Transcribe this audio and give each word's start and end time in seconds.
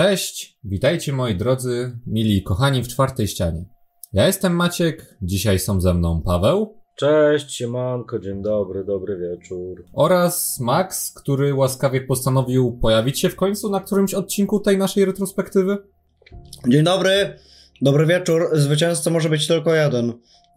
Cześć, 0.00 0.58
witajcie 0.64 1.12
moi 1.12 1.34
drodzy, 1.36 1.98
mili 2.06 2.42
kochani 2.42 2.82
w 2.82 2.88
czwartej 2.88 3.28
ścianie. 3.28 3.64
Ja 4.12 4.26
jestem 4.26 4.56
Maciek, 4.56 5.16
dzisiaj 5.22 5.58
są 5.58 5.80
ze 5.80 5.94
mną 5.94 6.22
Paweł 6.22 6.74
Cześć, 6.96 7.54
siemanko, 7.54 8.18
dzień 8.18 8.42
dobry, 8.42 8.84
dobry 8.84 9.18
wieczór. 9.18 9.84
oraz 9.92 10.60
Max, 10.60 11.12
który 11.12 11.54
łaskawie 11.54 12.00
postanowił 12.00 12.78
pojawić 12.82 13.20
się 13.20 13.28
w 13.28 13.36
końcu 13.36 13.70
na 13.70 13.80
którymś 13.80 14.14
odcinku 14.14 14.60
tej 14.60 14.78
naszej 14.78 15.04
retrospektywy. 15.04 15.78
Dzień 16.68 16.84
dobry, 16.84 17.38
dobry 17.82 18.06
wieczór. 18.06 18.48
Zwycięzca 18.52 19.10
może 19.10 19.28
być 19.28 19.46
tylko 19.46 19.74
jeden. 19.74 20.12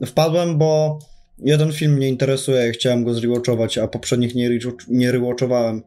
Wpadłem, 0.06 0.58
bo 0.58 1.00
jeden 1.38 1.72
film 1.72 1.94
mnie 1.94 2.10
interesuje 2.10 2.70
i 2.70 2.72
chciałem 2.72 3.04
go 3.04 3.14
zrewatchować, 3.14 3.78
a 3.78 3.88
poprzednich 3.88 4.36
nie, 4.36 4.50
rewatch- 4.50 4.86
nie 4.90 5.12
rewatchowałem. 5.12 5.84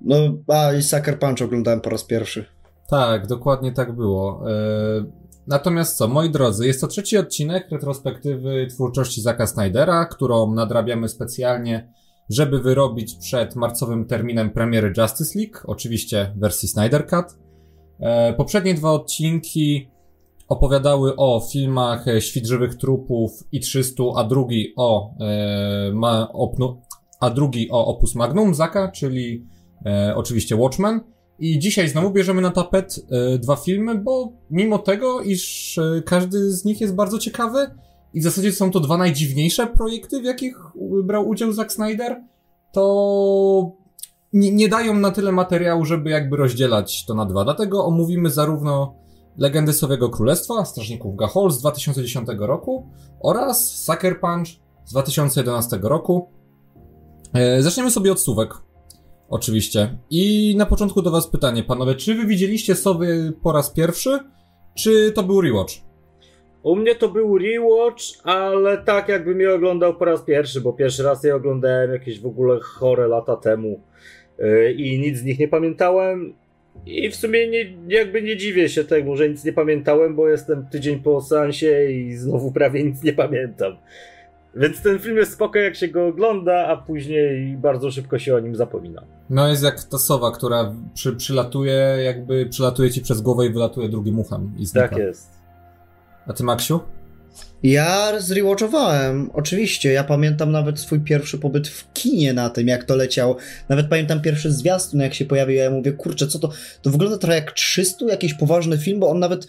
No, 0.00 0.16
a 0.48 0.72
i 0.72 0.82
Sucker 0.82 1.18
Punch 1.18 1.42
oglądałem 1.42 1.80
po 1.80 1.90
raz 1.90 2.04
pierwszy. 2.04 2.44
Tak, 2.90 3.26
dokładnie 3.26 3.72
tak 3.72 3.92
było. 3.92 4.50
E, 4.50 5.24
Natomiast 5.46 5.96
co, 5.96 6.08
moi 6.08 6.30
drodzy, 6.30 6.66
jest 6.66 6.80
to 6.80 6.86
trzeci 6.86 7.18
odcinek 7.18 7.70
retrospektywy 7.70 8.66
twórczości 8.70 9.22
Zaka 9.22 9.46
Snydera, 9.46 10.04
którą 10.04 10.54
nadrabiamy 10.54 11.08
specjalnie, 11.08 11.92
żeby 12.30 12.60
wyrobić 12.60 13.14
przed 13.14 13.56
marcowym 13.56 14.06
terminem 14.06 14.50
premiery 14.50 14.92
Justice 14.98 15.38
League, 15.38 15.58
oczywiście 15.64 16.32
wersji 16.36 16.68
Snyder 16.68 17.06
Cut. 17.06 17.26
E, 18.00 18.32
Poprzednie 18.34 18.74
dwa 18.74 18.90
odcinki 18.90 19.88
opowiadały 20.48 21.16
o 21.16 21.48
filmach 21.52 22.08
e, 22.08 22.20
Świt 22.20 22.46
żywych 22.46 22.74
trupów 22.74 23.44
i 23.52 23.60
300, 23.60 24.02
a 24.16 24.24
drugi 24.24 24.72
o, 24.76 25.14
a 27.20 27.30
drugi 27.30 27.70
o 27.70 27.86
Opus 27.86 28.14
Magnum 28.14 28.54
Zaka, 28.54 28.90
czyli 28.90 29.46
e, 29.86 30.14
oczywiście 30.16 30.56
Watchmen. 30.56 31.00
I 31.38 31.58
dzisiaj 31.58 31.88
znowu 31.88 32.10
bierzemy 32.10 32.42
na 32.42 32.50
tapet 32.50 33.06
e, 33.10 33.38
dwa 33.38 33.56
filmy, 33.56 33.94
bo 33.94 34.32
mimo 34.50 34.78
tego, 34.78 35.20
iż 35.20 35.78
e, 35.78 36.02
każdy 36.06 36.52
z 36.52 36.64
nich 36.64 36.80
jest 36.80 36.94
bardzo 36.94 37.18
ciekawy 37.18 37.70
i 38.14 38.20
w 38.20 38.22
zasadzie 38.22 38.52
są 38.52 38.70
to 38.70 38.80
dwa 38.80 38.96
najdziwniejsze 38.96 39.66
projekty, 39.66 40.20
w 40.20 40.24
jakich 40.24 40.56
brał 41.04 41.28
udział 41.28 41.52
Zack 41.52 41.72
Snyder, 41.72 42.22
to 42.72 43.72
nie, 44.32 44.52
nie 44.52 44.68
dają 44.68 44.94
na 44.94 45.10
tyle 45.10 45.32
materiału, 45.32 45.84
żeby 45.84 46.10
jakby 46.10 46.36
rozdzielać 46.36 47.06
to 47.06 47.14
na 47.14 47.26
dwa. 47.26 47.44
Dlatego 47.44 47.84
omówimy 47.84 48.30
zarówno 48.30 48.94
Legendy 49.36 49.72
Sowiego 49.72 50.08
Królestwa, 50.10 50.64
Strażników 50.64 51.16
Gahol 51.16 51.50
z 51.50 51.60
2010 51.60 52.28
roku 52.38 52.86
oraz 53.20 53.84
Sucker 53.84 54.20
Punch 54.20 54.48
z 54.84 54.90
2011 54.90 55.78
roku. 55.82 56.28
Zaczniemy 57.60 57.90
sobie 57.90 58.12
od 58.12 58.20
słówek. 58.20 58.54
Oczywiście. 59.28 59.98
I 60.10 60.54
na 60.58 60.66
początku 60.66 61.02
do 61.02 61.10
was 61.10 61.28
pytanie, 61.28 61.62
panowie, 61.62 61.94
czy 61.94 62.14
wy 62.14 62.26
widzieliście 62.26 62.74
Sowy 62.74 63.32
po 63.42 63.52
raz 63.52 63.70
pierwszy, 63.70 64.18
czy 64.74 65.12
to 65.12 65.22
był 65.22 65.40
rewatch? 65.40 65.74
U 66.62 66.76
mnie 66.76 66.94
to 66.94 67.08
był 67.08 67.38
rewatch, 67.38 68.02
ale 68.22 68.78
tak 68.78 69.08
jakbym 69.08 69.40
je 69.40 69.54
oglądał 69.54 69.96
po 69.96 70.04
raz 70.04 70.22
pierwszy, 70.22 70.60
bo 70.60 70.72
pierwszy 70.72 71.02
raz 71.02 71.24
je 71.24 71.34
oglądałem 71.34 71.92
jakieś 71.92 72.20
w 72.20 72.26
ogóle 72.26 72.60
chore 72.60 73.08
lata 73.08 73.36
temu 73.36 73.80
yy, 74.38 74.72
i 74.72 74.98
nic 74.98 75.18
z 75.18 75.24
nich 75.24 75.38
nie 75.38 75.48
pamiętałem. 75.48 76.34
I 76.86 77.10
w 77.10 77.16
sumie 77.16 77.48
nie, 77.48 77.76
jakby 77.88 78.22
nie 78.22 78.36
dziwię 78.36 78.68
się 78.68 78.84
temu, 78.84 79.16
że 79.16 79.28
nic 79.28 79.44
nie 79.44 79.52
pamiętałem, 79.52 80.16
bo 80.16 80.28
jestem 80.28 80.66
tydzień 80.66 81.00
po 81.00 81.20
seansie 81.20 81.90
i 81.90 82.16
znowu 82.16 82.52
prawie 82.52 82.84
nic 82.84 83.02
nie 83.02 83.12
pamiętam. 83.12 83.76
Więc 84.56 84.82
ten 84.82 84.98
film 84.98 85.16
jest 85.16 85.32
spoko 85.32 85.58
jak 85.58 85.76
się 85.76 85.88
go 85.88 86.06
ogląda, 86.06 86.66
a 86.66 86.76
później 86.76 87.56
bardzo 87.56 87.90
szybko 87.90 88.18
się 88.18 88.34
o 88.34 88.40
nim 88.40 88.56
zapomina. 88.56 89.02
No 89.30 89.48
jest 89.48 89.62
jak 89.62 89.84
ta 89.84 89.98
sowa, 89.98 90.30
która 90.30 90.74
przy, 90.94 91.16
przylatuje, 91.16 91.96
jakby 92.04 92.46
przylatuje 92.46 92.90
ci 92.90 93.00
przez 93.00 93.20
głowę 93.20 93.46
i 93.46 93.52
wylatuje 93.52 93.88
drugim 93.88 94.18
uchem 94.18 94.52
i 94.58 94.66
znika. 94.66 94.88
Tak 94.88 94.98
jest. 94.98 95.30
A 96.26 96.32
ty, 96.32 96.44
Maksiu? 96.44 96.80
Ja 97.62 98.20
zrewatchowałem, 98.20 99.30
oczywiście. 99.32 99.92
Ja 99.92 100.04
pamiętam 100.04 100.52
nawet 100.52 100.80
swój 100.80 101.00
pierwszy 101.00 101.38
pobyt 101.38 101.68
w 101.68 101.92
kinie 101.92 102.32
na 102.32 102.50
tym, 102.50 102.68
jak 102.68 102.84
to 102.84 102.96
leciał. 102.96 103.36
Nawet 103.68 103.88
pamiętam 103.88 104.20
pierwszy 104.20 104.52
zwiastun, 104.52 105.00
jak 105.00 105.14
się 105.14 105.24
pojawił. 105.24 105.56
Ja 105.56 105.70
mówię, 105.70 105.92
kurczę, 105.92 106.26
co 106.26 106.38
to? 106.38 106.50
To 106.82 106.90
wygląda 106.90 107.18
trochę 107.18 107.34
jak 107.34 107.52
300, 107.52 108.06
jakiś 108.06 108.34
poważny 108.34 108.78
film, 108.78 109.00
bo 109.00 109.10
on 109.10 109.18
nawet. 109.18 109.46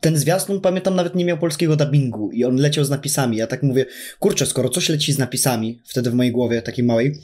Ten 0.00 0.16
zwiastun, 0.16 0.60
pamiętam, 0.60 0.94
nawet 0.96 1.14
nie 1.14 1.24
miał 1.24 1.38
polskiego 1.38 1.76
dubbingu 1.76 2.30
i 2.30 2.44
on 2.44 2.56
leciał 2.56 2.84
z 2.84 2.90
napisami. 2.90 3.36
Ja 3.36 3.46
tak 3.46 3.62
mówię, 3.62 3.86
kurczę, 4.18 4.46
skoro 4.46 4.68
coś 4.68 4.88
leci 4.88 5.12
z 5.12 5.18
napisami, 5.18 5.82
wtedy 5.84 6.10
w 6.10 6.14
mojej 6.14 6.32
głowie, 6.32 6.62
takiej 6.62 6.84
małej, 6.84 7.18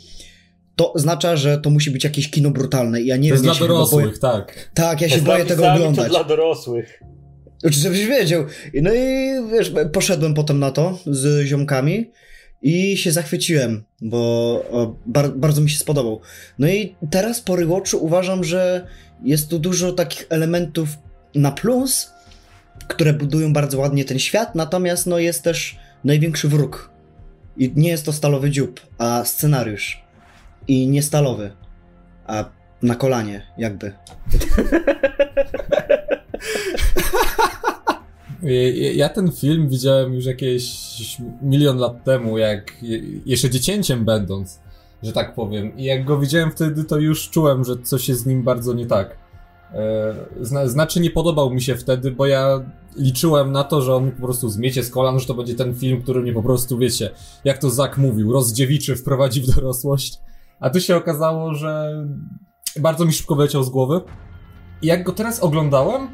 to 0.77 0.93
oznacza, 0.93 1.37
że 1.37 1.59
to 1.59 1.71
musi 1.71 1.91
być 1.91 2.05
jakieś 2.05 2.31
kino 2.31 2.51
brutalne. 2.51 3.01
I 3.01 3.07
ja 3.07 3.17
nie 3.17 3.29
To 3.29 3.35
jest 3.35 3.45
wiem, 3.45 3.49
ja 3.49 3.59
dla 3.59 3.67
się 3.67 3.69
dorosłych, 3.69 4.19
tak. 4.19 4.71
Tak, 4.75 5.01
ja 5.01 5.09
się 5.09 5.19
Z 5.19 5.23
boję 5.23 5.45
tego 5.45 5.73
oglądać. 5.73 6.07
To 6.07 6.11
dla 6.11 6.25
dorosłych. 6.25 7.03
Znaczy, 7.59 7.81
żebyś 7.81 8.07
wiedział. 8.07 8.45
No 8.83 8.95
i 8.95 9.31
wiesz, 9.53 9.73
poszedłem 9.93 10.35
potem 10.35 10.59
na 10.59 10.71
to 10.71 10.99
z 11.07 11.47
ziomkami 11.47 12.11
i 12.63 12.97
się 12.97 13.13
zachwyciłem, 13.13 13.85
bo 14.01 14.97
bar 15.07 15.37
bardzo 15.37 15.61
mi 15.61 15.71
się 15.71 15.79
spodobał. 15.79 16.21
No 16.59 16.69
i 16.69 16.95
teraz 17.11 17.41
po 17.41 17.57
rewatchu 17.57 17.99
uważam, 18.05 18.45
że 18.45 18.87
jest 19.25 19.49
tu 19.49 19.59
dużo 19.59 19.93
takich 19.93 20.27
elementów 20.29 20.89
na 21.35 21.53
plus, 21.53 22.11
które 22.89 23.13
budują 23.13 23.53
bardzo 23.53 23.79
ładnie 23.79 24.05
ten 24.05 24.19
świat, 24.19 24.55
natomiast 24.55 25.07
no 25.07 25.19
jest 25.19 25.43
też 25.43 25.79
największy 26.05 26.49
wróg. 26.49 26.91
I 27.57 27.73
nie 27.77 27.89
jest 27.89 28.05
to 28.07 28.13
stalowy 28.13 28.51
dziób, 28.51 28.81
a 28.99 29.25
scenariusz. 29.25 30.05
I 30.69 30.89
nie 30.89 31.03
stalowy, 31.03 31.51
a 32.27 32.45
na 32.83 32.95
kolanie 32.95 33.43
jakby. 33.59 33.93
Ja- 38.95 39.09
ten 39.09 39.33
film 39.33 39.69
widziałem 39.69 40.15
już 40.15 40.25
jakieś 40.25 40.77
milion 41.43 41.79
lat 41.79 42.05
temu, 42.05 42.39
jak 42.39 42.83
je- 42.83 43.01
jeszcze 43.27 43.51
dziecięciem 43.51 44.05
będąc, 44.05 44.61
że 45.03 45.13
tak 45.13 45.35
powiem. 45.35 45.77
I 45.77 45.85
jak 45.85 46.05
go 46.05 46.19
widziałem 46.19 46.51
wtedy, 46.51 46.85
to 46.85 46.99
już 46.99 47.31
czułem, 47.31 47.65
że 47.65 47.77
coś 47.83 48.09
jest 48.09 48.21
z 48.21 48.27
nim 48.27 48.43
bardzo 48.43 48.75
nie 48.75 48.87
tak. 48.87 49.17
E, 49.73 50.15
Zna, 50.41 50.69
znaczy 50.69 51.01
nie 51.01 51.11
podobał 51.11 51.51
mi 51.51 51.63
się 51.63 51.77
wtedy, 51.77 52.11
bo 52.11 52.27
ja 52.27 52.61
liczyłem 52.97 53.53
na 53.53 53.65
to, 53.65 53.83
że 53.83 53.95
on 53.95 54.07
mi 54.07 54.13
po 54.13 54.23
prostu 54.23 54.49
zmiecie 54.49 54.83
z 54.83 54.91
kolan, 54.91 55.19
że 55.19 55.27
to 55.27 55.35
będzie 55.35 55.55
ten 55.55 55.75
film, 55.75 56.03
który 56.03 56.23
mnie 56.23 56.33
po 56.33 56.43
prostu, 56.43 56.79
wiecie, 56.79 57.11
jak 57.45 57.59
to 57.59 57.71
Zak 57.71 57.99
mówił, 57.99 58.33
rozdziewiczy, 58.33 58.97
wprowadzi 58.97 59.41
w 59.41 59.47
dorosłość. 59.47 60.19
A 60.61 60.71
tu 60.71 60.81
się 60.81 60.97
okazało, 60.97 61.55
że 61.55 62.05
bardzo 62.81 63.05
mi 63.05 63.13
szybko 63.13 63.35
wyleciał 63.35 63.63
z 63.63 63.71
głowy. 63.71 64.01
I 64.83 64.87
jak 64.87 65.05
go 65.05 65.13
teraz 65.13 65.41
oglądałem, 65.41 66.09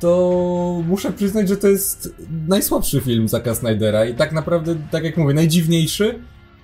to 0.00 0.82
muszę 0.88 1.12
przyznać, 1.12 1.48
że 1.48 1.56
to 1.56 1.68
jest 1.68 2.14
najsłabszy 2.48 3.00
film 3.00 3.28
Zacka 3.28 3.54
Snydera 3.54 4.04
i 4.04 4.14
tak 4.14 4.32
naprawdę, 4.32 4.76
tak 4.90 5.04
jak 5.04 5.16
mówię, 5.16 5.34
najdziwniejszy, 5.34 6.18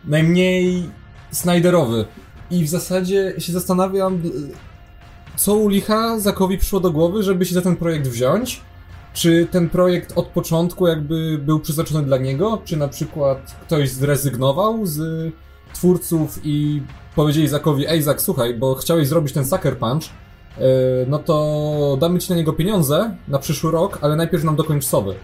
najmniej 0.04 0.90
Snyderowy. 1.30 2.04
I 2.50 2.64
w 2.64 2.68
zasadzie 2.68 3.34
się 3.38 3.52
zastanawiam, 3.52 4.22
co 5.36 5.54
u 5.54 5.68
licha 5.68 6.18
Zackowi 6.18 6.58
przyszło 6.58 6.80
do 6.80 6.90
głowy, 6.90 7.22
żeby 7.22 7.46
się 7.46 7.54
za 7.54 7.62
ten 7.62 7.76
projekt 7.76 8.08
wziąć. 8.08 8.60
Czy 9.14 9.46
ten 9.50 9.68
projekt 9.68 10.12
od 10.18 10.26
początku 10.26 10.86
jakby 10.86 11.38
był 11.38 11.60
przeznaczony 11.60 12.02
dla 12.02 12.18
niego? 12.18 12.62
Czy 12.64 12.76
na 12.76 12.88
przykład 12.88 13.56
ktoś 13.62 13.90
zrezygnował 13.90 14.86
z 14.86 15.32
twórców 15.74 16.40
i 16.44 16.82
powiedzieli 17.16 17.48
Zackowi, 17.48 17.86
ej 17.88 18.02
Zack, 18.02 18.20
słuchaj, 18.20 18.54
bo 18.54 18.74
chciałeś 18.74 19.08
zrobić 19.08 19.32
ten 19.32 19.46
Sucker 19.46 19.78
Punch, 19.78 20.04
Yy, 20.58 20.64
no 21.08 21.18
to 21.18 21.96
damy 22.00 22.18
ci 22.18 22.30
na 22.30 22.36
niego 22.36 22.52
pieniądze 22.52 23.16
na 23.28 23.38
przyszły 23.38 23.70
rok, 23.70 23.98
ale 24.02 24.16
najpierw 24.16 24.44
nam 24.44 24.56
dokończ 24.56 24.84
sowy. 24.84 25.14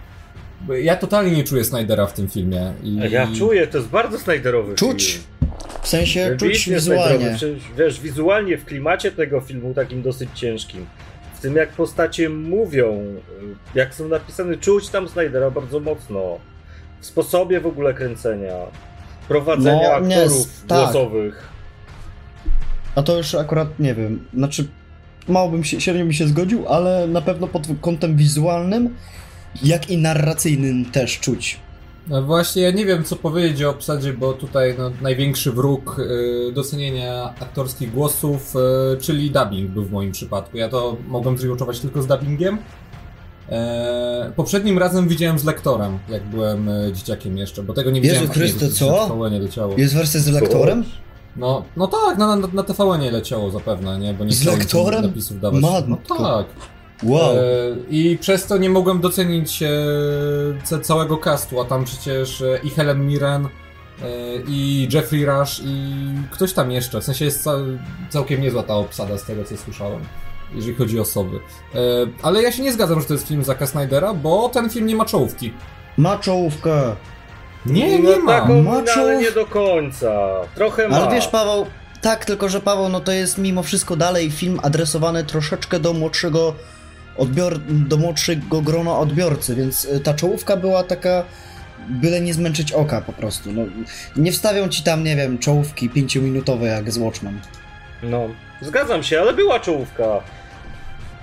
Ja 0.82 0.96
totalnie 0.96 1.32
nie 1.32 1.44
czuję 1.44 1.64
Snydera 1.64 2.06
w 2.06 2.12
tym 2.12 2.28
filmie. 2.28 2.72
I... 2.82 2.96
Ja 3.10 3.28
czuję, 3.38 3.66
to 3.66 3.78
jest 3.78 3.90
bardzo 3.90 4.18
Snyderowy 4.18 4.74
Czuć! 4.74 5.12
film. 5.12 5.39
W 5.82 5.88
sensie 5.88 6.36
czuć 6.38 6.68
wizualnie. 6.68 7.36
Wiesz, 7.78 8.00
wizualnie 8.00 8.58
w 8.58 8.64
klimacie 8.64 9.12
tego 9.12 9.40
filmu 9.40 9.74
takim 9.74 10.02
dosyć 10.02 10.30
ciężkim. 10.34 10.86
W 11.34 11.40
tym 11.40 11.56
jak 11.56 11.68
postacie 11.68 12.28
mówią, 12.28 13.04
jak 13.74 13.94
są 13.94 14.08
napisane, 14.08 14.56
czuć 14.56 14.88
tam 14.88 15.08
Snydera 15.08 15.50
bardzo 15.50 15.80
mocno. 15.80 16.38
W 17.00 17.06
sposobie 17.06 17.60
w 17.60 17.66
ogóle 17.66 17.94
kręcenia, 17.94 18.54
prowadzenia 19.28 19.88
No, 19.88 19.94
aktorów 19.94 20.64
tak. 20.68 20.78
głosowych. 20.78 21.48
A 22.94 23.02
to 23.02 23.16
już 23.16 23.34
akurat 23.34 23.78
nie 23.78 23.94
wiem. 23.94 24.24
Znaczy, 24.34 24.68
mało 25.28 25.48
bym 25.48 25.64
się, 25.64 25.80
średnio 25.80 26.02
bym 26.04 26.12
się 26.12 26.26
zgodził, 26.26 26.68
ale 26.68 27.06
na 27.06 27.20
pewno 27.20 27.46
pod 27.46 27.66
kątem 27.80 28.16
wizualnym, 28.16 28.96
jak 29.62 29.90
i 29.90 29.98
narracyjnym 29.98 30.84
też 30.84 31.20
czuć. 31.20 31.60
No 32.08 32.22
właśnie, 32.22 32.62
ja 32.62 32.70
nie 32.70 32.86
wiem 32.86 33.04
co 33.04 33.16
powiedzieć 33.16 33.62
o 33.62 33.70
obsadzie, 33.70 34.12
bo 34.12 34.32
tutaj 34.32 34.74
no, 34.78 34.90
największy 35.02 35.52
wróg 35.52 35.98
y, 35.98 36.52
docenienia 36.52 37.34
aktorskich 37.40 37.92
głosów, 37.94 38.54
y, 38.94 39.00
czyli 39.00 39.30
dubbing 39.30 39.70
był 39.70 39.84
w 39.84 39.92
moim 39.92 40.12
przypadku. 40.12 40.56
Ja 40.56 40.68
to 40.68 40.96
mogłem 41.08 41.38
zrewatchować 41.38 41.80
tylko 41.80 42.02
z 42.02 42.06
dubbingiem. 42.06 42.58
E, 43.48 44.32
poprzednim 44.36 44.78
razem 44.78 45.08
widziałem 45.08 45.38
z 45.38 45.44
lektorem, 45.44 45.98
jak 46.08 46.26
byłem 46.26 46.68
e, 46.68 46.92
dzieciakiem 46.92 47.38
jeszcze, 47.38 47.62
bo 47.62 47.72
tego 47.72 47.90
nie 47.90 48.00
Jezu 48.00 48.10
widziałem. 48.10 48.32
Chryste, 48.32 48.66
wcześniej, 48.66 48.90
co? 48.90 49.04
szkolenie 49.04 49.38
leciało. 49.38 49.74
Jest 49.76 49.94
wersja 49.94 50.20
z 50.20 50.28
lektorem? 50.28 50.84
No, 51.36 51.64
no 51.76 51.86
tak, 51.86 52.18
na, 52.18 52.36
na, 52.36 52.48
na 52.52 52.62
TVN 52.62 53.00
nie 53.00 53.10
leciało 53.10 53.50
zapewne, 53.50 53.98
nie? 53.98 54.14
Bo 54.14 54.24
nie 54.24 54.32
Z 54.32 54.44
lektorem? 54.44 55.02
napisów 55.02 55.40
dawać. 55.40 55.62
Matko. 55.62 55.88
No 55.88 56.16
tak. 56.16 56.46
Wow. 57.02 57.36
E, 57.36 57.40
I 57.90 58.18
przez 58.20 58.46
to 58.46 58.56
nie 58.58 58.70
mogłem 58.70 59.00
docenić 59.00 59.62
e, 59.62 59.68
ca- 60.64 60.78
całego 60.80 61.16
castu, 61.16 61.60
a 61.60 61.64
tam 61.64 61.84
przecież 61.84 62.42
e, 62.42 62.60
i 62.64 62.70
Helen 62.70 63.06
Mirren, 63.06 63.46
e, 63.46 63.48
i 64.48 64.88
Jeffrey 64.92 65.24
Rush, 65.26 65.60
i 65.64 65.94
ktoś 66.30 66.52
tam 66.52 66.70
jeszcze. 66.70 67.00
W 67.00 67.04
sensie 67.04 67.24
jest 67.24 67.42
ca- 67.44 67.56
całkiem 68.08 68.40
niezła 68.40 68.62
ta 68.62 68.74
obsada 68.74 69.18
z 69.18 69.24
tego, 69.24 69.44
co 69.44 69.56
słyszałem, 69.56 70.00
jeżeli 70.54 70.74
chodzi 70.74 70.98
o 70.98 71.02
osoby. 71.02 71.36
E, 71.74 71.78
ale 72.22 72.42
ja 72.42 72.52
się 72.52 72.62
nie 72.62 72.72
zgadzam, 72.72 73.00
że 73.00 73.06
to 73.06 73.14
jest 73.14 73.28
film 73.28 73.44
Zaka 73.44 73.66
Snydera, 73.66 74.14
bo 74.14 74.48
ten 74.48 74.70
film 74.70 74.86
nie 74.86 74.96
ma 74.96 75.04
czołówki. 75.04 75.52
Ma 75.98 76.18
czołówkę. 76.18 76.96
Nie, 77.66 77.98
no, 77.98 78.10
nie 78.10 78.16
ma. 78.18 78.40
Taką, 78.40 78.62
Ma 78.62 78.70
no, 78.70 78.76
ale 78.78 78.84
czołów- 78.94 79.20
nie 79.22 79.32
do 79.32 79.46
końca. 79.46 80.10
Trochę 80.54 80.88
ma. 80.88 80.96
Ale 80.96 81.14
wiesz, 81.14 81.28
Paweł, 81.28 81.66
tak, 82.00 82.24
tylko 82.24 82.48
że 82.48 82.60
Paweł, 82.60 82.88
no 82.88 83.00
to 83.00 83.12
jest 83.12 83.38
mimo 83.38 83.62
wszystko 83.62 83.96
dalej 83.96 84.30
film 84.30 84.60
adresowany 84.62 85.24
troszeczkę 85.24 85.80
do 85.80 85.92
młodszego 85.92 86.54
odbior... 87.16 87.58
do 87.68 87.96
młodszego 87.96 88.62
grona 88.62 88.98
odbiorcy, 88.98 89.54
więc 89.54 89.84
y, 89.84 90.00
ta 90.00 90.14
czołówka 90.14 90.56
była 90.56 90.82
taka 90.82 91.24
byle 91.88 92.20
nie 92.20 92.34
zmęczyć 92.34 92.72
oka 92.72 93.00
po 93.00 93.12
prostu. 93.12 93.52
No, 93.52 93.62
nie 94.16 94.32
wstawią 94.32 94.68
ci 94.68 94.82
tam, 94.82 95.04
nie 95.04 95.16
wiem, 95.16 95.38
czołówki 95.38 95.90
pięciominutowe 95.90 96.66
jak 96.66 96.92
z 96.92 96.98
Watchmen. 96.98 97.40
No, 98.02 98.28
zgadzam 98.60 99.02
się, 99.02 99.20
ale 99.20 99.34
była 99.34 99.60
czołówka. 99.60 100.20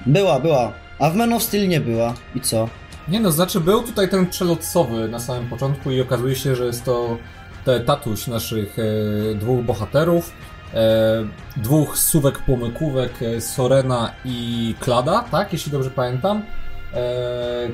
Była, 0.06 0.40
była. 0.40 0.74
A 1.00 1.10
w 1.10 1.16
Man 1.16 1.34
of 1.34 1.44
Steel 1.44 1.68
nie 1.68 1.80
była. 1.80 2.14
I 2.36 2.42
co? 2.42 2.70
Nie 3.08 3.20
no, 3.20 3.32
znaczy 3.32 3.60
był 3.60 3.84
tutaj 3.84 4.10
ten 4.10 4.28
przelot 4.28 4.66
sowy 4.66 5.08
na 5.08 5.20
samym 5.20 5.50
początku 5.50 5.92
i 5.92 6.02
okazuje 6.02 6.36
się, 6.36 6.56
że 6.56 6.66
jest 6.66 6.86
to 6.86 7.18
te 7.66 7.80
tatuś 7.80 8.28
naszych 8.28 8.78
e, 8.80 9.36
dwóch 9.36 9.66
bohaterów, 9.66 10.30
e, 10.30 10.34
dwóch 11.58 11.98
suwek 11.98 12.40
płomykówek, 12.40 13.22
e, 13.22 13.42
Sorena 13.42 14.14
i 14.26 14.76
Klada, 14.80 15.26
tak, 15.32 15.54
jeśli 15.54 15.72
dobrze 15.72 15.90
pamiętam. 15.90 16.44
E, 16.94 17.70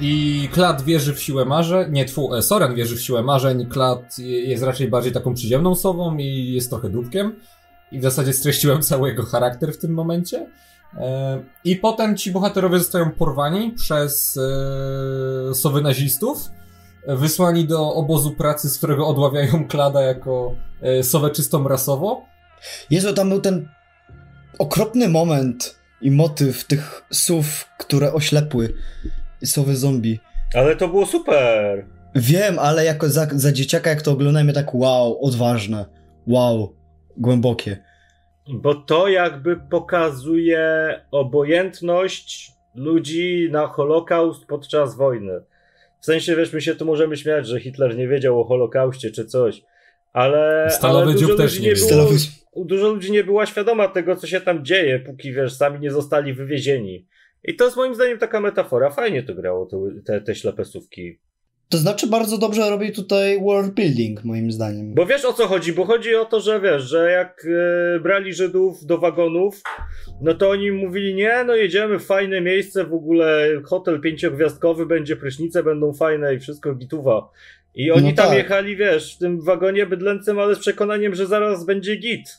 I 0.00 0.48
Klad 0.52 0.82
wierzy 0.82 1.14
w 1.14 1.22
siłę 1.22 1.44
marzeń, 1.44 1.92
nie, 1.92 2.04
tfu, 2.04 2.34
e, 2.34 2.42
Soren 2.42 2.74
wierzy 2.74 2.96
w 2.96 3.02
siłę 3.02 3.22
marzeń, 3.22 3.66
Klad 3.66 4.18
jest 4.18 4.62
raczej 4.62 4.88
bardziej 4.88 5.12
taką 5.12 5.34
przyziemną 5.34 5.74
sobą 5.74 6.16
i 6.16 6.52
jest 6.52 6.70
trochę 6.70 6.88
dupkiem. 6.88 7.36
I 7.92 7.98
w 7.98 8.02
zasadzie 8.02 8.32
streściłem 8.32 8.82
cały 8.82 9.08
jego 9.08 9.22
charakter 9.26 9.72
w 9.72 9.78
tym 9.78 9.94
momencie. 9.94 10.46
E, 10.96 11.42
I 11.64 11.76
potem 11.76 12.16
ci 12.16 12.30
bohaterowie 12.30 12.78
zostają 12.78 13.10
porwani 13.10 13.72
przez 13.72 14.38
e, 15.50 15.54
sowy 15.54 15.82
nazistów, 15.82 16.48
e, 16.48 16.50
wysłani 17.06 17.64
do 17.64 17.94
obozu 17.94 18.30
pracy, 18.30 18.70
z 18.70 18.78
którego 18.78 19.06
odławiają 19.06 19.68
Klada 19.68 20.02
jako 20.02 20.54
e, 20.82 21.02
sowę 21.02 21.30
czystą 21.30 21.68
rasowo. 21.68 22.22
Jezu, 22.90 23.14
tam 23.14 23.28
był 23.28 23.40
ten 23.40 23.68
okropny 24.58 25.08
moment 25.08 25.80
i 26.00 26.10
motyw 26.10 26.64
tych 26.64 27.04
słów, 27.12 27.68
które 27.78 28.12
oślepły 28.12 28.74
sowy 29.44 29.76
zombie. 29.76 30.20
Ale 30.54 30.76
to 30.76 30.88
było 30.88 31.06
super. 31.06 31.86
Wiem, 32.14 32.58
ale 32.58 32.84
jako 32.84 33.08
za, 33.08 33.26
za 33.32 33.52
dzieciaka, 33.52 33.90
jak 33.90 34.02
to 34.02 34.12
oglądałem, 34.12 34.48
ja 34.48 34.54
tak 34.54 34.74
wow, 34.74 35.24
odważne, 35.24 35.86
wow, 36.26 36.74
głębokie. 37.16 37.82
Bo 38.54 38.74
to 38.74 39.08
jakby 39.08 39.56
pokazuje 39.56 40.94
obojętność 41.10 42.52
ludzi 42.74 43.48
na 43.50 43.66
Holokaust 43.66 44.46
podczas 44.46 44.96
wojny. 44.96 45.32
W 46.00 46.04
sensie, 46.04 46.36
wiesz, 46.36 46.52
my 46.52 46.60
się 46.60 46.74
tu 46.74 46.84
możemy 46.84 47.16
śmiać, 47.16 47.46
że 47.46 47.60
Hitler 47.60 47.96
nie 47.96 48.08
wiedział 48.08 48.40
o 48.40 48.44
Holokauście 48.44 49.10
czy 49.10 49.24
coś, 49.24 49.62
ale, 50.12 50.68
Stalowy 50.70 51.02
ale 51.10 51.14
dziób 51.14 51.28
dużo 51.28 51.36
też 51.42 51.50
ludzi 51.52 51.62
nie 51.62 51.68
nie 51.68 51.74
wiedział. 51.74 51.88
było, 51.88 52.00
Stalowy- 52.10 52.64
dużo 52.66 52.88
ludzi 52.88 53.12
nie 53.12 53.24
była 53.24 53.46
świadoma 53.46 53.88
tego, 53.88 54.16
co 54.16 54.26
się 54.26 54.40
tam 54.40 54.64
dzieje, 54.64 54.98
póki, 54.98 55.32
wiesz, 55.32 55.52
sami 55.52 55.80
nie 55.80 55.90
zostali 55.90 56.34
wywiezieni. 56.34 57.06
I 57.44 57.56
to 57.56 57.64
jest 57.64 57.76
moim 57.76 57.94
zdaniem 57.94 58.18
taka 58.18 58.40
metafora. 58.40 58.90
Fajnie 58.90 59.22
to 59.22 59.34
grało, 59.34 59.66
te, 59.66 59.76
te, 60.04 60.20
te 60.20 60.34
ślepesówki. 60.34 61.18
To 61.70 61.78
znaczy 61.78 62.06
bardzo 62.06 62.38
dobrze 62.38 62.70
robi 62.70 62.92
tutaj 62.92 63.40
world 63.40 63.74
building, 63.74 64.24
moim 64.24 64.52
zdaniem. 64.52 64.94
Bo 64.94 65.06
wiesz 65.06 65.24
o 65.24 65.32
co 65.32 65.46
chodzi? 65.46 65.72
Bo 65.72 65.84
chodzi 65.84 66.14
o 66.14 66.24
to, 66.24 66.40
że 66.40 66.60
wiesz, 66.60 66.82
że 66.82 67.10
jak 67.10 67.46
e, 67.96 68.00
brali 68.00 68.34
Żydów 68.34 68.86
do 68.86 68.98
wagonów, 68.98 69.62
no 70.20 70.34
to 70.34 70.50
oni 70.50 70.72
mówili, 70.72 71.14
nie, 71.14 71.44
no 71.46 71.54
jedziemy 71.54 71.98
w 71.98 72.06
fajne 72.06 72.40
miejsce, 72.40 72.84
w 72.84 72.94
ogóle 72.94 73.48
hotel 73.64 74.00
pięciogwiazdkowy, 74.00 74.86
będzie 74.86 75.16
prysznice, 75.16 75.62
będą 75.62 75.92
fajne 75.92 76.34
i 76.34 76.38
wszystko 76.38 76.74
gituwa. 76.74 77.30
I 77.74 77.90
oni 77.90 78.08
No 78.08 78.14
tam 78.16 78.28
tak. 78.28 78.38
jechali, 78.38 78.76
wiesz, 78.76 79.14
w 79.16 79.18
tym 79.18 79.40
wagonie 79.40 79.86
bydlęcym, 79.86 80.38
ale 80.38 80.54
z 80.54 80.58
przekonaniem, 80.58 81.14
że 81.14 81.26
zaraz 81.26 81.64
będzie 81.64 81.96
git. 81.96 82.38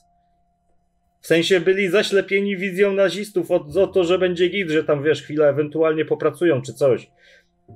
W 1.21 1.27
sensie 1.27 1.59
byli 1.59 1.89
zaślepieni 1.89 2.57
wizją 2.57 2.93
nazistów 2.93 3.51
o, 3.51 3.65
o 3.81 3.87
to, 3.87 4.03
że 4.03 4.19
będzie 4.19 4.49
git, 4.49 4.69
że 4.69 4.83
tam, 4.83 5.03
wiesz, 5.03 5.21
chwilę 5.21 5.49
ewentualnie 5.49 6.05
popracują 6.05 6.61
czy 6.61 6.73
coś. 6.73 7.11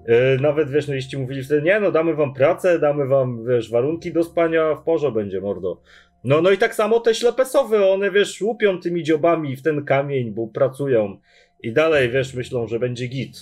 Yy, 0.07 0.42
nawet 0.42 0.69
wiesz, 0.69 0.88
no 0.88 0.94
jeśli 0.94 1.18
mówili 1.18 1.44
wtedy, 1.44 1.62
nie 1.62 1.80
no, 1.80 1.92
damy 1.92 2.15
wam 2.15 2.33
pracę, 2.33 2.80
damy 2.80 3.07
wam, 3.07 3.45
wiesz, 3.45 3.71
warunki 3.71 4.13
do 4.13 4.24
spania, 4.24 4.75
w 4.75 4.83
porze 4.83 5.12
będzie, 5.12 5.42
mordo. 5.42 5.81
No, 6.24 6.42
no 6.42 6.51
i 6.51 6.57
tak 6.57 6.75
samo 6.75 7.00
te 7.00 7.15
ślepesowe, 7.15 7.92
one, 7.92 8.12
wiesz, 8.12 8.42
łupią 8.42 8.80
tymi 8.80 9.03
dziobami 9.03 9.56
w 9.56 9.62
ten 9.62 9.86
kamień, 9.86 10.31
bo 10.31 10.47
pracują. 10.47 11.18
I 11.63 11.74
dalej, 11.74 12.09
wiesz, 12.09 12.33
myślą, 12.33 12.68
że 12.68 12.80
będzie 12.80 13.07
git. 13.07 13.38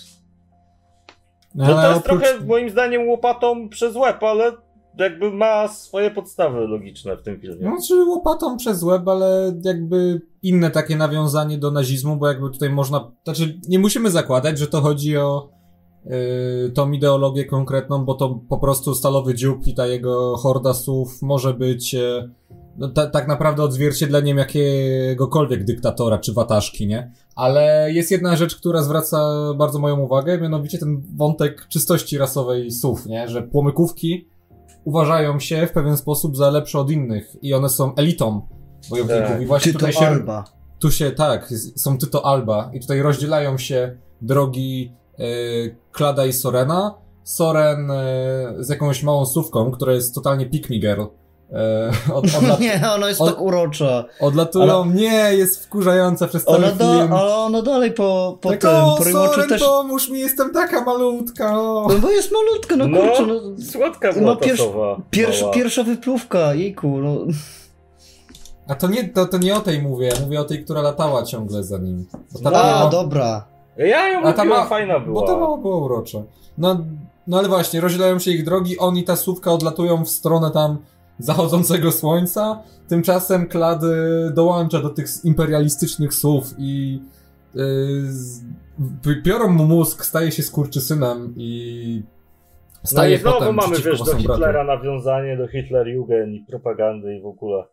No, 1.56 1.66
to 1.66 1.90
jest 1.90 2.08
oprócz- 2.08 2.22
trochę, 2.22 2.46
moim 2.46 2.70
zdaniem, 2.70 3.08
łopatą 3.08 3.70
przez 3.70 3.96
łeb, 3.96 4.24
ale 4.24 4.52
jakby 4.98 5.32
ma 5.32 5.68
swoje 5.68 6.12
podstawy 6.12 6.60
logiczne 6.60 7.18
w 7.18 7.22
tym 7.22 7.40
filmie. 7.40 7.70
No, 7.70 7.78
czy 7.88 8.04
łopatą 8.04 8.58
przez 8.58 8.84
łeb, 8.84 9.08
ale 9.08 9.54
jakby 9.64 10.22
inne 10.44 10.72
takie 10.72 10.96
nawiązanie 10.96 11.58
do 11.58 11.72
nazizmu, 11.72 12.16
bo 12.16 12.28
jakby 12.28 12.50
tutaj 12.50 12.70
można, 12.70 13.12
znaczy 13.24 13.60
nie 13.68 13.80
musimy 13.80 14.10
zakładać, 14.10 14.60
że 14.60 14.68
to 14.68 14.82
chodzi 14.82 15.18
o 15.18 15.50
tą 16.74 16.92
ideologię 16.92 17.46
konkretną, 17.46 18.06
bo 18.06 18.14
to 18.14 18.40
po 18.50 18.58
prostu 18.58 18.96
stalowy 18.96 19.36
dziób 19.36 19.68
i 19.68 19.76
ta 19.76 19.88
jego 19.88 20.38
horda 20.38 20.74
słów 20.74 21.22
może 21.22 21.54
być 21.54 21.94
yy, 21.94 22.30
no, 22.78 22.90
ta, 22.90 23.08
tak 23.08 23.28
naprawdę 23.28 23.64
odzwierciedleniem 23.64 24.38
jakiegokolwiek 24.38 25.64
dyktatora 25.64 26.18
czy 26.18 26.34
wataszki, 26.34 26.88
nie? 26.88 27.12
Ale 27.36 27.92
jest 27.92 28.12
jedna 28.12 28.36
rzecz, 28.36 28.56
która 28.56 28.82
zwraca 28.82 29.34
bardzo 29.58 29.80
moją 29.80 30.00
uwagę, 30.00 30.42
mianowicie 30.42 30.78
ten 30.78 31.04
wątek 31.16 31.68
czystości 31.68 32.18
rasowej 32.18 32.72
słów, 32.72 33.06
nie? 33.06 33.28
Że 33.28 33.44
płomykówki 33.44 34.28
uważają 34.84 35.40
się 35.40 35.68
w 35.68 35.72
pewien 35.72 35.98
sposób 35.98 36.38
za 36.38 36.50
lepsze 36.50 36.80
od 36.80 36.92
innych 36.92 37.36
i 37.42 37.54
one 37.54 37.70
są 37.70 37.96
elitą 37.96 38.48
bojowników. 38.90 39.28
Tak. 39.28 39.42
I 39.42 39.46
właśnie 39.46 39.74
Tyto 39.74 39.80
tutaj 39.80 39.94
się, 39.94 40.08
Alba. 40.08 40.44
tu 40.80 40.92
się, 40.92 41.12
tak, 41.12 41.54
są 41.76 41.98
Tyto 41.98 42.26
Alba 42.26 42.72
i 42.74 42.80
tutaj 42.80 43.02
rozdzielają 43.02 43.58
się 43.58 43.98
drogi 44.22 44.94
Klada 45.92 46.26
i 46.26 46.34
Sorena. 46.34 46.94
Soren 47.24 47.92
e, 47.92 47.96
z 48.60 48.70
jakąś 48.70 49.04
małą 49.04 49.26
sówką, 49.26 49.72
która 49.72 49.94
jest 49.94 50.16
totalnie 50.16 50.46
pick 50.46 50.70
girl. 50.70 51.02
E, 51.54 51.92
od, 52.14 52.26
odla, 52.38 52.58
Nie, 52.62 52.82
ona 52.96 53.08
jest 53.10 53.22
on- 53.22 53.28
tak 53.30 53.42
urocza. 53.42 54.06
odlatują, 54.20 54.86
nie, 54.86 55.34
jest 55.34 55.66
wkurzająca 55.66 56.28
przez 56.28 56.46
cały 56.46 56.58
Ona, 56.58 56.68
film. 56.72 57.14
ale 57.14 57.36
ona 57.36 57.62
dalej 57.62 57.92
po, 57.92 58.38
po 58.42 58.50
tak, 58.50 58.62
tym, 58.62 58.70
o, 58.70 58.98
po 58.98 59.48
też... 59.50 59.62
pomóż 59.64 60.10
mi, 60.10 60.20
jestem 60.20 60.54
taka 60.54 60.84
malutka. 60.84 61.60
O. 61.60 61.88
No 61.90 62.00
bo 62.00 62.10
jest 62.12 62.32
malutka, 62.32 62.76
no 62.76 62.88
No, 62.88 62.98
kurczę, 62.98 63.26
no... 63.28 63.64
słodka 63.72 64.10
No, 64.22 64.36
ta 64.36 64.58
sowa. 64.58 64.98
Pierwsza, 65.54 65.84
wypłówka, 65.84 66.54
jejku, 66.54 66.98
no... 66.98 67.18
A 68.68 68.76
to 68.76 68.88
nie, 68.88 69.10
to, 69.10 69.26
to 69.26 69.38
nie 69.38 69.56
o 69.56 69.60
tej 69.60 69.82
mówię, 69.82 70.08
ja 70.08 70.20
mówię 70.24 70.42
o 70.42 70.44
tej, 70.44 70.66
która 70.66 70.82
latała 70.82 71.24
ciągle 71.24 71.64
za 71.64 71.78
nim. 71.78 72.06
Ta 72.44 72.50
No, 72.52 72.58
A, 72.58 72.90
dobra. 72.90 73.46
Ja 73.78 74.08
ją 74.10 74.22
A 74.24 74.34
ta 74.34 74.46
ma- 74.46 74.66
fajna 74.66 75.00
była. 75.00 75.22
Bo 75.22 75.28
to 75.28 75.38
było, 75.38 75.58
było 75.58 75.86
urocze. 75.86 76.24
No, 76.58 76.86
no 77.28 77.40
ale 77.40 77.48
właśnie, 77.48 77.82
rozdzielają 77.82 78.20
się 78.20 78.32
ich 78.32 78.46
drogi, 78.46 78.78
on 78.80 78.98
i 78.98 79.04
ta 79.04 79.16
słówka 79.16 79.52
odlatują 79.52 80.06
w 80.06 80.10
stronę 80.10 80.52
tam 80.52 80.78
zachodzącego 81.20 81.92
słońca. 81.92 82.62
Tymczasem 82.88 83.48
Klad 83.48 83.84
y, 83.84 83.88
dołącza 84.34 84.82
do 84.82 84.90
tych 84.90 85.08
imperialistycznych 85.24 86.14
słów 86.14 86.44
i 86.58 87.02
y, 87.56 87.60
pi- 89.04 89.22
biorą 89.24 89.50
mu 89.50 89.66
mózg, 89.66 90.06
staje 90.06 90.32
się 90.32 90.44
skurczysynem 90.44 91.34
i 91.38 92.04
No 92.84 92.88
staje 92.90 93.16
i 93.16 93.20
znowu 93.20 93.40
potem 93.40 93.56
mamy, 93.56 93.76
wiesz, 93.80 94.04
do 94.04 94.16
Hitlera 94.18 94.64
nawiązanie, 94.64 95.38
do 95.38 95.48
Hitlerjugend 95.48 96.34
i 96.36 96.46
propagandy 96.50 97.16
i 97.18 97.22
w 97.22 97.26
ogóle. 97.26 97.64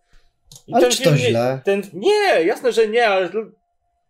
I 0.67 0.73
Ale 0.75 0.83
ten 0.83 0.91
czy 0.91 0.99
to 0.99 1.05
film 1.05 1.17
nie- 1.17 1.29
źle? 1.31 1.61
Ten, 1.65 1.83
nie, 1.93 2.45
jasne, 2.45 2.73
że 2.73 2.89
nie, 2.89 3.07
ale 3.09 3.29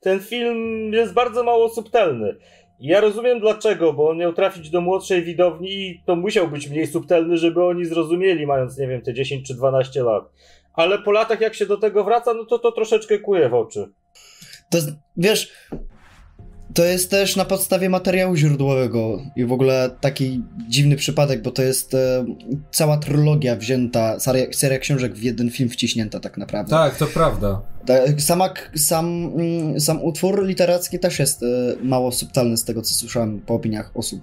ten 0.01 0.21
film 0.21 0.93
jest 0.93 1.13
bardzo 1.13 1.43
mało 1.43 1.69
subtelny. 1.69 2.37
Ja 2.81 3.01
rozumiem 3.01 3.41
dlaczego, 3.41 3.93
bo 3.93 4.11
on 4.11 4.17
miał 4.17 4.33
trafić 4.33 4.71
do 4.71 4.81
młodszej 4.81 5.23
widowni 5.23 5.71
i 5.71 6.03
to 6.07 6.17
musiał 6.17 6.49
być 6.49 6.69
mniej 6.69 6.87
subtelny, 6.87 7.37
żeby 7.37 7.65
oni 7.65 7.85
zrozumieli, 7.85 8.47
mając, 8.47 8.79
nie 8.79 8.89
wiem, 8.89 9.03
te 9.03 9.15
10 9.15 9.47
czy 9.47 9.55
12 9.55 10.03
lat. 10.03 10.25
Ale 10.75 10.99
po 10.99 11.13
latach, 11.13 11.41
jak 11.41 11.55
się 11.55 11.67
do 11.67 11.77
tego 11.77 12.05
wraca, 12.05 12.35
no 12.35 12.45
to 12.45 12.59
to 12.59 12.73
troszeczkę 12.73 13.19
kuje 13.19 13.49
w 13.49 13.55
oczy. 13.55 13.89
To 14.71 14.79
wiesz, 15.17 15.53
To 16.75 16.85
jest 16.85 17.11
też 17.11 17.37
na 17.37 17.45
podstawie 17.45 17.89
materiału 17.91 18.37
źródłowego 18.37 19.19
i 19.37 19.45
w 19.45 19.53
ogóle 19.53 19.91
taki 20.01 20.43
dziwny 20.69 20.97
przypadek, 20.97 21.43
bo 21.43 21.51
to 21.51 21.63
jest 21.63 21.95
e, 21.95 22.25
cała 22.71 22.97
trylogia 22.97 23.57
wzięta, 23.57 24.21
seria, 24.21 24.47
seria 24.53 24.79
książek 24.79 25.15
w 25.15 25.23
jeden 25.23 25.51
film 25.51 25.69
wciśnięta 25.71 26.21
tak 26.21 26.39
naprawdę. 26.39 26.71
Tak, 26.71 26.97
to 26.97 27.07
prawda. 27.07 27.61
Ta- 27.87 28.19
Sama, 28.19 28.49
sam, 28.77 29.33
mm, 29.37 29.81
sam 29.81 30.05
utwór 30.05 30.47
literacki 30.47 30.99
też 30.99 31.19
jest 31.19 31.43
e, 31.43 31.47
mało 31.83 32.13
subtelny 32.13 32.57
z 32.57 32.65
tego, 32.65 32.83
co 32.83 32.95
słyszałem 32.95 33.41
po 33.41 33.55
opiniach 33.55 33.91
osób. 33.95 34.21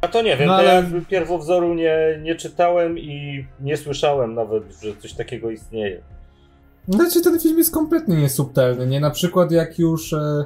A 0.00 0.08
to 0.08 0.22
nie 0.22 0.36
wiem, 0.36 0.46
No, 0.48 0.52
to 0.52 0.58
ale- 0.58 0.74
ja 0.74 1.00
pierwowzoru 1.08 1.74
nie, 1.74 1.96
nie 2.22 2.34
czytałem 2.34 2.98
i 2.98 3.44
nie 3.60 3.76
słyszałem 3.76 4.34
nawet, 4.34 4.62
że 4.82 4.96
coś 4.96 5.12
takiego 5.12 5.50
istnieje. 5.50 6.02
Znaczy 6.88 7.20
ten 7.22 7.40
film 7.40 7.58
jest 7.58 7.74
kompletnie 7.74 8.16
niesubtelny, 8.16 8.86
nie? 8.86 9.00
Na 9.00 9.10
przykład 9.10 9.52
jak 9.52 9.78
już... 9.78 10.12
E, 10.12 10.44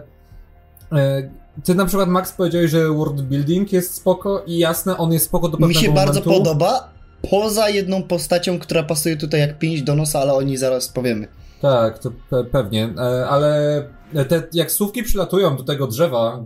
ty 1.65 1.75
na 1.75 1.87
przykład, 1.87 2.09
Max, 2.09 2.33
powiedziałeś, 2.33 2.71
że 2.71 2.89
world 2.89 3.23
building 3.23 3.73
jest 3.73 3.95
spoko 3.95 4.43
i 4.47 4.59
jasne, 4.59 4.97
on 4.97 5.13
jest 5.13 5.25
spoko 5.25 5.49
do 5.49 5.59
pewnego 5.59 5.81
Mi 5.81 5.87
się 5.87 5.93
bardzo 5.93 6.21
momentu. 6.21 6.31
podoba, 6.45 6.89
poza 7.31 7.69
jedną 7.69 8.03
postacią, 8.03 8.59
która 8.59 8.83
pasuje 8.83 9.17
tutaj 9.17 9.41
jak 9.41 9.59
pięć 9.59 9.83
do 9.83 9.95
nosa, 9.95 10.21
ale 10.21 10.35
o 10.35 10.43
niej 10.43 10.57
zaraz 10.57 10.89
powiemy. 10.89 11.29
Tak, 11.63 11.99
to 11.99 12.11
pe 12.31 12.45
pewnie, 12.45 12.89
e, 12.99 13.27
ale 13.29 13.83
te, 14.29 14.43
jak 14.53 14.73
słówki 14.73 15.03
przylatują 15.03 15.57
do 15.57 15.65
tego 15.65 15.87
drzewa, 15.87 16.45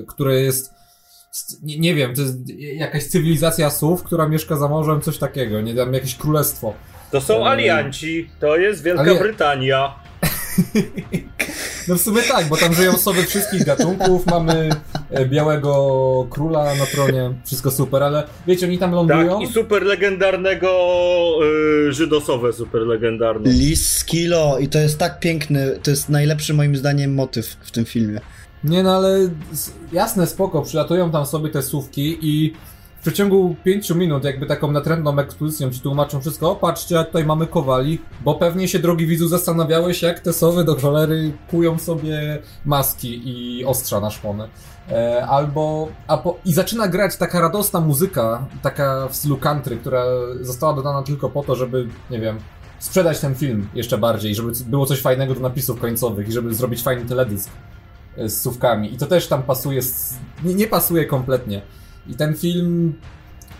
e, 0.00 0.02
które 0.06 0.40
jest, 0.40 0.74
nie, 1.62 1.94
wiem, 1.94 2.14
to 2.14 2.22
jest 2.22 2.36
jakaś 2.58 3.04
cywilizacja 3.06 3.70
słów, 3.70 4.02
która 4.02 4.28
mieszka 4.28 4.56
za 4.56 4.68
morzem, 4.68 5.00
coś 5.00 5.18
takiego, 5.18 5.60
nie 5.60 5.74
wiem, 5.74 5.94
jakieś 5.94 6.14
królestwo. 6.14 6.74
To 7.10 7.20
są 7.20 7.46
alianci, 7.46 8.30
to 8.40 8.56
jest 8.56 8.82
Wielka 8.82 9.02
Ale- 9.02 9.18
Brytania. 9.18 9.94
No 11.88 11.94
w 11.94 12.00
sumie 12.00 12.22
tak, 12.22 12.48
bo 12.48 12.56
tam 12.56 12.74
żyją 12.74 12.94
osoby 12.94 13.22
wszystkich 13.22 13.64
gatunków, 13.64 14.26
mamy 14.26 14.70
e, 15.10 15.26
białego 15.26 16.26
króla 16.30 16.74
na 16.74 16.86
tronie, 16.86 17.32
wszystko 17.46 17.70
super, 17.70 18.02
ale 18.02 18.24
wiecie, 18.46 18.66
oni 18.66 18.78
tam 18.78 18.92
lądują. 18.92 19.40
Tak, 19.40 19.48
i 19.48 19.52
super 19.52 19.82
legendarnego 19.82 20.68
y, 21.88 21.92
Żydosowe 21.92 22.52
super 22.52 22.82
legendarne. 22.82 23.50
Lis 23.50 23.92
Skilo 23.92 24.58
i 24.58 24.68
to 24.68 24.78
jest 24.78 24.98
tak 24.98 25.20
piękny, 25.20 25.78
to 25.82 25.90
jest 25.90 26.08
najlepszy 26.08 26.54
moim 26.54 26.76
zdaniem 26.76 27.14
motyw 27.14 27.56
w 27.60 27.70
tym 27.70 27.84
filmie. 27.84 28.20
Nie 28.64 28.82
no, 28.82 28.96
ale 28.96 29.18
jasne, 29.92 30.26
spoko, 30.26 30.62
przylatują 30.62 31.10
tam 31.10 31.26
sobie 31.26 31.50
te 31.50 31.62
słówki 31.62 32.18
i 32.20 32.52
w 33.00 33.02
przeciągu 33.02 33.56
pięciu 33.64 33.94
minut 33.94 34.24
jakby 34.24 34.46
taką 34.46 34.72
natrętną 34.72 35.18
ekspozycją 35.18 35.70
ci 35.70 35.80
tłumaczą 35.80 36.20
wszystko, 36.20 36.50
o 36.50 36.56
patrzcie, 36.56 36.94
jak 36.94 37.06
tutaj 37.06 37.24
mamy 37.24 37.46
kowali, 37.46 37.98
bo 38.24 38.34
pewnie 38.34 38.68
się, 38.68 38.78
drogi 38.78 39.06
widzu, 39.06 39.28
zastanawiałeś, 39.28 40.02
jak 40.02 40.20
te 40.20 40.32
sowy 40.32 40.64
do 40.64 40.76
cholery 40.76 41.32
kują 41.50 41.78
sobie 41.78 42.38
maski 42.64 43.22
i 43.24 43.64
ostrza 43.64 44.00
na 44.00 44.10
szpony. 44.10 44.48
E, 44.90 45.26
albo, 45.26 45.88
a 46.06 46.16
po, 46.16 46.38
i 46.44 46.52
zaczyna 46.52 46.88
grać 46.88 47.16
taka 47.16 47.40
radosna 47.40 47.80
muzyka, 47.80 48.46
taka 48.62 49.08
w 49.08 49.16
stylu 49.16 49.36
country, 49.36 49.76
która 49.76 50.04
została 50.40 50.72
dodana 50.72 51.02
tylko 51.02 51.30
po 51.30 51.42
to, 51.42 51.56
żeby, 51.56 51.88
nie 52.10 52.20
wiem, 52.20 52.38
sprzedać 52.78 53.20
ten 53.20 53.34
film 53.34 53.68
jeszcze 53.74 53.98
bardziej, 53.98 54.34
żeby 54.34 54.52
było 54.66 54.86
coś 54.86 55.00
fajnego 55.00 55.34
do 55.34 55.40
napisów 55.40 55.80
końcowych 55.80 56.28
i 56.28 56.32
żeby 56.32 56.54
zrobić 56.54 56.82
fajny 56.82 57.04
teledysk 57.04 57.50
e, 58.16 58.28
z 58.28 58.42
słówkami. 58.42 58.94
I 58.94 58.96
to 58.96 59.06
też 59.06 59.26
tam 59.26 59.42
pasuje, 59.42 59.80
nie, 60.44 60.54
nie 60.54 60.66
pasuje 60.66 61.04
kompletnie. 61.04 61.62
I 62.10 62.14
ten 62.14 62.36
film, 62.36 62.94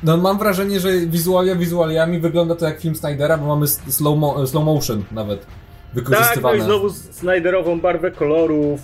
no 0.02 0.16
mam 0.16 0.38
wrażenie, 0.38 0.80
że 0.80 0.92
wizualia 0.92 1.54
wizualiami 1.57 2.19
wygląda 2.19 2.54
to 2.54 2.64
jak 2.66 2.80
film 2.80 2.95
Snydera, 2.95 3.38
bo 3.38 3.47
mamy 3.47 3.69
slow, 3.69 4.19
mo 4.19 4.47
slow 4.47 4.64
motion 4.64 5.04
nawet 5.12 5.40
Tak, 5.40 5.49
no 5.95 5.95
wykorzystywane. 5.95 6.59
i 6.59 6.62
znowu 6.62 6.90
Snyderową 6.90 7.80
barwę 7.80 8.11
kolorów, 8.11 8.80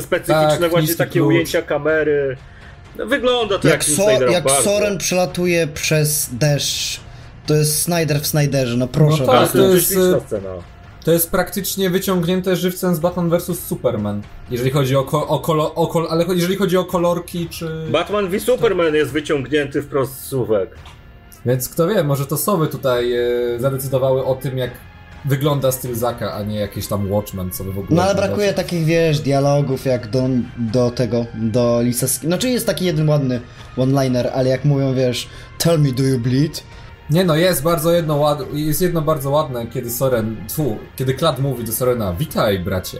specyficzne 0.00 0.58
Tak, 0.60 0.70
właśnie 0.70 0.94
takie 0.94 1.12
klucz. 1.12 1.28
ujęcia 1.28 1.62
kamery. 1.62 2.36
No, 2.98 3.06
wygląda 3.06 3.58
to 3.58 3.68
jak, 3.68 3.74
Jak, 3.76 3.84
film 3.84 3.96
so, 3.96 4.10
jak 4.30 4.44
bardzo. 4.44 4.62
Soren 4.62 4.98
przelatuje 4.98 5.66
przez 5.66 6.28
deszcz, 6.32 7.00
to 7.46 7.54
jest 7.54 7.82
Snyder 7.82 8.20
w 8.20 8.26
Snyderze, 8.26 8.76
no 8.76 8.88
proszę 8.88 9.20
No 9.26 9.26
tak, 9.32 9.40
was. 9.40 9.52
To 9.52 9.58
to 9.58 9.74
jest 9.74 9.92
e, 9.96 10.20
scena. 10.26 10.48
To 11.06 11.12
jest 11.12 11.30
praktycznie 11.30 11.90
wyciągnięte 11.90 12.56
żywcem 12.56 12.94
z 12.94 12.98
Batman 12.98 13.30
vs 13.30 13.66
Superman. 13.66 14.22
Jeżeli 14.50 14.70
chodzi 14.70 14.96
o, 14.96 15.04
ko 15.04 15.28
o 15.28 15.38
kolor, 15.38 15.72
o 15.74 15.86
kol 15.86 16.06
ale 16.10 16.24
jeżeli 16.34 16.56
chodzi 16.56 16.76
o 16.76 16.84
kolorki 16.84 17.48
czy... 17.48 17.86
Batman 17.90 18.28
v 18.28 18.40
Superman 18.40 18.94
jest 18.94 19.12
wyciągnięty 19.12 19.82
wprost 19.82 20.20
z 20.20 20.28
słówek. 20.28 20.70
Więc 21.46 21.68
kto 21.68 21.88
wie, 21.88 22.04
może 22.04 22.26
to 22.26 22.36
sowy 22.36 22.66
tutaj 22.66 23.12
e, 23.12 23.20
zadecydowały 23.58 24.24
o 24.24 24.34
tym, 24.34 24.58
jak 24.58 24.70
wygląda 25.24 25.72
styl 25.72 25.94
Zaka, 25.94 26.34
a 26.34 26.42
nie 26.42 26.58
jakiś 26.58 26.86
tam 26.86 27.12
Watchman, 27.12 27.50
co 27.50 27.64
by 27.64 27.72
w 27.72 27.78
ogóle... 27.78 27.96
No 27.96 28.02
ale 28.02 28.14
brakuje 28.14 28.52
takich, 28.52 28.84
wiesz, 28.84 29.20
dialogów 29.20 29.84
jak 29.84 30.10
do, 30.10 30.28
do 30.58 30.90
tego, 30.90 31.26
do 31.34 31.82
Lisa 31.82 32.06
Sk- 32.06 32.28
No 32.28 32.38
czy 32.38 32.48
jest 32.48 32.66
taki 32.66 32.84
jeden 32.84 33.08
ładny 33.08 33.40
one-liner, 33.76 34.30
ale 34.34 34.48
jak 34.48 34.64
mówią, 34.64 34.94
wiesz, 34.94 35.28
tell 35.58 35.78
me 35.78 35.92
do 35.92 36.02
you 36.02 36.18
bleed? 36.18 36.62
Nie 37.10 37.24
no, 37.24 37.36
jest 37.36 37.62
bardzo 37.62 37.92
jedno 37.92 38.16
ład... 38.16 38.38
jest 38.52 38.82
jedno 38.82 39.02
bardzo 39.02 39.30
ładne, 39.30 39.66
kiedy 39.66 39.90
Soren, 39.90 40.36
tfu, 40.48 40.76
kiedy 40.96 41.14
Klad 41.14 41.38
mówi 41.38 41.64
do 41.64 41.72
Sorena, 41.72 42.12
witaj 42.12 42.58
bracie, 42.58 42.98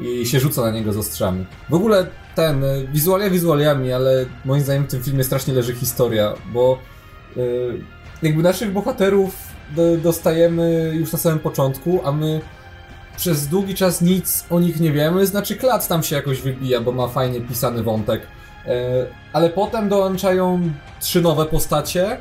i 0.00 0.26
się 0.26 0.40
rzuca 0.40 0.62
na 0.62 0.70
niego 0.70 0.92
z 0.92 0.96
ostrzami. 0.96 1.46
W 1.68 1.74
ogóle 1.74 2.06
ten, 2.34 2.64
e, 2.64 2.84
wizualia 2.92 3.30
wizualiami, 3.30 3.92
ale 3.92 4.26
moim 4.44 4.62
zdaniem 4.62 4.84
w 4.84 4.90
tym 4.90 5.02
filmie 5.02 5.24
strasznie 5.24 5.54
leży 5.54 5.74
historia, 5.74 6.34
bo 6.52 6.78
e, 7.36 7.40
jakby 8.22 8.42
naszych 8.42 8.72
bohaterów 8.72 9.34
do, 9.76 9.96
dostajemy 9.96 10.92
już 10.94 11.12
na 11.12 11.18
samym 11.18 11.38
początku, 11.38 12.00
a 12.04 12.12
my 12.12 12.40
przez 13.16 13.46
długi 13.46 13.74
czas 13.74 14.00
nic 14.00 14.44
o 14.50 14.60
nich 14.60 14.80
nie 14.80 14.92
wiemy, 14.92 15.26
znaczy 15.26 15.56
Klad 15.56 15.88
tam 15.88 16.02
się 16.02 16.16
jakoś 16.16 16.40
wybija, 16.40 16.80
bo 16.80 16.92
ma 16.92 17.08
fajnie 17.08 17.40
pisany 17.40 17.82
wątek, 17.82 18.22
e, 18.66 19.06
ale 19.32 19.50
potem 19.50 19.88
dołączają 19.88 20.60
trzy 21.00 21.20
nowe 21.20 21.46
postacie, 21.46 22.18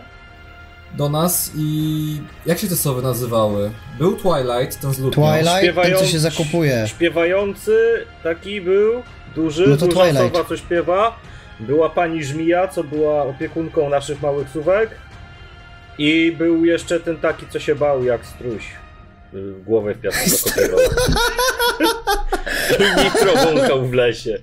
do 0.96 1.10
nas 1.10 1.52
i 1.58 2.22
jak 2.46 2.60
się 2.60 2.68
te 2.68 2.76
sowy 2.76 3.02
nazywały? 3.02 3.72
Był 4.00 4.16
Twilight, 4.18 4.82
ten 4.82 4.94
z 4.94 5.00
lutnią. 5.00 5.24
Twilight, 5.24 5.46
ten 5.52 5.62
co 5.62 5.62
Śpiewający- 5.62 6.08
się 6.08 6.20
zakopuje. 6.20 6.86
Śpiewający 6.88 8.06
taki 8.24 8.62
był, 8.62 9.04
duży, 9.36 9.68
No 9.68 9.78
to 9.78 9.88
duża 9.88 10.00
Twilight. 10.02 10.36
sowa, 10.36 10.50
co 10.50 10.58
śpiewa. 10.58 11.20
Była 11.60 11.90
pani 11.90 12.24
Żmija, 12.24 12.68
co 12.68 12.84
była 12.84 13.24
opiekunką 13.24 13.90
naszych 13.90 14.22
małych 14.22 14.50
słówek. 14.50 14.90
I 15.98 16.36
był 16.38 16.66
jeszcze 16.66 17.00
ten 17.00 17.18
taki, 17.18 17.46
co 17.50 17.60
się 17.60 17.76
bał 17.76 18.04
jak 18.04 18.26
struś. 18.26 18.64
Y, 19.34 19.54
Głowę 19.66 19.94
w 19.96 20.00
piasku 20.02 20.30
zakopywał. 20.30 20.80
I 22.80 22.84
nitro 23.04 23.34
wąchał 23.46 23.86
w 23.88 23.94
lesie. 23.94 24.38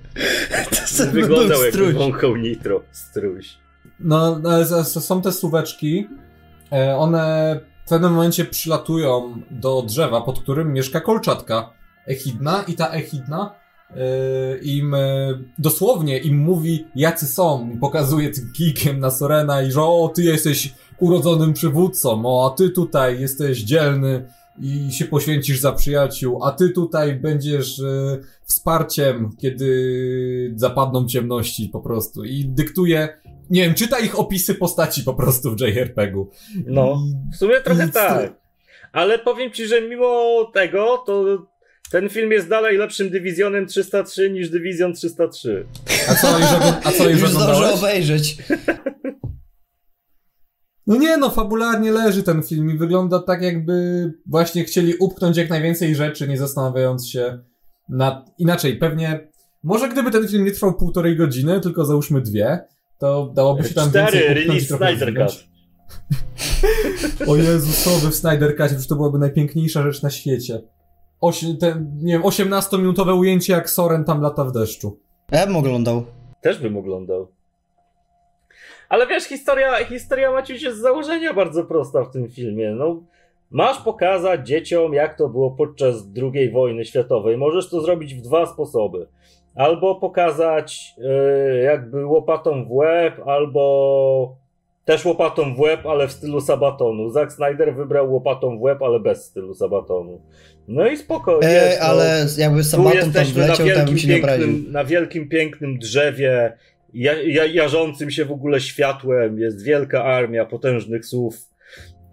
Wyglądał 1.12 1.64
jakby 1.64 1.92
wąchał 1.92 2.36
nitro, 2.36 2.80
struś. 2.92 3.54
No, 4.00 4.40
ale 4.44 4.66
są 4.84 5.22
te 5.22 5.32
słóweczki, 5.32 6.08
one 6.98 7.60
w 7.84 7.88
pewnym 7.88 8.12
momencie 8.12 8.44
przylatują 8.44 9.40
do 9.50 9.82
drzewa, 9.82 10.20
pod 10.20 10.40
którym 10.40 10.72
mieszka 10.72 11.00
kolczatka 11.00 11.70
echidna 12.06 12.62
i 12.68 12.74
ta 12.74 12.88
echidna 12.88 13.54
e, 13.90 14.58
im 14.58 14.94
e, 14.94 14.98
dosłownie 15.58 16.18
im 16.18 16.38
mówi 16.38 16.86
jacy 16.96 17.26
są, 17.26 17.70
pokazuje 17.80 18.30
tym 18.30 18.52
kijkiem 18.52 19.00
na 19.00 19.10
Sorena 19.10 19.62
i 19.62 19.72
że 19.72 19.82
o, 19.82 20.12
ty 20.14 20.22
jesteś 20.22 20.74
urodzonym 21.00 21.52
przywódcą, 21.52 22.22
o, 22.24 22.52
a 22.52 22.56
ty 22.56 22.70
tutaj 22.70 23.20
jesteś 23.20 23.62
dzielny 23.62 24.24
i 24.60 24.92
się 24.92 25.04
poświęcisz 25.04 25.60
za 25.60 25.72
przyjaciół, 25.72 26.44
a 26.44 26.52
ty 26.52 26.70
tutaj 26.70 27.14
będziesz 27.14 27.80
e, 27.80 28.18
wsparciem, 28.44 29.30
kiedy 29.38 30.52
zapadną 30.56 31.06
ciemności 31.06 31.68
po 31.68 31.80
prostu. 31.80 32.24
I 32.24 32.44
dyktuje 32.44 33.08
nie 33.50 33.62
wiem, 33.62 33.74
czyta 33.74 33.98
ich 33.98 34.18
opisy 34.18 34.54
postaci 34.54 35.02
po 35.02 35.14
prostu 35.14 35.50
w 35.56 35.60
JRPG-u. 35.60 36.30
No, 36.66 36.98
w 37.32 37.36
sumie 37.36 37.60
trochę 37.60 37.86
i- 37.86 37.90
tak. 37.90 38.32
Ale 38.92 39.18
powiem 39.18 39.52
ci, 39.52 39.66
że 39.66 39.80
mimo 39.80 40.44
tego, 40.54 41.02
to 41.06 41.24
ten 41.90 42.08
film 42.08 42.32
jest 42.32 42.48
dalej 42.48 42.76
lepszym 42.78 43.10
dywizjonem 43.10 43.66
303 43.66 44.30
niż 44.30 44.50
dywizjon 44.50 44.94
303. 44.94 45.66
A 46.08 46.14
co 46.14 46.38
już, 46.38 46.46
a 46.84 46.92
co 46.92 47.10
już, 47.10 47.20
Już 47.20 47.30
oglądałeś? 47.30 47.74
obejrzeć. 47.78 48.36
No 50.86 50.96
nie 50.96 51.16
no, 51.16 51.30
fabularnie 51.30 51.92
leży 51.92 52.22
ten 52.22 52.42
film 52.42 52.70
i 52.70 52.78
wygląda 52.78 53.18
tak 53.22 53.42
jakby 53.42 53.74
właśnie 54.26 54.64
chcieli 54.64 54.94
upchnąć 54.96 55.36
jak 55.36 55.50
najwięcej 55.50 55.94
rzeczy, 55.94 56.28
nie 56.28 56.38
zastanawiając 56.38 57.08
się 57.08 57.38
nad... 57.88 58.30
Inaczej, 58.38 58.76
pewnie... 58.78 59.28
Może 59.62 59.88
gdyby 59.88 60.10
ten 60.10 60.28
film 60.28 60.44
nie 60.44 60.52
trwał 60.52 60.74
półtorej 60.74 61.16
godziny, 61.16 61.60
tylko 61.60 61.84
załóżmy 61.84 62.20
dwie, 62.20 62.58
to 62.98 63.26
dałoby 63.34 63.64
się 63.64 63.74
tam 63.74 63.90
Cztery, 63.90 64.12
więcej 64.12 64.34
release 64.34 64.68
Snyder. 64.68 65.14
Cut. 65.14 65.44
O 67.28 67.36
Jezu, 67.36 67.72
co 67.84 67.90
wy 67.90 68.10
w 68.10 68.14
Snyder 68.14 68.50
Cutie, 68.50 68.68
przecież 68.68 68.86
to 68.86 68.96
byłaby 68.96 69.18
najpiękniejsza 69.18 69.82
rzecz 69.82 70.02
na 70.02 70.10
świecie. 70.10 70.60
Osi, 71.20 71.58
nie 72.02 72.12
wiem, 72.12 72.22
18-minutowe 72.22 73.18
ujęcie 73.18 73.52
jak 73.52 73.70
Soren 73.70 74.04
tam 74.04 74.20
lata 74.20 74.44
w 74.44 74.52
deszczu. 74.52 74.98
Ja 75.32 75.46
bym 75.46 75.56
oglądał. 75.56 76.04
Też 76.40 76.58
bym 76.58 76.76
oglądał. 76.76 77.28
Ale 78.88 79.06
wiesz, 79.06 79.24
historia, 79.24 79.84
historia 79.84 80.32
Maciuś 80.32 80.62
jest 80.62 80.78
z 80.78 80.80
założenia 80.80 81.34
bardzo 81.34 81.64
prosta 81.64 82.04
w 82.04 82.10
tym 82.10 82.30
filmie. 82.30 82.70
No, 82.70 83.02
masz 83.50 83.82
pokazać 83.82 84.46
dzieciom, 84.46 84.94
jak 84.94 85.18
to 85.18 85.28
było 85.28 85.50
podczas 85.50 85.96
II 86.22 86.50
wojny 86.50 86.84
światowej. 86.84 87.36
Możesz 87.36 87.70
to 87.70 87.80
zrobić 87.80 88.14
w 88.14 88.20
dwa 88.20 88.46
sposoby. 88.46 89.06
Albo 89.54 89.94
pokazać 89.94 90.94
yy, 90.98 91.62
jakby 91.62 92.06
łopatą 92.06 92.64
w 92.64 92.72
łeb, 92.72 93.14
albo 93.26 94.36
też 94.84 95.04
łopatą 95.04 95.54
w 95.54 95.60
łeb, 95.60 95.86
ale 95.86 96.08
w 96.08 96.12
stylu 96.12 96.40
Sabatonu. 96.40 97.10
Zack 97.10 97.32
Snyder 97.32 97.74
wybrał 97.74 98.12
łopatą 98.12 98.58
w 98.58 98.62
łeb, 98.62 98.82
ale 98.82 99.00
bez 99.00 99.24
stylu 99.24 99.54
Sabatonu. 99.54 100.20
No 100.68 100.88
i 100.88 100.96
spoko. 100.96 101.40
Ej, 101.42 101.54
jest, 101.54 101.80
no. 101.80 101.86
ale 101.86 102.26
jakby 102.38 102.64
Sabaton 102.64 103.12
tam 103.12 103.24
wleciał, 103.24 103.66
to 103.68 103.84
bym 103.84 103.98
się 103.98 104.08
nie 104.08 104.16
obraził. 104.16 104.46
pięknym, 104.46 104.72
na 104.72 104.84
wielkim, 104.84 105.28
pięknym 105.28 105.78
drzewie, 105.78 106.52
ja, 106.94 107.12
ja, 107.22 107.44
jarzącym 107.44 108.10
się 108.10 108.24
w 108.24 108.32
ogóle 108.32 108.60
światłem, 108.60 109.38
jest 109.38 109.64
wielka 109.64 110.04
armia 110.04 110.46
potężnych 110.46 111.06
słów, 111.06 111.36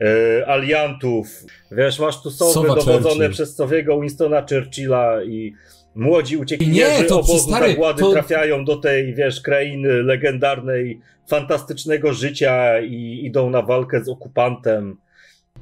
e, 0.01 0.47
aliantów. 0.47 1.27
Wiesz, 1.71 1.99
masz 1.99 2.23
tu 2.23 2.31
sowy 2.31 2.53
Sowa 2.53 2.75
dowodzone 2.75 3.01
Churchill. 3.01 3.31
przez 3.31 3.55
Sowiego 3.55 3.99
Winstona 3.99 4.45
Churchilla 4.49 5.23
i 5.23 5.53
młodzi 5.95 6.37
uciekinierzy 6.37 7.01
Nie, 7.01 7.07
to 7.07 7.15
obozu 7.19 7.37
stary, 7.51 7.67
zagłady 7.67 7.99
to- 8.01 8.11
trafiają 8.11 8.65
do 8.65 8.77
tej, 8.77 9.15
wiesz, 9.15 9.41
krainy 9.41 10.03
legendarnej, 10.03 10.99
fantastycznego 11.27 12.13
życia 12.13 12.79
i 12.79 13.21
idą 13.25 13.49
na 13.49 13.61
walkę 13.61 14.03
z 14.03 14.09
okupantem. 14.09 14.97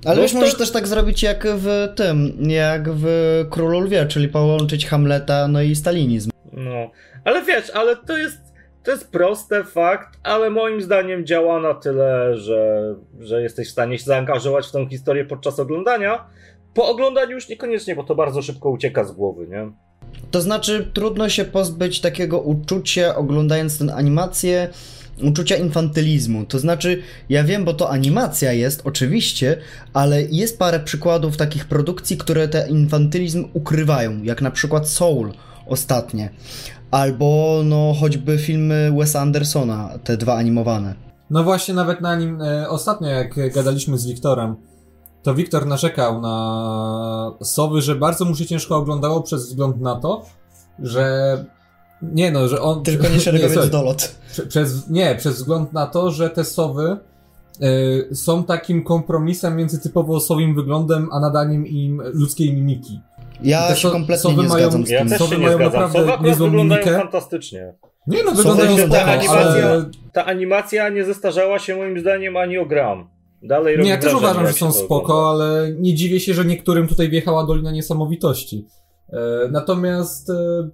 Ale 0.05 0.15
No 0.15 0.21
wiesz, 0.21 0.31
to- 0.31 0.37
możesz 0.39 0.55
też 0.57 0.71
tak 0.71 0.87
zrobić 0.87 1.23
jak 1.23 1.47
w 1.47 1.87
tym, 1.95 2.37
jak 2.49 2.89
w 2.91 3.05
Królu 3.49 3.79
Lwie, 3.79 4.05
czyli 4.05 4.27
połączyć 4.27 4.87
Hamleta, 4.87 5.47
no 5.47 5.61
i 5.61 5.75
stalinizm. 5.75 6.29
No, 6.53 6.91
ale 7.23 7.43
wiesz, 7.43 7.69
ale 7.69 7.95
to 7.95 8.17
jest, 8.17 8.37
to 8.83 8.91
jest 8.91 9.11
proste, 9.11 9.63
fakt, 9.63 10.19
ale 10.23 10.49
moim 10.49 10.81
zdaniem 10.81 11.25
działa 11.25 11.59
na 11.61 11.73
tyle, 11.73 12.37
że, 12.37 12.95
że 13.19 13.41
jesteś 13.41 13.67
w 13.67 13.71
stanie 13.71 13.97
się 13.97 14.05
zaangażować 14.05 14.67
w 14.67 14.71
tą 14.71 14.89
historię 14.89 15.25
podczas 15.25 15.59
oglądania. 15.59 16.25
Po 16.73 16.87
oglądaniu 16.87 17.31
już 17.31 17.49
niekoniecznie, 17.49 17.95
bo 17.95 18.03
to 18.03 18.15
bardzo 18.15 18.41
szybko 18.41 18.69
ucieka 18.69 19.03
z 19.03 19.11
głowy, 19.11 19.47
nie? 19.47 19.71
To 20.31 20.41
znaczy, 20.41 20.91
trudno 20.93 21.29
się 21.29 21.45
pozbyć 21.45 22.01
takiego 22.01 22.39
uczucia, 22.39 23.15
oglądając 23.15 23.77
tę 23.77 23.95
animację, 23.95 24.69
uczucia 25.23 25.55
infantylizmu. 25.55 26.45
To 26.45 26.59
znaczy, 26.59 27.01
ja 27.29 27.43
wiem, 27.43 27.65
bo 27.65 27.73
to 27.73 27.89
animacja 27.89 28.53
jest, 28.53 28.81
oczywiście, 28.83 29.57
ale 29.93 30.23
jest 30.23 30.59
parę 30.59 30.79
przykładów 30.79 31.37
takich 31.37 31.65
produkcji, 31.65 32.17
które 32.17 32.47
ten 32.47 32.69
infantylizm 32.69 33.45
ukrywają, 33.53 34.23
jak 34.23 34.41
na 34.41 34.51
przykład 34.51 34.87
Soul 34.87 35.33
ostatnie, 35.65 36.29
albo 36.91 37.61
no 37.65 37.93
choćby 37.99 38.37
filmy 38.37 38.91
Wesa 38.97 39.21
Andersona, 39.21 39.99
te 40.03 40.17
dwa 40.17 40.35
animowane. 40.35 40.93
No 41.29 41.43
właśnie, 41.43 41.73
nawet 41.73 42.01
na 42.01 42.15
nim 42.15 42.41
e, 42.41 42.69
ostatnio, 42.69 43.07
jak 43.07 43.53
gadaliśmy 43.53 43.97
z 43.97 44.07
Wiktorem, 44.07 44.55
to 45.23 45.33
Wiktor 45.35 45.65
narzekał 45.65 46.21
na 46.21 47.31
Sowy, 47.43 47.81
że 47.81 47.95
bardzo 47.95 48.25
mu 48.25 48.35
się 48.35 48.45
ciężko 48.45 48.75
oglądało 48.75 49.21
przez 49.21 49.45
wzgląd 49.49 49.81
na 49.81 49.95
to, 49.95 50.25
że. 50.79 51.45
Nie 52.01 52.31
no, 52.31 52.47
że 52.47 52.61
on. 52.61 52.83
Tylko 52.83 53.09
nie 53.09 53.19
szeregowiec 53.29 53.69
dolot. 53.69 54.15
Prze, 54.31 54.45
przez, 54.45 54.89
nie, 54.89 55.15
przez 55.15 55.35
wzgląd 55.35 55.73
na 55.73 55.87
to, 55.87 56.11
że 56.11 56.29
te 56.29 56.43
sowy 56.45 56.97
y, 58.11 58.15
są 58.15 58.43
takim 58.43 58.83
kompromisem 58.83 59.55
między 59.55 59.79
typowo 59.81 60.19
sowim 60.19 60.55
wyglądem, 60.55 61.09
a 61.11 61.19
nadaniem 61.19 61.67
im 61.67 62.01
ludzkiej 62.13 62.53
mimiki. 62.53 62.99
Ja 63.41 63.67
Te 63.67 63.75
się 63.75 63.81
so- 63.87 63.91
kompletnie 63.91 64.21
sowy 64.31 64.41
nie 64.43 64.47
mają- 64.49 64.63
zgadzam 64.63 64.85
z 64.85 64.89
Ja 64.89 64.99
tym. 64.99 65.09
też 65.09 65.17
Sowy 65.17 65.35
się 65.35 65.41
nie 65.41 65.45
mają 65.45 65.57
zgadzam. 65.57 65.81
naprawdę 65.81 66.29
niezłą 66.29 66.45
wyglądają 66.49 66.81
mimikę. 66.85 66.99
fantastycznie. 66.99 67.73
Nie 68.07 68.23
no, 68.23 68.31
wyglądają 68.31 68.77
spoko, 68.77 68.95
animacja- 68.97 69.29
ale... 69.65 69.85
Ta 70.13 70.25
animacja 70.25 70.89
nie 70.89 71.03
zestarzała 71.05 71.59
się 71.59 71.75
moim 71.75 71.99
zdaniem 71.99 72.37
ani 72.37 72.57
o 72.57 72.65
gram. 72.65 73.09
Dalej 73.43 73.75
robi 73.75 73.85
Nie, 73.85 73.91
ja 73.91 73.97
też 73.97 74.13
uważam, 74.13 74.47
że 74.47 74.53
są 74.53 74.71
spoko, 74.71 75.29
ogląda. 75.29 75.45
ale 75.45 75.71
nie 75.79 75.95
dziwię 75.95 76.19
się, 76.19 76.33
że 76.33 76.45
niektórym 76.45 76.87
tutaj 76.87 77.09
wjechała 77.09 77.45
Dolina 77.45 77.71
Niesamowitości. 77.71 78.67
E, 79.09 79.17
natomiast, 79.51 80.29
e, 80.29 80.69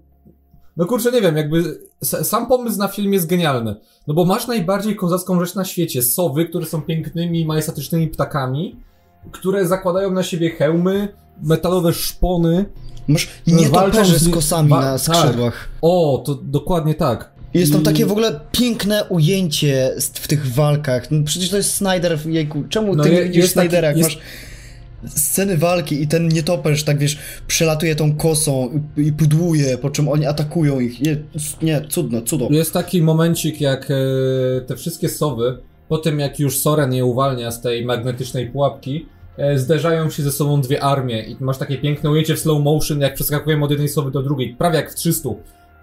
no 0.77 0.85
kurczę, 0.85 1.11
nie 1.11 1.21
wiem, 1.21 1.37
jakby 1.37 1.79
sam 2.01 2.47
pomysł 2.47 2.77
na 2.79 2.87
film 2.87 3.13
jest 3.13 3.27
genialny. 3.27 3.75
No 4.07 4.13
bo 4.13 4.25
masz 4.25 4.47
najbardziej 4.47 4.95
kozacką 4.95 5.39
rzecz 5.45 5.55
na 5.55 5.65
świecie. 5.65 6.01
Sowy, 6.01 6.45
które 6.45 6.65
są 6.65 6.81
pięknymi, 6.81 7.45
majestatycznymi 7.45 8.07
ptakami, 8.07 8.75
które 9.31 9.65
zakładają 9.67 10.11
na 10.11 10.23
siebie 10.23 10.49
hełmy, 10.49 11.07
metalowe 11.43 11.93
szpony. 11.93 12.65
Masz 13.07 13.29
walczą 13.47 13.61
nietoperze 13.63 14.19
z 14.19 14.27
nie- 14.27 14.33
kosami 14.33 14.69
na 14.69 14.81
tak. 14.99 14.99
skrzydłach. 15.01 15.69
O, 15.81 16.23
to 16.25 16.35
dokładnie 16.35 16.93
tak. 16.93 17.34
Jest 17.59 17.73
tam 17.73 17.83
takie 17.83 18.05
w 18.05 18.11
ogóle 18.11 18.39
piękne 18.51 19.03
ujęcie 19.03 19.91
w 20.13 20.27
tych 20.27 20.47
walkach. 20.53 21.11
No 21.11 21.23
przecież 21.23 21.49
to 21.49 21.57
jest 21.57 21.73
Snyder, 21.73 22.19
jejku, 22.25 22.63
czemu 22.69 22.95
No 22.95 23.03
ty 23.03 23.09
nie 23.09 23.23
widzisz 23.23 23.53
taki- 23.53 23.69
Snydera, 23.69 23.87
jak 23.87 23.97
jest- 23.97 24.09
masz 24.09 24.19
sceny 25.07 25.57
walki 25.57 26.01
i 26.01 26.07
ten 26.07 26.27
nietoperz, 26.27 26.83
tak 26.83 26.97
wiesz, 26.97 27.17
przelatuje 27.47 27.95
tą 27.95 28.15
kosą 28.15 28.69
i, 28.97 29.01
i 29.01 29.13
pudłuje, 29.13 29.77
po 29.77 29.89
czym 29.89 30.07
oni 30.09 30.25
atakują 30.25 30.79
ich. 30.79 31.01
Nie, 31.01 31.17
nie 31.61 31.81
cudno, 31.89 32.21
cudo. 32.21 32.47
Jest 32.51 32.73
taki 32.73 33.01
momencik, 33.01 33.61
jak 33.61 33.91
e, 33.91 33.95
te 34.61 34.75
wszystkie 34.75 35.09
sowy, 35.09 35.57
po 35.87 35.97
tym 35.97 36.19
jak 36.19 36.39
już 36.39 36.57
Soren 36.57 36.93
je 36.93 37.05
uwalnia 37.05 37.51
z 37.51 37.61
tej 37.61 37.85
magnetycznej 37.85 38.49
pułapki, 38.49 39.05
e, 39.37 39.59
zderzają 39.59 40.09
się 40.09 40.23
ze 40.23 40.31
sobą 40.31 40.61
dwie 40.61 40.83
armie 40.83 41.23
i 41.23 41.37
masz 41.39 41.57
takie 41.57 41.77
piękne 41.77 42.09
ujęcie 42.09 42.35
w 42.35 42.39
slow 42.39 42.63
motion, 42.63 43.01
jak 43.01 43.13
przeskakujemy 43.13 43.65
od 43.65 43.71
jednej 43.71 43.89
sowy 43.89 44.11
do 44.11 44.23
drugiej, 44.23 44.55
prawie 44.57 44.75
jak 44.75 44.91
w 44.91 44.95
300. 44.95 45.29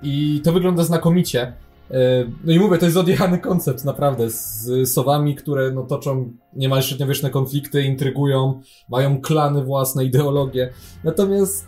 I 0.03 0.41
to 0.45 0.53
wygląda 0.53 0.85
znakomicie. 0.85 1.53
E, 1.91 2.25
No 2.45 2.53
i 2.53 2.59
mówię, 2.59 2.79
to 2.79 2.85
jest 2.85 2.97
odjechany 2.97 3.39
koncept, 3.39 3.85
naprawdę, 3.85 4.31
z 4.31 4.89
sowami, 4.93 5.35
które 5.35 5.71
no, 5.71 5.83
toczą 5.83 6.33
niemal 6.57 6.83
średniowieczne 6.83 7.31
konflikty, 7.31 7.83
intrygują, 7.83 8.61
mają 8.89 9.21
klany 9.21 9.65
własne, 9.65 10.05
ideologie. 10.05 10.73
Natomiast, 11.05 11.67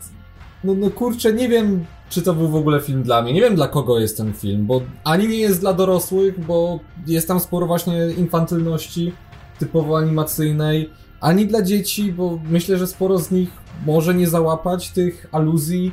no, 0.64 0.75
no 0.75 0.90
kurczę, 0.90 1.33
nie 1.33 1.49
wiem, 1.49 1.85
czy 2.11 2.23
to 2.23 2.35
był 2.35 2.49
w 2.49 2.57
ogóle 2.57 2.81
film 2.81 3.03
dla 3.03 3.23
mnie. 3.23 3.33
Nie 3.33 3.40
wiem, 3.40 3.55
dla 3.55 3.68
kogo 3.68 3.99
jest 3.99 4.16
ten 4.16 4.33
film, 4.33 4.66
bo 4.66 4.81
ani 5.05 5.29
nie 5.29 5.38
jest 5.38 5.61
dla 5.61 5.73
dorosłych, 5.73 6.47
bo 6.47 6.81
jest 7.07 7.29
tam 7.29 7.40
sporo 7.40 7.66
właśnie 7.66 8.07
infantylności, 8.18 9.12
typowo 9.59 9.99
animacyjnej, 9.99 10.90
ani 11.20 11.47
dla 11.47 11.62
dzieci, 11.62 12.12
bo 12.12 12.38
myślę, 12.51 12.79
że 12.79 12.87
sporo 12.87 13.18
z 13.18 13.31
nich 13.31 13.51
może 13.87 14.14
nie 14.14 14.29
załapać 14.29 14.90
tych 14.90 15.27
aluzji 15.33 15.92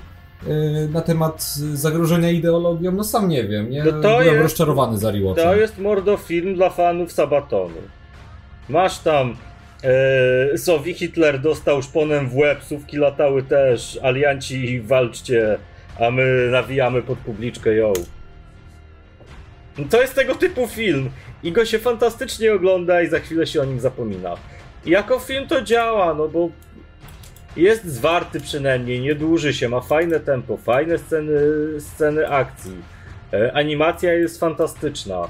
na 0.89 1.01
temat 1.01 1.43
zagrożenia 1.73 2.29
ideologią. 2.31 2.91
No 2.91 3.03
sam 3.03 3.29
nie 3.29 3.43
wiem, 3.43 3.69
nie? 3.69 3.83
No 3.83 3.91
to 3.91 3.97
Byłem 4.01 4.25
jest- 4.25 4.41
rozczarowany 4.41 4.97
za 4.97 5.11
rewatchem. 5.11 5.45
To 5.45 5.55
jest 5.55 5.77
mordo 5.77 6.17
film 6.17 6.55
dla 6.55 6.69
fanów 6.69 7.11
Sabatonu. 7.11 7.75
Masz 8.69 8.99
tam 8.99 9.35
e, 10.53 10.57
Sowi 10.57 10.93
Hitler 10.93 11.39
dostał 11.39 11.81
szponem 11.81 12.29
w 12.29 12.35
łeb, 12.37 12.63
sówki 12.63 12.97
latały 12.97 13.43
też, 13.43 13.99
alianci 14.03 14.81
walczcie, 14.81 15.57
a 15.99 16.11
my 16.11 16.47
nawijamy 16.51 17.01
pod 17.01 17.19
publiczkę, 17.19 17.73
yo. 17.75 17.93
No 19.77 19.85
To 19.89 20.01
jest 20.01 20.15
tego 20.15 20.35
typu 20.35 20.67
film 20.67 21.09
i 21.43 21.51
go 21.51 21.65
się 21.65 21.79
fantastycznie 21.79 22.53
ogląda 22.53 23.01
i 23.01 23.07
za 23.07 23.19
chwilę 23.19 23.47
się 23.47 23.61
o 23.61 23.65
nim 23.65 23.79
zapomina. 23.79 24.35
I 24.85 24.89
jako 24.89 25.19
film 25.19 25.47
to 25.47 25.61
działa, 25.61 26.13
no 26.13 26.27
bo 26.27 26.49
jest 27.55 27.85
zwarty 27.85 28.39
przynajmniej, 28.39 29.01
nie 29.01 29.15
dłuży 29.15 29.53
się, 29.53 29.69
ma 29.69 29.81
fajne 29.81 30.19
tempo, 30.19 30.57
fajne 30.57 30.97
sceny, 30.97 31.31
sceny 31.79 32.29
akcji. 32.29 32.75
E, 33.33 33.53
animacja 33.53 34.13
jest 34.13 34.39
fantastyczna. 34.39 35.29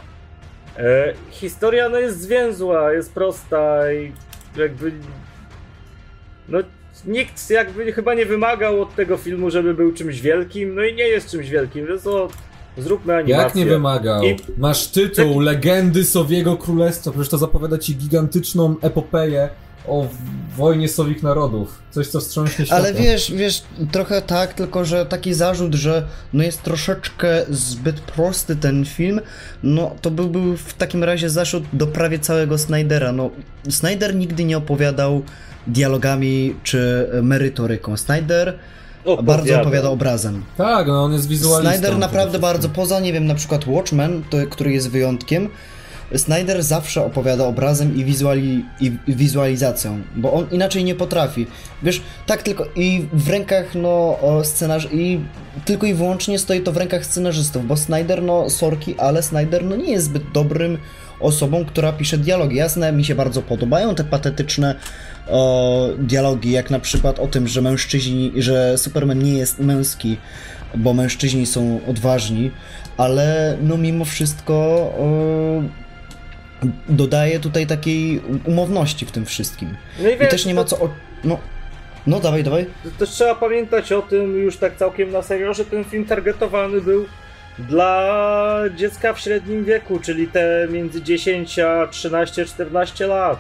E, 0.77 1.13
historia 1.31 1.89
no 1.89 1.97
jest 1.99 2.21
zwięzła, 2.21 2.93
jest 2.93 3.13
prosta 3.13 3.91
i 3.93 4.12
jakby. 4.57 4.91
No, 6.49 6.60
nikt 7.05 7.49
jakby 7.49 7.91
chyba 7.93 8.13
nie 8.13 8.25
wymagał 8.25 8.81
od 8.81 8.95
tego 8.95 9.17
filmu, 9.17 9.49
żeby 9.51 9.73
był 9.73 9.93
czymś 9.93 10.21
wielkim, 10.21 10.75
no 10.75 10.84
i 10.84 10.95
nie 10.95 11.07
jest 11.07 11.31
czymś 11.31 11.49
wielkim, 11.49 11.88
więc 11.88 12.07
o, 12.07 12.27
zróbmy 12.77 13.13
animację. 13.15 13.43
Jak 13.43 13.55
nie 13.55 13.65
wymagał? 13.65 14.23
I- 14.23 14.36
Masz 14.57 14.88
tytuł 14.88 15.39
Legendy 15.39 16.03
Sowiego 16.03 16.57
Królestwa, 16.57 17.12
przecież 17.12 17.29
to 17.29 17.38
zapowiada 17.38 17.77
ci 17.77 17.95
gigantyczną 17.95 18.75
epopeję 18.81 19.49
o 19.88 20.08
wojnie 20.58 20.89
Sowich 20.89 21.24
Narodów. 21.24 21.80
Coś, 21.91 22.08
co 22.08 22.20
wstrząśnie 22.20 22.65
światem. 22.65 22.86
Ale 22.86 22.94
wiesz, 22.94 23.32
wiesz, 23.32 23.63
trochę 23.91 24.22
tak, 24.22 24.54
tylko 24.54 24.86
że 24.86 25.06
taki 25.06 25.34
zarzut, 25.34 25.76
że 25.76 26.08
no 26.34 26.44
jest 26.44 26.63
troszeczkę 26.63 27.46
zbyt 27.50 28.02
prosty 28.02 28.56
ten 28.56 28.86
film, 28.86 29.22
no 29.63 29.96
to 30.02 30.12
byłby 30.12 30.58
w 30.58 30.74
takim 30.74 31.04
razie 31.04 31.30
zarzut 31.30 31.63
do 31.74 31.88
prawie 31.88 32.20
całego 32.20 32.58
Snydera. 32.58 33.12
No, 33.12 33.30
Snyder 33.70 34.15
nigdy 34.15 34.44
nie 34.44 34.58
opowiadał 34.58 35.22
dialogami 35.67 36.56
czy 36.63 37.10
merytoryką. 37.24 37.98
Snyder 37.98 38.60
bardzo 39.24 39.62
opowiada 39.62 39.89
obrazem. 39.89 40.44
Tak, 40.58 40.88
no 40.88 41.04
on 41.04 41.13
jest 41.13 41.28
wizualistą. 41.28 41.74
Snyder 41.74 41.98
naprawdę 41.98 42.39
bardzo, 42.39 42.70
poza, 42.70 43.00
nie 43.00 43.13
wiem, 43.13 43.26
na 43.26 43.36
przykład 43.36 43.67
Watchmen, 43.67 44.24
to, 44.30 44.38
który 44.50 44.72
jest 44.72 44.89
wyjątkiem, 44.89 45.50
Snyder 46.17 46.63
zawsze 46.63 47.06
opowiada 47.06 47.45
obrazem 47.45 47.95
i, 47.95 48.06
wizuali, 48.06 48.65
i 48.80 48.91
wizualizacją, 49.08 50.02
bo 50.15 50.34
on 50.34 50.47
inaczej 50.52 50.84
nie 50.84 50.95
potrafi. 50.95 51.47
Wiesz, 51.84 52.02
tak 52.26 52.43
tylko 52.43 52.65
i 52.76 53.06
w 53.13 53.30
rękach, 53.30 53.76
no, 53.76 53.89
o, 54.21 54.41
scenarz 54.43 54.88
i 54.91 55.19
tylko 55.65 55.88
i 55.88 55.93
wyłącznie 55.93 56.39
stoi 56.39 56.62
to 56.62 56.71
w 56.71 56.78
rękach 56.78 57.06
scenarzystów, 57.06 57.67
bo 57.67 57.78
Snyder, 57.78 58.24
no, 58.24 58.50
sorki, 58.50 58.95
ale 58.97 59.24
Snyder, 59.24 59.63
no, 59.63 59.76
nie 59.76 59.91
jest 59.91 60.06
zbyt 60.06 60.32
dobrym 60.34 60.78
osobą, 61.19 61.65
która 61.65 61.93
pisze 61.93 62.17
dialogi. 62.17 62.56
Jasne, 62.56 62.91
mi 62.91 63.06
się 63.06 63.15
bardzo 63.15 63.41
podobają 63.41 63.95
te 63.95 64.04
patetyczne 64.04 64.76
o, 65.28 65.89
dialogi, 66.00 66.52
jak 66.52 66.69
na 66.69 66.80
przykład 66.80 67.19
o 67.19 67.28
tym, 67.28 67.47
że 67.47 67.62
mężczyźni, 67.62 68.32
że 68.36 68.78
Superman 68.78 69.19
nie 69.19 69.34
jest 69.34 69.60
męski, 69.60 70.17
bo 70.76 70.93
mężczyźni 70.93 71.45
są 71.45 71.80
odważni, 71.88 72.52
ale 72.97 73.58
no 73.62 73.78
mimo 73.78 74.06
wszystko 74.06 74.54
e, 75.00 75.90
dodaje 76.89 77.39
tutaj 77.39 77.67
takiej 77.67 78.21
umowności 78.45 79.06
w 79.06 79.12
tym 79.12 79.26
wszystkim. 79.26 79.78
No 80.00 80.10
i, 80.10 80.13
I 80.13 80.17
wiesz, 80.17 80.30
też 80.30 80.45
nie 80.45 80.54
ma 80.54 80.63
co. 80.63 80.80
O... 80.80 80.89
No, 81.24 81.39
no 82.08 82.19
dawaj, 82.19 82.43
dawaj. 82.43 82.65
Też 83.00 83.10
trzeba 83.10 83.36
pamiętać 83.36 83.91
o 83.91 84.02
tym 84.02 84.38
już 84.38 84.58
tak 84.58 84.78
całkiem 84.78 85.12
na 85.12 85.21
serio, 85.21 85.54
że 85.54 85.65
ten 85.65 85.84
film 85.84 86.06
targetowany 86.06 86.82
był 86.82 87.06
dla 87.60 88.63
dziecka 88.76 89.13
w 89.13 89.19
średnim 89.19 89.65
wieku, 89.65 90.00
czyli 90.00 90.28
te 90.28 90.67
między 90.71 91.02
10 91.02 91.60
a 91.60 91.86
13-14 91.86 93.08
lat. 93.08 93.39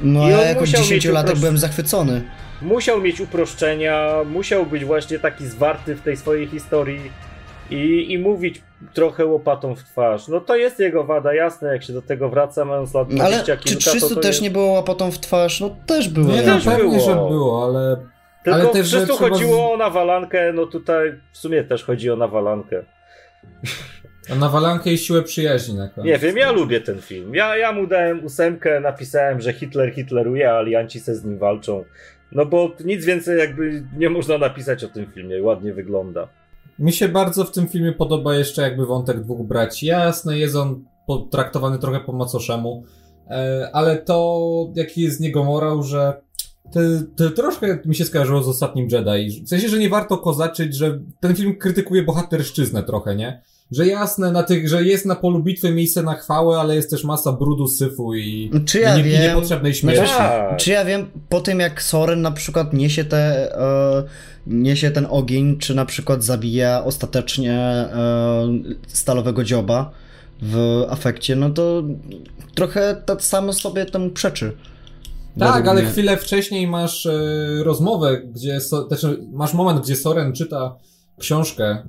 No 0.00 0.28
I 0.28 0.32
a 0.32 0.36
ja 0.36 0.48
jako 0.48 0.60
musiał 0.60 0.80
mieć 0.90 1.06
10-latek 1.06 1.24
uprosz- 1.24 1.40
byłem 1.40 1.58
zachwycony. 1.58 2.22
Musiał 2.62 3.00
mieć 3.00 3.20
uproszczenia, 3.20 4.10
musiał 4.30 4.66
być 4.66 4.84
właśnie 4.84 5.18
taki 5.18 5.46
zwarty 5.46 5.94
w 5.94 6.00
tej 6.00 6.16
swojej 6.16 6.46
historii 6.46 7.10
i, 7.70 8.12
i 8.12 8.18
mówić 8.18 8.62
trochę 8.94 9.26
łopatą 9.26 9.74
w 9.74 9.84
twarz. 9.84 10.28
No 10.28 10.40
to 10.40 10.56
jest 10.56 10.78
jego 10.78 11.04
wada, 11.04 11.34
jasne, 11.34 11.72
jak 11.72 11.82
się 11.82 11.92
do 11.92 12.02
tego 12.02 12.28
wraca, 12.28 12.64
mając 12.64 12.94
lat 12.94 13.08
20 13.08 13.26
Ale 13.26 13.44
kilka, 13.44 13.62
czy 13.62 13.74
to 13.74 13.80
300 13.80 14.08
to 14.08 14.14
też 14.14 14.26
jest... 14.26 14.42
nie 14.42 14.50
było 14.50 14.66
łapotą 14.66 15.10
w 15.10 15.18
twarz? 15.18 15.60
No 15.60 15.76
też 15.86 16.08
było. 16.08 16.32
Nie, 16.32 16.42
też 16.42 16.64
pewnie, 16.64 16.90
było. 16.90 17.00
że 17.00 17.14
było, 17.14 17.64
ale 17.64 17.96
Tylko 18.44 18.60
ale 18.60 18.68
też, 18.68 18.90
to 18.90 19.00
trzeba 19.00 19.18
chodziło 19.18 19.72
o 19.72 19.76
nawalankę, 19.76 20.52
no 20.52 20.66
tutaj 20.66 21.20
w 21.32 21.38
sumie 21.38 21.64
też 21.64 21.84
chodzi 21.84 22.10
o 22.10 22.16
nawalankę. 22.16 22.82
na 24.38 24.48
walankę 24.48 24.92
i 24.92 24.98
siłę 24.98 25.22
przyjaźni 25.22 25.74
na 25.74 25.88
koniec. 25.88 26.12
Nie 26.12 26.18
wiem, 26.18 26.36
ja 26.36 26.52
lubię 26.52 26.80
ten 26.80 27.00
film. 27.00 27.34
Ja, 27.34 27.56
ja 27.56 27.72
mu 27.72 27.86
dałem 27.86 28.24
ósemkę, 28.24 28.80
napisałem, 28.80 29.40
że 29.40 29.52
Hitler 29.52 29.94
hitleruje, 29.94 30.50
a 30.52 30.58
alianci 30.58 31.00
se 31.00 31.14
z 31.14 31.24
nim 31.24 31.38
walczą. 31.38 31.84
No 32.32 32.46
bo 32.46 32.70
nic 32.84 33.04
więcej 33.04 33.38
jakby 33.38 33.82
nie 33.96 34.10
można 34.10 34.38
napisać 34.38 34.84
o 34.84 34.88
tym 34.88 35.06
filmie, 35.06 35.42
ładnie 35.42 35.72
wygląda. 35.72 36.28
Mi 36.78 36.92
się 36.92 37.08
bardzo 37.08 37.44
w 37.44 37.50
tym 37.50 37.68
filmie 37.68 37.92
podoba 37.92 38.34
jeszcze 38.34 38.62
jakby 38.62 38.86
wątek 38.86 39.20
dwóch 39.20 39.46
braci. 39.46 39.86
Jasne, 39.86 40.38
jest 40.38 40.56
on 40.56 40.84
potraktowany 41.06 41.78
trochę 41.78 42.00
po 42.00 42.12
macoszemu, 42.12 42.84
e, 43.30 43.70
ale 43.72 43.96
to 43.96 44.48
jaki 44.74 45.02
jest 45.02 45.16
z 45.16 45.20
niego 45.20 45.44
morał, 45.44 45.82
że 45.82 46.20
to, 46.72 46.80
to 47.16 47.30
troszkę 47.30 47.78
mi 47.84 47.94
się 47.94 48.04
skojarzyło 48.04 48.42
z 48.42 48.48
ostatnim 48.48 48.88
Jedi. 48.90 49.42
W 49.44 49.48
sensie, 49.48 49.68
że 49.68 49.78
nie 49.78 49.88
warto 49.88 50.18
kozaczyć, 50.18 50.74
że 50.74 51.00
ten 51.20 51.36
film 51.36 51.56
krytykuje 51.56 52.02
bohaterszczyznę 52.02 52.82
trochę, 52.82 53.16
nie? 53.16 53.42
Że 53.70 53.86
jasne, 53.86 54.32
na 54.32 54.42
tych, 54.42 54.68
że 54.68 54.84
jest 54.84 55.06
na 55.06 55.14
polu 55.14 55.42
bitwy 55.42 55.70
miejsce 55.70 56.02
na 56.02 56.14
chwałę, 56.14 56.58
ale 56.58 56.74
jest 56.76 56.90
też 56.90 57.04
masa 57.04 57.32
brudu, 57.32 57.68
syfu 57.68 58.14
i, 58.14 58.50
Czy 58.66 58.80
ja 58.80 58.98
i, 58.98 59.02
nie, 59.02 59.08
i 59.08 59.12
wiem? 59.12 59.22
niepotrzebnej 59.22 59.74
śmierci. 59.74 60.14
Tak. 60.16 60.56
Czy 60.56 60.70
ja 60.70 60.84
wiem, 60.84 61.06
po 61.28 61.40
tym 61.40 61.60
jak 61.60 61.82
Soren 61.82 62.22
na 62.22 62.30
przykład 62.30 62.72
niesie, 62.72 63.04
te, 63.04 63.54
e, 63.60 64.04
niesie 64.46 64.90
ten 64.90 65.06
ogień, 65.10 65.58
czy 65.58 65.74
na 65.74 65.84
przykład 65.84 66.24
zabija 66.24 66.84
ostatecznie 66.84 67.54
e, 67.54 67.88
stalowego 68.86 69.44
dzioba 69.44 69.90
w 70.42 70.84
afekcie, 70.88 71.36
no 71.36 71.50
to 71.50 71.82
trochę 72.54 73.02
to 73.06 73.20
samo 73.20 73.52
sobie 73.52 73.86
temu 73.86 74.10
przeczy. 74.10 74.52
Tak, 75.38 75.68
ale 75.68 75.82
mnie. 75.82 75.90
chwilę 75.90 76.16
wcześniej 76.16 76.66
masz 76.66 77.06
e, 77.06 77.18
rozmowę, 77.64 78.22
gdzie 78.34 78.60
so, 78.60 78.88
znaczy, 78.88 79.18
masz 79.32 79.54
moment, 79.54 79.80
gdzie 79.84 79.96
Soren 79.96 80.32
czyta 80.32 80.76
książkę 81.18 81.64
e, 81.64 81.82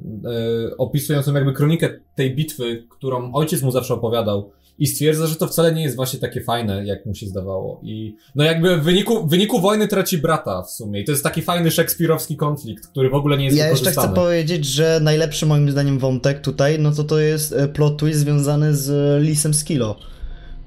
opisującą 0.77 1.33
jakby 1.33 1.53
kronikę 1.53 1.89
tej 2.15 2.35
bitwy, 2.35 2.83
którą 2.89 3.33
ojciec 3.33 3.61
mu 3.61 3.71
zawsze 3.71 3.93
opowiadał 3.93 4.51
i 4.79 4.87
stwierdza, 4.87 5.27
że 5.27 5.35
to 5.35 5.47
wcale 5.47 5.73
nie 5.73 5.83
jest 5.83 5.95
właśnie 5.95 6.19
takie 6.19 6.41
fajne, 6.41 6.85
jak 6.85 7.05
mu 7.05 7.15
się 7.15 7.27
zdawało. 7.27 7.81
I 7.83 8.15
no 8.35 8.43
jakby 8.43 8.77
w 8.77 8.83
wyniku, 8.83 9.27
w 9.27 9.29
wyniku 9.29 9.59
wojny 9.59 9.87
traci 9.87 10.17
brata 10.17 10.63
w 10.63 10.71
sumie. 10.71 11.01
I 11.01 11.05
to 11.05 11.11
jest 11.11 11.23
taki 11.23 11.41
fajny 11.41 11.71
szekspirowski 11.71 12.37
konflikt, 12.37 12.87
który 12.87 13.09
w 13.09 13.13
ogóle 13.13 13.37
nie 13.37 13.45
jest 13.45 13.57
Ja 13.57 13.69
jeszcze 13.69 13.91
chcę 13.91 14.13
powiedzieć, 14.13 14.65
że 14.65 14.99
najlepszy 15.03 15.45
moim 15.45 15.71
zdaniem 15.71 15.99
wątek 15.99 16.41
tutaj, 16.41 16.79
no 16.79 16.91
to 16.91 17.03
to 17.03 17.19
jest 17.19 17.53
e, 17.53 17.67
plot 17.67 17.97
twist 17.97 18.19
związany 18.19 18.75
z 18.75 19.21
Lisem 19.23 19.53
Skilo, 19.53 19.95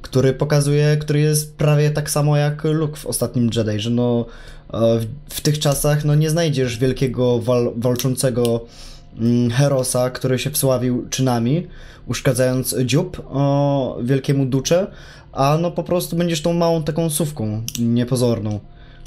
który 0.03 0.33
pokazuje, 0.33 0.97
który 0.97 1.21
jest 1.21 1.57
prawie 1.57 1.91
tak 1.91 2.11
samo 2.11 2.37
jak 2.37 2.65
Luke 2.65 2.97
w 2.97 3.07
ostatnim 3.07 3.51
Jedi, 3.57 3.81
że 3.81 3.91
no 3.91 4.27
e, 4.73 4.99
w, 4.99 5.07
w 5.35 5.41
tych 5.41 5.59
czasach 5.59 6.05
no 6.05 6.15
nie 6.15 6.31
znajdziesz 6.31 6.79
wielkiego 6.79 7.39
wal, 7.39 7.73
walczącego 7.77 8.61
mm, 9.19 9.51
herosa, 9.51 10.11
który 10.11 10.39
się 10.39 10.51
wsławił 10.51 11.07
czynami, 11.11 11.67
uszkadzając 12.07 12.77
dziób 12.85 13.23
o 13.31 13.99
wielkiemu 14.03 14.47
ducze, 14.47 14.87
a 15.33 15.59
no 15.61 15.71
po 15.71 15.83
prostu 15.83 16.17
będziesz 16.17 16.43
tą 16.43 16.53
małą 16.53 16.83
taką 16.83 17.11
sówką 17.11 17.63
niepozorną, 17.79 18.61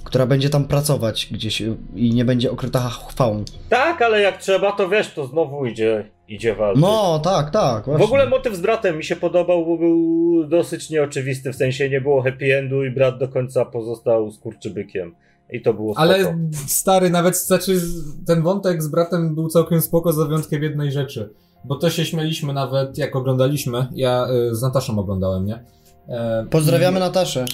która 0.05 0.25
będzie 0.25 0.49
tam 0.49 0.65
pracować 0.65 1.27
gdzieś 1.31 1.61
y, 1.61 1.77
i 1.95 2.13
nie 2.13 2.25
będzie 2.25 2.51
okryta 2.51 2.89
chwałą. 2.89 3.43
Tak, 3.69 4.01
ale 4.01 4.21
jak 4.21 4.37
trzeba, 4.41 4.71
to 4.71 4.89
wiesz, 4.89 5.13
to 5.13 5.27
znowu 5.27 5.65
idzie, 5.65 6.09
idzie 6.27 6.55
walczyć. 6.55 6.81
No, 6.83 7.19
tak, 7.23 7.49
tak. 7.51 7.83
W 7.83 7.85
Właśnie. 7.85 8.05
ogóle 8.05 8.29
motyw 8.29 8.55
z 8.55 8.59
bratem 8.61 8.97
mi 8.97 9.03
się 9.03 9.15
podobał, 9.15 9.65
bo 9.65 9.77
był 9.77 10.47
dosyć 10.47 10.89
nieoczywisty, 10.89 11.53
w 11.53 11.55
sensie 11.55 11.89
nie 11.89 12.01
było 12.01 12.21
happy 12.21 12.57
endu 12.57 12.83
i 12.85 12.91
brat 12.91 13.17
do 13.19 13.27
końca 13.27 13.65
pozostał 13.65 14.31
skurczybykiem. 14.31 15.15
I 15.49 15.61
to 15.61 15.73
było 15.73 15.93
spoko. 15.93 16.01
Ale 16.01 16.37
stary, 16.67 17.09
nawet, 17.09 17.37
znaczy, 17.37 17.81
ten 18.27 18.41
wątek 18.41 18.83
z 18.83 18.87
bratem 18.87 19.35
był 19.35 19.47
całkiem 19.47 19.81
spoko 19.81 20.13
za 20.13 20.25
wyjątkiem 20.25 20.63
jednej 20.63 20.91
rzeczy. 20.91 21.29
Bo 21.65 21.75
to 21.75 21.89
się 21.89 22.05
śmialiśmy 22.05 22.53
nawet, 22.53 22.97
jak 22.97 23.15
oglądaliśmy. 23.15 23.87
Ja 23.95 24.27
y, 24.51 24.55
z 24.55 24.61
Nataszą 24.61 24.99
oglądałem, 24.99 25.45
nie? 25.45 25.63
E, 26.09 26.45
Pozdrawiamy 26.49 26.97
i- 26.97 26.99
Nataszę. 26.99 27.45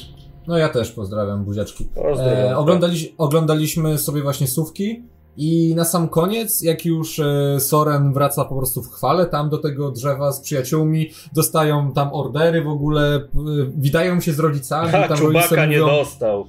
No 0.48 0.58
ja 0.58 0.70
też 0.70 0.92
pozdrawiam, 0.92 1.44
buziaczki. 1.44 1.86
Pozdrawiam. 1.96 2.38
E, 2.52 2.58
oglądali, 2.58 3.16
oglądaliśmy 3.18 3.98
sobie 3.98 4.22
właśnie 4.22 4.48
słówki 4.48 5.04
i 5.38 5.76
na 5.76 5.86
sam 5.86 6.10
koniec, 6.10 6.62
jak 6.62 6.86
już 6.86 7.20
e, 7.20 7.60
Soren 7.60 8.14
wraca 8.14 8.46
po 8.46 8.56
prostu 8.56 8.84
w 8.84 8.92
chwale 8.92 9.26
tam 9.26 9.50
do 9.50 9.58
tego 9.58 9.92
drzewa 9.92 10.32
z 10.32 10.40
przyjaciółmi, 10.40 11.10
dostają 11.34 11.92
tam 11.94 12.10
ordery 12.14 12.64
w 12.64 12.68
ogóle, 12.68 13.16
e, 13.16 13.22
witają 13.78 14.22
się 14.22 14.34
z 14.34 14.40
rodzicami, 14.40 14.92
Ha, 14.92 15.08
tam 15.08 15.20
rodzice 15.20 15.68
nie 15.68 15.80
mówią, 15.82 15.86
dostał. 15.98 16.46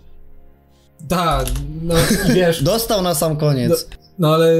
tak, 1.08 1.46
no 1.82 1.94
i 2.30 2.32
wiesz, 2.34 2.62
Dostał 2.72 3.02
na 3.02 3.14
sam 3.14 3.36
koniec. 3.36 3.88
no 4.18 4.34
ale 4.34 4.54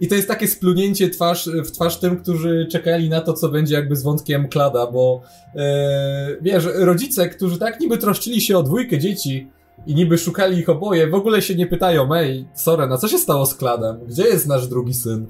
i 0.00 0.08
to 0.08 0.14
jest 0.14 0.28
takie 0.28 0.48
splunięcie 0.48 1.10
twarz, 1.10 1.48
w 1.64 1.70
twarz 1.70 1.96
tym, 1.96 2.16
którzy 2.16 2.66
czekali 2.70 3.08
na 3.08 3.20
to, 3.20 3.32
co 3.32 3.48
będzie 3.48 3.74
jakby 3.74 3.96
z 3.96 4.02
wątkiem 4.02 4.48
Klada, 4.48 4.86
bo 4.86 5.22
e, 5.54 6.36
wiesz, 6.40 6.64
rodzice, 6.74 7.28
którzy 7.28 7.58
tak 7.58 7.80
niby 7.80 7.98
troszczyli 7.98 8.40
się 8.40 8.58
o 8.58 8.62
dwójkę 8.62 8.98
dzieci 8.98 9.50
i 9.86 9.94
niby 9.94 10.18
szukali 10.18 10.58
ich 10.58 10.68
oboje, 10.68 11.06
w 11.06 11.14
ogóle 11.14 11.42
się 11.42 11.54
nie 11.54 11.66
pytają, 11.66 12.14
ej, 12.14 12.48
Soren, 12.54 12.92
a 12.92 12.96
co 12.96 13.08
się 13.08 13.18
stało 13.18 13.46
z 13.46 13.54
Kladem? 13.54 14.00
Gdzie 14.06 14.22
jest 14.22 14.46
nasz 14.46 14.66
drugi 14.66 14.94
syn? 14.94 15.26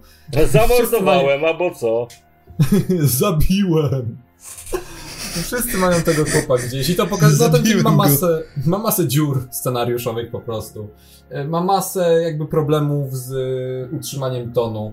Zamordowałem, 0.51 1.45
albo 1.45 1.75
co? 1.75 2.09
Zabiłem. 3.19 4.19
Wszyscy 5.43 5.77
mają 5.77 6.03
tego 6.03 6.25
chłopa 6.25 6.63
gdzieś 6.63 6.91
i 6.91 6.95
to 6.97 7.07
pokazuje, 7.07 7.51
no 7.51 7.57
ten 7.57 7.67
film 7.67 7.83
ma 7.83 7.91
masę, 7.91 8.43
ma 8.67 8.79
masę 8.79 9.07
dziur 9.09 9.49
scenariuszowych 9.51 10.31
po 10.31 10.41
prostu. 10.41 10.89
E, 11.31 11.45
Ma 11.45 11.61
masę 11.61 12.21
jakby 12.23 12.47
problemów 12.47 13.17
z 13.17 13.33
e, 13.33 13.97
utrzymaniem 13.97 14.53
tonu. 14.53 14.93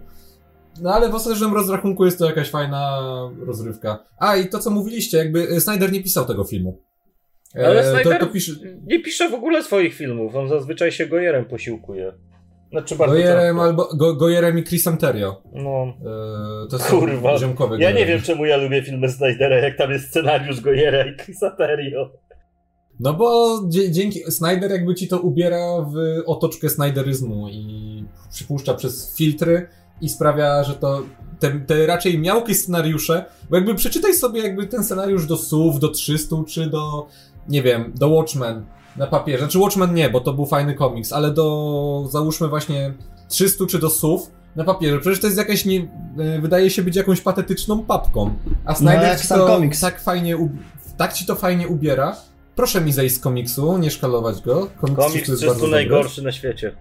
No 0.82 0.94
ale 0.94 1.10
w 1.10 1.16
ostatecznym 1.16 1.54
rozrachunku 1.54 2.06
jest 2.06 2.20
to 2.20 2.26
jakaś 2.26 2.50
fajna 2.50 3.00
rozrywka. 3.46 4.04
A 4.18 4.36
i 4.36 4.50
to 4.50 4.60
co 4.60 4.70
mówiliście, 4.72 5.18
jakby 5.18 5.50
e, 5.50 5.62
Snyder 5.62 5.92
nie 5.92 6.04
pisał 6.04 6.26
tego 6.26 6.44
filmu. 6.44 6.78
E, 7.56 7.68
Ale 7.68 7.84
to, 7.84 7.90
Snyder 7.90 8.20
to 8.20 8.28
pisze, 8.28 8.52
nie 8.88 9.00
pisze 9.00 9.30
w 9.30 9.34
ogóle 9.34 9.64
swoich 9.64 9.94
filmów, 9.94 10.36
on 10.36 10.50
zazwyczaj 10.50 10.92
się 10.92 11.08
gojerem 11.08 11.46
posiłkuje. 11.46 12.14
Znaczy 12.72 12.96
bardzo 12.96 13.16
Gojerem, 13.16 13.60
albo, 13.60 13.90
go, 13.96 14.16
Gojerem 14.16 14.60
i 14.60 14.64
Chrisem 14.64 14.98
Terio. 14.98 15.42
No. 15.54 15.94
E, 16.66 16.68
to 16.70 16.80
Kurwa. 16.80 17.38
ziomkowe 17.38 17.78
Ja 17.80 17.92
nie 17.92 18.06
wiem, 18.06 18.22
czemu 18.22 18.46
ja 18.46 18.58
lubię 18.58 18.84
filmy 18.84 19.10
Snydera, 19.10 19.56
jak 19.56 19.78
tam 19.78 19.92
jest 19.92 20.08
scenariusz 20.08 20.62
Gojera 20.62 21.06
i 21.06 21.16
Chrisa 21.16 21.52
Terrio. 21.52 22.12
No 23.00 23.14
bo 23.14 23.60
dzięki 23.68 24.32
Snyder 24.32 24.72
jakby 24.72 24.96
ci 24.96 25.08
to 25.08 25.20
ubiera 25.20 25.82
w 25.82 25.96
otoczkę 26.26 26.70
Snyderyzmu 26.70 27.50
i 27.50 28.04
przypuszcza 28.32 28.74
przez 28.74 29.18
filtry 29.18 29.68
i 30.02 30.10
sprawia, 30.10 30.64
że 30.64 30.74
to 30.74 31.04
te, 31.40 31.60
te 31.60 31.86
raczej 31.86 32.20
miałkie 32.20 32.56
scenariusze, 32.56 33.26
bo 33.50 33.56
jakby 33.56 33.76
przeczytaj 33.76 34.14
sobie 34.14 34.42
jakby 34.42 34.68
ten 34.68 34.84
scenariusz 34.84 35.28
do 35.28 35.38
SUV, 35.38 35.80
do 35.80 35.90
300 35.90 36.36
czy 36.48 36.70
do, 36.70 37.08
nie 37.50 37.62
wiem, 37.62 37.92
do 37.96 38.10
Watchmen 38.10 38.66
na 38.98 39.08
papierze. 39.08 39.40
Znaczy 39.44 39.60
Watchmen 39.60 39.94
nie, 39.94 40.10
bo 40.10 40.20
to 40.22 40.34
był 40.34 40.46
fajny 40.46 40.74
komiks, 40.74 41.14
ale 41.14 41.32
do 41.32 42.08
załóżmy 42.12 42.48
właśnie 42.48 42.94
300 43.28 43.66
czy 43.70 43.80
do 43.80 43.90
SUV 43.90 44.24
na 44.56 44.64
papierze. 44.64 45.00
Przecież 45.00 45.20
to 45.20 45.28
jest 45.28 45.38
jakaś 45.38 45.66
nie, 45.66 45.88
e, 46.20 46.40
wydaje 46.42 46.70
się 46.70 46.82
być 46.84 46.96
jakąś 46.96 47.22
patetyczną 47.22 47.84
papką. 47.84 48.34
A 48.66 48.76
Snyder 48.76 49.04
jak 49.04 49.22
ci 49.22 49.28
to 49.28 49.48
komiks. 49.48 49.80
tak 49.80 50.02
fajnie, 50.02 50.38
tak 50.98 51.14
ci 51.14 51.26
to 51.26 51.36
fajnie 51.36 51.68
ubiera, 51.68 52.16
Proszę 52.56 52.82
mi 52.82 52.92
zejść 52.94 53.16
z 53.16 53.20
komiksu, 53.20 53.78
nie 53.78 53.92
szkalować 53.92 54.42
go. 54.42 54.68
Komiks, 54.82 55.02
Komiks 55.06 55.26
to 55.26 55.32
jest 55.32 55.42
300 55.42 55.46
bardzo 55.48 55.62
dobry. 55.62 55.72
najgorszy 55.76 56.22
na 56.22 56.32
świecie. 56.32 56.72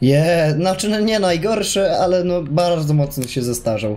Je, 0.00 0.54
znaczy 0.56 0.88
no 0.88 1.00
nie 1.00 1.18
najgorszy, 1.20 1.90
ale 1.90 2.24
no 2.24 2.42
bardzo 2.42 2.94
mocno 2.94 3.24
się 3.26 3.42
zestarzał. 3.42 3.96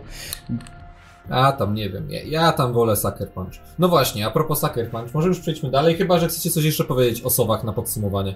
A 1.30 1.52
tam 1.52 1.74
nie 1.76 1.90
wiem, 1.90 2.08
ja, 2.12 2.20
ja 2.26 2.52
tam 2.52 2.74
wolę 2.74 2.96
Sucker 2.96 3.30
Punch. 3.30 3.54
No 3.80 3.88
właśnie, 3.88 4.28
a 4.28 4.32
propos 4.32 4.60
Sucker 4.62 4.90
Punch, 4.90 5.14
może 5.14 5.28
już 5.28 5.40
przejdźmy 5.40 5.72
dalej, 5.72 5.96
chyba 5.96 6.20
że 6.20 6.28
chcecie 6.28 6.50
coś 6.50 6.64
jeszcze 6.64 6.84
powiedzieć 6.84 7.22
o 7.24 7.30
sowach 7.30 7.64
na 7.64 7.74
podsumowanie. 7.74 8.36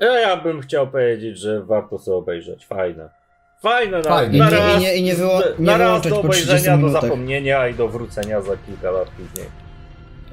Ja, 0.00 0.18
ja 0.20 0.36
bym 0.36 0.60
chciał 0.60 0.86
powiedzieć, 0.86 1.38
że 1.38 1.62
warto 1.64 1.98
sobie 1.98 2.16
obejrzeć. 2.16 2.66
Fajne. 2.66 3.08
Fajne, 3.62 3.96
na, 3.98 4.02
Fajne. 4.04 4.38
na 4.38 4.48
I 4.48 4.52
nie- 4.52 4.58
raz, 4.58 4.76
i 4.76 4.80
nie- 4.80 4.96
i 4.96 5.02
nie 5.02 5.14
wyło- 5.14 5.40
nie 5.58 5.66
na 5.66 5.76
raz 5.76 6.02
do 6.02 6.22
po 6.22 6.28
30 6.28 6.50
obejrzenia, 6.50 6.78
do 6.78 6.88
zapomnienia 6.88 7.68
i 7.68 7.74
do 7.74 7.88
wrócenia 7.88 8.40
za 8.40 8.56
kilka 8.66 8.90
lat 8.90 9.08
później. 9.08 9.48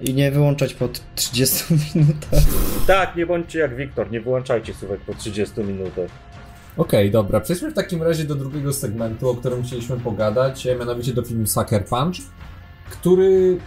I 0.02 0.14
nie 0.14 0.32
wyłączać 0.32 0.74
po 0.74 0.88
30 1.16 1.64
minutach. 1.96 2.40
Tak, 2.88 3.16
nie 3.16 3.26
bądźcie 3.26 3.60
jak 3.60 3.76
Wiktor, 3.76 4.12
nie 4.12 4.22
wyłączajcie 4.22 4.74
słówek 4.74 5.02
po 5.02 5.14
30 5.14 5.62
minutach. 5.62 6.10
Okej, 6.78 7.12
dobra. 7.12 7.40
Przejdźmy 7.40 7.72
w 7.72 7.74
takim 7.74 8.04
razie 8.04 8.24
do 8.24 8.36
drugiego 8.36 8.74
segmentu, 8.74 9.30
o 9.30 9.36
którym 9.36 9.64
chcieliśmy 9.64 9.98
pogadać, 9.98 10.68
mianowicie 10.80 11.14
do 11.14 11.24
filmu 11.24 11.48
Sucker 11.48 11.86
Punch, 11.86 12.16
który 12.92 13.58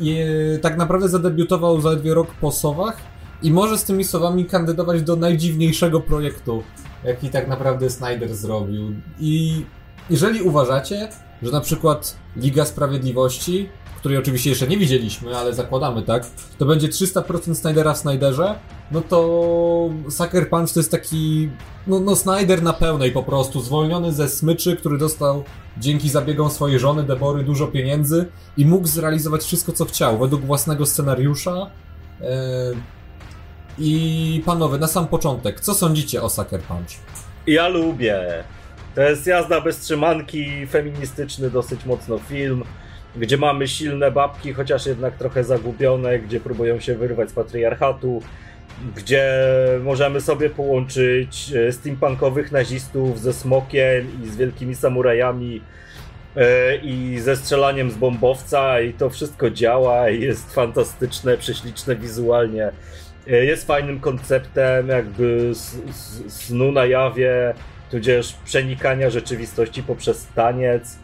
je, 0.00 0.26
tak 0.62 0.76
naprawdę 0.76 1.08
zadebiutował 1.08 1.80
zaledwie 1.80 2.14
rok 2.14 2.28
po 2.40 2.52
Sowach 2.52 2.96
i 3.42 3.50
może 3.50 3.78
z 3.78 3.84
tymi 3.84 4.04
Sowami 4.04 4.44
kandydować 4.44 5.02
do 5.02 5.16
najdziwniejszego 5.16 6.00
projektu, 6.00 6.62
jaki 7.04 7.28
tak 7.28 7.48
naprawdę 7.48 7.90
Snyder 7.90 8.34
zrobił. 8.34 8.92
I 9.20 9.64
jeżeli 10.10 10.42
uważacie, 10.42 11.08
że 11.42 11.52
na 11.52 11.60
przykład 11.60 12.16
Liga 12.36 12.64
Sprawiedliwości, 12.64 13.68
której 14.02 14.18
oczywiście 14.18 14.50
jeszcze 14.50 14.68
nie 14.68 14.78
widzieliśmy, 14.78 15.36
ale 15.36 15.54
zakładamy 15.54 16.02
tak, 16.02 16.26
to 16.58 16.66
będzie 16.66 16.88
300% 16.88 17.54
Snydera 17.54 17.94
w 17.94 17.98
Snyderze, 17.98 18.54
no 18.90 19.00
to 19.00 19.90
Sucker 20.10 20.48
Punch 20.48 20.72
to 20.72 20.80
jest 20.80 20.90
taki 20.90 21.48
no, 21.86 22.00
no 22.00 22.16
Snyder 22.16 22.62
na 22.62 22.72
pełnej 22.72 23.12
po 23.12 23.22
prostu, 23.22 23.60
zwolniony 23.60 24.12
ze 24.12 24.28
smyczy, 24.28 24.76
który 24.76 24.98
dostał 24.98 25.44
dzięki 25.78 26.08
zabiegom 26.08 26.50
swojej 26.50 26.78
żony 26.78 27.02
Debory 27.02 27.44
dużo 27.44 27.66
pieniędzy 27.66 28.26
i 28.56 28.66
mógł 28.66 28.86
zrealizować 28.86 29.42
wszystko 29.42 29.72
co 29.72 29.84
chciał 29.84 30.18
według 30.18 30.42
własnego 30.42 30.86
scenariusza. 30.86 31.70
Yy, 32.20 32.26
I 33.78 34.42
panowie, 34.46 34.78
na 34.78 34.86
sam 34.86 35.06
początek, 35.06 35.60
co 35.60 35.74
sądzicie 35.74 36.22
o 36.22 36.30
Sucker 36.30 36.60
Punch? 36.60 36.90
Ja 37.46 37.68
lubię. 37.68 38.44
To 38.94 39.00
jest 39.00 39.26
jazda 39.26 39.60
bez 39.60 39.78
trzymanki, 39.78 40.66
feministyczny 40.66 41.50
dosyć 41.50 41.84
mocno 41.84 42.18
film, 42.18 42.64
gdzie 43.16 43.36
mamy 43.36 43.68
silne 43.68 44.10
babki, 44.10 44.52
chociaż 44.52 44.86
jednak 44.86 45.16
trochę 45.16 45.44
zagubione, 45.44 46.18
gdzie 46.18 46.40
próbują 46.40 46.80
się 46.80 46.94
wyrwać 46.94 47.30
z 47.30 47.32
patriarchatu, 47.32 48.22
gdzie 48.96 49.24
możemy 49.82 50.20
sobie 50.20 50.50
połączyć 50.50 51.52
e, 51.52 51.72
steampunkowych 51.72 52.52
nazistów 52.52 53.20
ze 53.20 53.32
smokiem 53.32 54.06
i 54.24 54.28
z 54.28 54.36
wielkimi 54.36 54.74
samurajami 54.74 55.60
e, 56.36 56.76
i 56.76 57.18
ze 57.20 57.36
strzelaniem 57.36 57.90
z 57.90 57.94
bombowca 57.94 58.80
i 58.80 58.92
to 58.92 59.10
wszystko 59.10 59.50
działa 59.50 60.10
i 60.10 60.20
jest 60.20 60.54
fantastyczne, 60.54 61.38
prześliczne 61.38 61.96
wizualnie. 61.96 62.70
E, 63.28 63.44
Jest 63.44 63.66
fajnym 63.66 64.00
konceptem 64.00 64.88
jakby 64.88 65.52
snu 66.28 66.72
na 66.72 66.84
jawie, 66.86 67.54
tudzież 67.90 68.34
przenikania 68.44 69.10
rzeczywistości 69.10 69.82
poprzez 69.82 70.26
taniec 70.34 70.96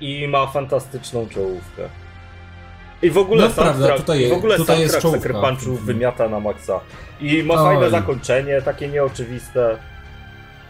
i 0.00 0.28
ma 0.28 0.46
fantastyczną 0.46 1.26
czołówkę. 1.28 1.82
I 3.02 3.10
w 3.10 3.18
ogóle 3.18 3.42
No, 3.42 3.50
soundtrack, 3.50 3.76
prawda, 3.78 3.96
tutaj- 3.96 4.28
w 4.30 4.32
ogóle 4.32 4.56
tutaj 4.56 4.80
jest 4.80 4.98
czołówka. 5.00 5.40
Punchu 5.40 5.76
wymiata 5.76 6.28
na 6.28 6.40
maksa. 6.40 6.80
I 7.20 7.42
ma 7.42 7.54
Oj. 7.54 7.60
fajne 7.60 7.90
zakończenie, 7.90 8.62
takie 8.62 8.88
nieoczywiste. 8.88 9.76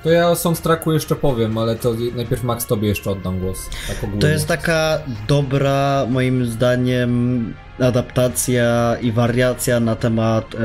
To 0.03 0.11
ja 0.11 0.29
o 0.29 0.37
soundtracku 0.37 0.93
jeszcze 0.93 1.17
powiem, 1.17 1.59
ale 1.59 1.77
to 1.77 1.95
najpierw 2.17 2.43
Max 2.43 2.67
tobie 2.67 2.89
jeszcze 2.89 3.11
oddam 3.11 3.39
głos. 3.41 3.69
Tak. 3.89 3.97
To 4.21 4.27
jest 4.27 4.49
taka 4.49 4.99
dobra, 5.29 6.07
moim 6.11 6.47
zdaniem, 6.47 7.55
adaptacja 7.81 8.97
i 9.01 9.13
wariacja 9.13 9.81
na 9.81 9.97
temat 9.97 10.55
e, 10.55 10.59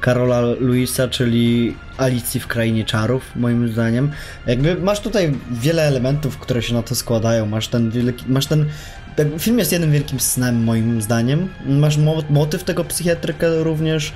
Karola 0.00 0.40
Luisa, 0.40 1.08
czyli 1.08 1.76
Alicji 1.98 2.40
w 2.40 2.46
Krainie 2.46 2.84
Czarów, 2.84 3.30
moim 3.36 3.72
zdaniem. 3.72 4.10
Jakby 4.46 4.74
masz 4.74 5.00
tutaj 5.00 5.32
wiele 5.50 5.82
elementów, 5.82 6.38
które 6.38 6.62
się 6.62 6.74
na 6.74 6.82
to 6.82 6.94
składają. 6.94 7.46
Masz 7.46 7.68
ten 7.68 7.90
wielki, 7.90 8.24
masz 8.28 8.46
ten. 8.46 8.66
film 9.38 9.58
jest 9.58 9.72
jednym 9.72 9.92
wielkim 9.92 10.20
snem, 10.20 10.64
moim 10.64 11.02
zdaniem. 11.02 11.48
Masz 11.66 11.96
mo 11.96 12.22
motyw 12.30 12.64
tego 12.64 12.84
psychiatryka 12.84 13.46
również. 13.58 14.12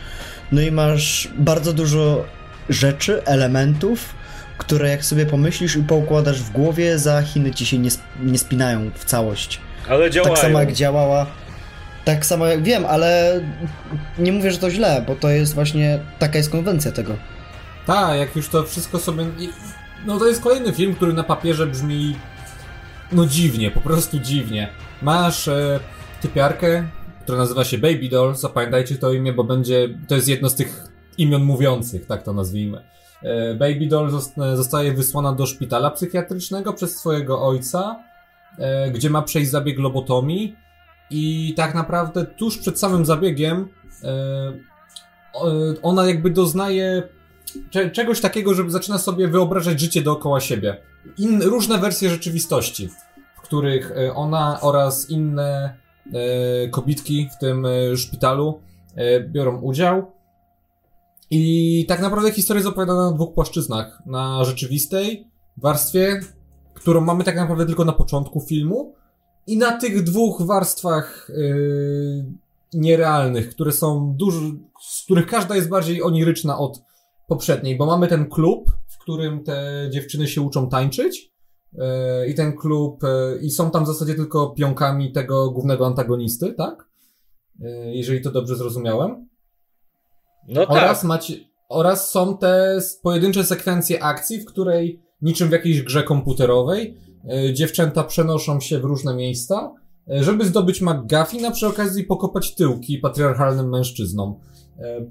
No 0.53 0.61
i 0.61 0.70
masz 0.73 1.29
bardzo 1.38 1.73
dużo 1.73 2.25
rzeczy, 2.68 3.25
elementów, 3.25 4.14
które 4.59 4.88
jak 4.90 5.05
sobie 5.05 5.27
pomyślisz 5.27 5.77
i 5.77 5.83
poukładasz 5.83 6.42
w 6.42 6.51
głowie, 6.51 6.99
za 6.99 7.23
Chiny 7.23 7.51
ci 7.51 7.66
się 7.66 7.79
nie, 7.79 7.90
sp- 7.97 8.09
nie 8.23 8.38
spinają 8.38 8.90
w 8.94 9.05
całość. 9.05 9.61
Ale 9.88 10.11
działają. 10.11 10.35
Tak 10.35 10.44
samo 10.44 10.61
jak 10.61 10.73
działała. 10.73 11.27
Tak 12.05 12.27
samo 12.27 12.47
jak 12.47 12.62
wiem, 12.62 12.85
ale 12.87 13.40
nie 14.19 14.33
mówię, 14.33 14.51
że 14.51 14.59
to 14.59 14.71
źle, 14.71 15.05
bo 15.07 15.14
to 15.14 15.31
jest 15.31 15.55
właśnie 15.55 15.99
taka 16.19 16.38
jest 16.38 16.51
konwencja 16.51 16.93
tego. 16.93 17.17
Tak, 17.87 18.19
jak 18.19 18.37
już 18.37 18.49
to 18.49 18.62
wszystko 18.62 18.99
sobie. 18.99 19.27
No 20.07 20.19
to 20.19 20.27
jest 20.29 20.43
kolejny 20.43 20.73
film, 20.73 20.95
który 20.95 21.12
na 21.12 21.23
papierze 21.25 21.67
brzmi. 21.67 22.17
No 23.12 23.27
dziwnie, 23.27 23.71
po 23.71 23.81
prostu 23.81 24.19
dziwnie. 24.19 24.69
Masz 25.03 25.49
e, 25.49 25.81
typiarkę, 26.21 26.85
która 27.23 27.38
nazywa 27.38 27.64
się 27.64 27.79
Baby 27.79 28.09
Doll, 28.09 28.35
zapamiętajcie 28.35 28.95
to 28.99 29.12
imię, 29.12 29.33
bo 29.33 29.45
będzie. 29.45 29.88
To 30.09 30.14
jest 30.14 30.29
jedno 30.29 30.49
z 30.49 30.55
tych 30.55 30.85
imion 31.19 31.43
mówiących, 31.45 32.07
tak 32.07 32.23
to 32.23 32.33
nazwijmy. 32.33 32.85
E, 33.23 33.55
Baby 33.55 33.87
Doll 33.87 34.11
zost- 34.11 34.57
zostaje 34.57 34.93
wysłana 34.93 35.33
do 35.33 35.47
szpitala 35.47 35.90
psychiatrycznego 35.90 36.73
przez 36.73 36.97
swojego 36.97 37.47
ojca, 37.47 37.97
e, 38.59 38.90
gdzie 38.90 39.11
ma 39.11 39.23
przejść 39.23 39.51
zabieg 39.51 39.79
lobotomii. 39.79 40.57
I 41.11 41.55
tak 41.57 41.75
naprawdę 41.75 42.25
tuż 42.25 42.59
przed 42.59 42.79
samym 42.79 43.05
zabiegiem 43.05 43.69
e, 44.05 44.53
ona 45.83 46.07
jakby 46.07 46.31
doznaje 46.31 47.09
cze- 47.71 47.90
czegoś 47.90 48.21
takiego, 48.21 48.55
że 48.55 48.71
zaczyna 48.71 48.99
sobie 48.99 49.29
wyobrażać 49.29 49.81
życie 49.81 50.03
dookoła 50.03 50.40
siebie. 50.40 50.77
In, 51.19 51.43
różne 51.43 51.79
wersje 51.79 52.11
rzeczywistości, 52.11 52.88
w 53.37 53.40
których 53.40 53.93
e, 53.97 54.14
ona 54.14 54.61
oraz 54.61 55.11
inne 55.11 55.77
e, 56.14 56.69
kobitki 56.69 57.29
w 57.37 57.38
tym 57.38 57.67
szpitalu 57.97 58.61
biorą 59.29 59.61
udział. 59.61 60.12
I 61.31 61.85
tak 61.88 62.01
naprawdę 62.01 62.33
historia 62.33 62.59
jest 62.59 62.69
opowiadana 62.69 63.11
na 63.11 63.17
dwóch 63.17 63.35
płaszczyznach. 63.35 64.03
Na 64.07 64.45
rzeczywistej 64.45 65.29
warstwie, 65.57 66.21
którą 66.75 67.01
mamy 67.01 67.25
tak 67.25 67.37
naprawdę 67.37 67.67
tylko 67.67 67.85
na 67.85 67.93
początku 67.93 68.40
filmu, 68.40 68.95
i 69.46 69.59
na 69.59 69.78
tych 69.78 70.02
dwóch 70.02 70.42
warstwach 70.42 71.30
yy, 71.37 72.24
nierealnych, 72.74 73.50
które 73.50 73.72
są 73.72 74.14
dużo, 74.16 74.40
z 74.80 75.04
których 75.04 75.26
każda 75.26 75.57
jest 75.57 75.68
bardziej 75.68 76.02
oniryczna 76.02 76.59
od 76.59 76.83
poprzedniej, 77.28 77.76
bo 77.76 77.87
mamy 77.87 78.09
ten 78.09 78.30
klub, 78.30 78.70
w 78.88 78.98
którym 78.98 79.44
te 79.44 79.88
dziewczyny 79.92 80.28
się 80.28 80.40
uczą 80.42 80.68
tańczyć 80.68 81.33
yy, 81.72 81.80
i 82.28 82.35
ten 82.35 82.57
klub, 82.57 83.02
yy, 83.02 83.38
i 83.42 83.50
są 83.50 83.70
tam 83.70 83.85
w 83.85 83.87
zasadzie 83.87 84.14
tylko 84.14 84.50
pionkami 84.50 85.12
tego 85.12 85.50
głównego 85.50 85.87
antagonisty, 85.87 86.54
tak? 86.54 86.88
Yy, 87.59 87.94
jeżeli 87.94 88.20
to 88.20 88.30
dobrze 88.30 88.57
zrozumiałem. 88.57 89.28
No 90.48 90.66
tak. 90.66 90.70
Oraz 90.70 91.04
macie, 91.04 91.35
oraz 91.68 92.11
są 92.11 92.38
te 92.38 92.78
pojedyncze 93.02 93.44
sekwencje 93.44 94.02
akcji, 94.02 94.40
w 94.40 94.44
której 94.44 95.02
niczym 95.22 95.48
w 95.48 95.52
jakiejś 95.52 95.83
grze 95.83 96.02
komputerowej 96.02 96.96
dziewczęta 97.53 98.05
przenoszą 98.05 98.61
się 98.61 98.81
w 98.81 98.85
różne 98.85 99.15
miejsca, 99.15 99.75
e, 100.11 100.25
żeby 100.25 100.45
zdobyć 100.45 100.81
McGuffin, 100.81 101.47
a 101.47 101.51
przy 101.51 101.67
okazji 101.67 102.05
pokopać 102.05 102.55
tyłki 102.55 102.99
patriarchalnym 102.99 103.69
mężczyznom. 103.69 104.35
E, 104.79 105.07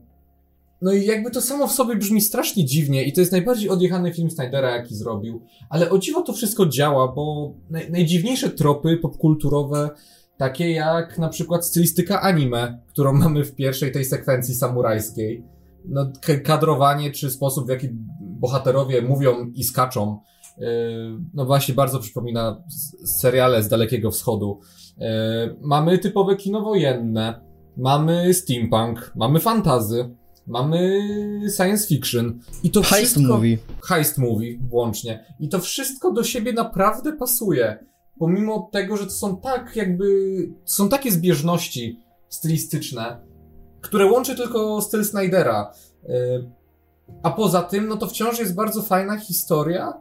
No 0.84 0.94
i 0.94 1.06
jakby 1.06 1.32
to 1.32 1.42
samo 1.42 1.68
w 1.68 1.72
sobie 1.72 1.96
brzmi 1.96 2.22
strasznie 2.22 2.66
dziwnie 2.66 3.04
i 3.04 3.14
to 3.14 3.20
jest 3.22 3.32
najbardziej 3.32 3.70
odjechany 3.70 4.14
film 4.14 4.32
Snydera, 4.32 4.76
jaki 4.76 4.96
zrobił. 4.96 5.42
Ale 5.70 5.90
o 5.90 5.98
dziwo 5.98 6.22
to 6.22 6.34
wszystko 6.34 6.66
działa, 6.66 7.08
bo 7.08 7.54
naj, 7.70 7.92
najdziwniejsze 7.92 8.50
tropy 8.50 8.98
popkulturowe, 8.98 9.90
takie 10.38 10.72
jak 10.72 11.18
na 11.18 11.30
przykład 11.30 11.66
stylistyka 11.66 12.22
anime, 12.22 12.80
którą 12.88 13.14
mamy 13.24 13.44
w 13.46 13.56
pierwszej 13.56 13.92
tej 13.92 14.06
sekwencji 14.06 14.56
samurajskiej, 14.56 15.44
no, 15.86 16.12
kadrowanie 16.44 17.12
czy 17.12 17.30
sposób, 17.30 17.66
w 17.66 17.70
jaki 17.70 17.88
bohaterowie 18.22 19.02
mówią 19.02 19.52
i 19.56 19.64
skaczą, 19.64 20.20
no 21.34 21.46
właśnie 21.46 21.74
bardzo 21.74 22.00
przypomina 22.00 22.64
seriale 23.06 23.64
z 23.64 23.70
Dalekiego 23.70 24.12
Wschodu. 24.12 24.60
Yy, 24.98 25.08
mamy 25.62 25.98
typowe 25.98 26.36
kino 26.36 26.62
wojenne, 26.62 27.42
mamy 27.78 28.34
steampunk, 28.34 29.12
mamy 29.16 29.40
fantazy, 29.40 30.16
mamy 30.48 31.02
science 31.58 31.88
fiction 31.88 32.40
i 32.64 32.72
to 32.72 32.82
Heist 32.82 33.12
wszystko... 33.12 33.34
movie. 33.34 33.58
Heist 33.84 34.18
movie 34.18 34.60
włącznie. 34.70 35.26
I 35.40 35.50
to 35.50 35.60
wszystko 35.60 36.12
do 36.12 36.24
siebie 36.24 36.54
naprawdę 36.54 37.14
pasuje. 37.14 37.86
Pomimo 38.20 38.70
tego, 38.72 38.98
że 38.98 39.06
to 39.06 39.12
są 39.12 39.38
tak 39.38 39.76
jakby, 39.76 40.08
są 40.66 40.90
takie 40.90 41.12
zbieżności 41.12 42.00
stylistyczne, 42.30 43.18
które 43.82 44.12
łączy 44.12 44.36
tylko 44.36 44.82
styl 44.82 45.06
Snydera. 45.06 45.72
Yy, 46.08 46.52
A 47.24 47.32
poza 47.32 47.62
tym, 47.62 47.88
no 47.88 47.98
to 47.98 48.08
wciąż 48.08 48.40
jest 48.40 48.56
bardzo 48.56 48.82
fajna 48.82 49.18
historia, 49.18 49.94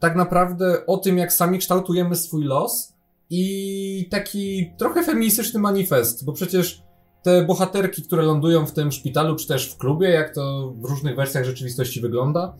tak 0.00 0.16
naprawdę 0.16 0.86
o 0.86 0.96
tym, 0.96 1.18
jak 1.18 1.32
sami 1.32 1.58
kształtujemy 1.58 2.16
swój 2.16 2.44
los 2.44 2.92
i 3.30 4.08
taki 4.10 4.72
trochę 4.78 5.02
feministyczny 5.02 5.60
manifest, 5.60 6.24
bo 6.24 6.32
przecież 6.32 6.82
te 7.22 7.44
bohaterki, 7.44 8.02
które 8.02 8.22
lądują 8.22 8.66
w 8.66 8.72
tym 8.72 8.92
szpitalu, 8.92 9.36
czy 9.36 9.48
też 9.48 9.72
w 9.72 9.78
klubie, 9.78 10.08
jak 10.08 10.34
to 10.34 10.72
w 10.76 10.84
różnych 10.84 11.16
wersjach 11.16 11.44
rzeczywistości 11.44 12.00
wygląda, 12.00 12.54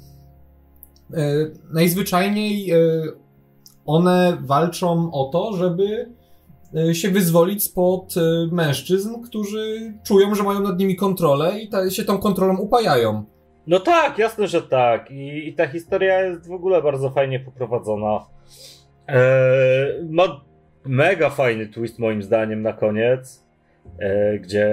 najzwyczajniej 1.72 2.72
one 3.86 4.38
walczą 4.40 5.12
o 5.12 5.24
to, 5.32 5.52
żeby 5.52 6.12
się 6.92 7.10
wyzwolić 7.10 7.64
spod 7.64 8.14
mężczyzn, 8.52 9.22
którzy 9.22 9.94
czują, 10.04 10.34
że 10.34 10.42
mają 10.42 10.60
nad 10.60 10.78
nimi 10.78 10.96
kontrolę 10.96 11.60
i 11.60 11.90
się 11.90 12.04
tą 12.04 12.18
kontrolą 12.18 12.58
upajają. 12.58 13.24
No 13.66 13.80
tak, 13.80 14.18
jasne, 14.18 14.46
że 14.46 14.62
tak. 14.62 15.10
I, 15.10 15.48
i 15.48 15.54
ta 15.54 15.66
historia 15.66 16.22
jest 16.22 16.48
w 16.48 16.52
ogóle 16.52 16.82
bardzo 16.82 17.10
fajnie 17.10 17.40
poprowadzona. 17.40 18.26
Eee, 19.08 20.04
ma 20.10 20.40
mega 20.84 21.30
fajny 21.30 21.66
twist 21.66 21.98
moim 21.98 22.22
zdaniem 22.22 22.62
na 22.62 22.72
koniec, 22.72 23.46
eee, 24.00 24.40
gdzie, 24.40 24.68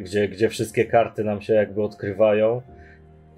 gdzie, 0.00 0.28
gdzie 0.28 0.48
wszystkie 0.48 0.84
karty 0.84 1.24
nam 1.24 1.40
się 1.40 1.54
jakby 1.54 1.82
odkrywają. 1.82 2.62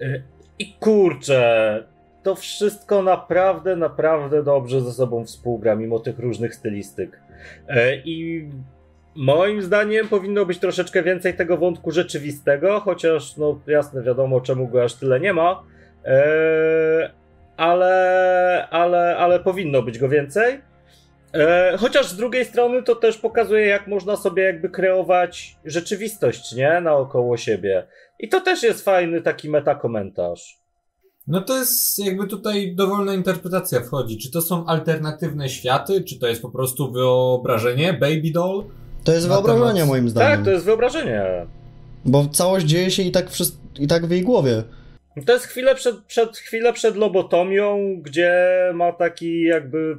Eee, 0.00 0.22
I 0.58 0.72
kurczę, 0.80 1.84
to 2.22 2.34
wszystko 2.34 3.02
naprawdę, 3.02 3.76
naprawdę 3.76 4.42
dobrze 4.42 4.80
ze 4.80 4.92
sobą 4.92 5.24
współgra, 5.24 5.76
mimo 5.76 5.98
tych 5.98 6.18
różnych 6.18 6.54
stylistyk. 6.54 7.20
E, 7.68 7.96
I 7.96 8.48
Moim 9.16 9.62
zdaniem 9.62 10.09
powinno 10.09 10.46
być 10.46 10.59
troszeczkę 10.59 11.03
więcej 11.03 11.35
tego 11.35 11.57
wątku 11.57 11.90
rzeczywistego, 11.90 12.81
chociaż 12.81 13.37
no 13.37 13.61
jasne, 13.66 14.03
wiadomo 14.03 14.40
czemu 14.40 14.68
go 14.68 14.85
aż 14.85 14.94
tyle 14.94 15.20
nie 15.20 15.33
ma. 15.33 15.62
Eee, 16.05 17.11
ale, 17.57 18.68
ale, 18.70 19.16
ale 19.16 19.40
powinno 19.40 19.83
być 19.83 19.98
go 19.98 20.09
więcej. 20.09 20.61
Eee, 21.33 21.79
chociaż 21.79 22.07
z 22.07 22.16
drugiej 22.16 22.44
strony 22.44 22.83
to 22.83 22.94
też 22.94 23.18
pokazuje, 23.18 23.66
jak 23.66 23.87
można 23.87 24.16
sobie 24.16 24.42
jakby 24.42 24.68
kreować 24.68 25.57
rzeczywistość, 25.64 26.53
nie? 26.53 26.81
Naokoło 26.81 27.37
siebie. 27.37 27.87
I 28.18 28.29
to 28.29 28.40
też 28.40 28.62
jest 28.62 28.85
fajny 28.85 29.22
taki 29.22 29.50
metakomentarz. 29.50 30.59
No 31.27 31.40
to 31.40 31.59
jest 31.59 32.07
jakby 32.07 32.27
tutaj 32.27 32.74
dowolna 32.74 33.14
interpretacja 33.14 33.81
wchodzi. 33.81 34.18
Czy 34.18 34.31
to 34.31 34.42
są 34.42 34.66
alternatywne 34.66 35.48
światy, 35.48 36.05
czy 36.05 36.18
to 36.18 36.27
jest 36.27 36.42
po 36.42 36.50
prostu 36.50 36.92
wyobrażenie, 36.92 37.92
baby 37.92 38.31
doll? 38.33 38.64
To 39.04 39.12
jest 39.12 39.28
wyobrażenie 39.28 39.72
temat... 39.72 39.88
moim 39.88 40.08
zdaniem. 40.08 40.36
Tak, 40.36 40.44
to 40.44 40.50
jest 40.50 40.64
wyobrażenie. 40.64 41.22
Bo 42.04 42.26
całość 42.26 42.66
dzieje 42.66 42.90
się 42.90 43.02
i 43.02 43.12
tak, 43.12 43.26
i 43.78 43.86
tak 43.86 44.06
w 44.06 44.10
jej 44.10 44.22
głowie. 44.22 44.62
To 45.26 45.32
jest 45.32 45.46
chwilę 45.46 45.74
przed, 45.74 45.98
przed, 45.98 46.36
chwilę 46.36 46.72
przed 46.72 46.96
lobotomią, 46.96 47.96
gdzie 48.02 48.32
ma 48.74 48.92
taki 48.92 49.42
jakby 49.42 49.96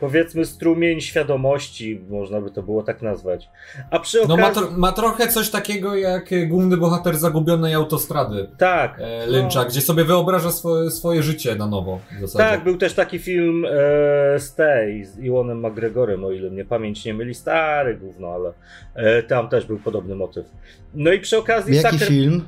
powiedzmy 0.00 0.44
strumień 0.44 1.00
świadomości, 1.00 2.00
można 2.08 2.40
by 2.40 2.50
to 2.50 2.62
było 2.62 2.82
tak 2.82 3.02
nazwać. 3.02 3.48
A 3.90 3.98
przy 3.98 4.22
okazji... 4.22 4.36
No 4.36 4.48
ma, 4.48 4.54
to, 4.54 4.70
ma 4.70 4.92
trochę 4.92 5.28
coś 5.28 5.50
takiego 5.50 5.96
jak 5.96 6.48
główny 6.48 6.76
bohater 6.76 7.16
zagubionej 7.16 7.74
autostrady. 7.74 8.48
Tak. 8.58 8.98
E, 9.00 9.26
Lyncha, 9.26 9.62
no. 9.62 9.68
gdzie 9.68 9.80
sobie 9.80 10.04
wyobraża 10.04 10.50
swoje, 10.50 10.90
swoje 10.90 11.22
życie 11.22 11.54
na 11.54 11.66
nowo. 11.66 12.00
Tak, 12.36 12.64
był 12.64 12.76
też 12.76 12.94
taki 12.94 13.18
film 13.18 13.64
e, 13.64 14.40
Stay 14.40 15.04
z 15.04 15.18
Iwonem 15.18 15.66
McGregorem, 15.66 16.24
o 16.24 16.30
ile 16.30 16.50
mnie 16.50 16.64
pamięć 16.64 17.04
nie 17.04 17.14
myli. 17.14 17.34
Stary 17.34 17.96
gówno, 17.96 18.28
ale 18.28 18.52
e, 18.94 19.22
tam 19.22 19.48
też 19.48 19.66
był 19.66 19.78
podobny 19.78 20.14
motyw. 20.14 20.46
No 20.94 21.12
i 21.12 21.20
przy 21.20 21.38
okazji... 21.38 21.76
Jaki 21.76 21.88
Sucker... 21.88 22.08
film? 22.08 22.44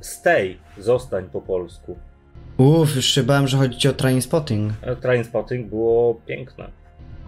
Stay. 0.00 0.56
Zostań 0.78 1.28
po 1.32 1.40
polsku. 1.40 1.96
Uff, 2.56 2.96
już 2.96 3.04
się 3.04 3.22
bałem, 3.22 3.48
że 3.48 3.56
chodzi 3.56 3.78
ci 3.78 3.88
o 3.88 3.92
Trainspotting. 3.92 4.72
E, 4.82 4.96
Trainspotting 4.96 5.68
było 5.68 6.14
piękne. 6.26 6.77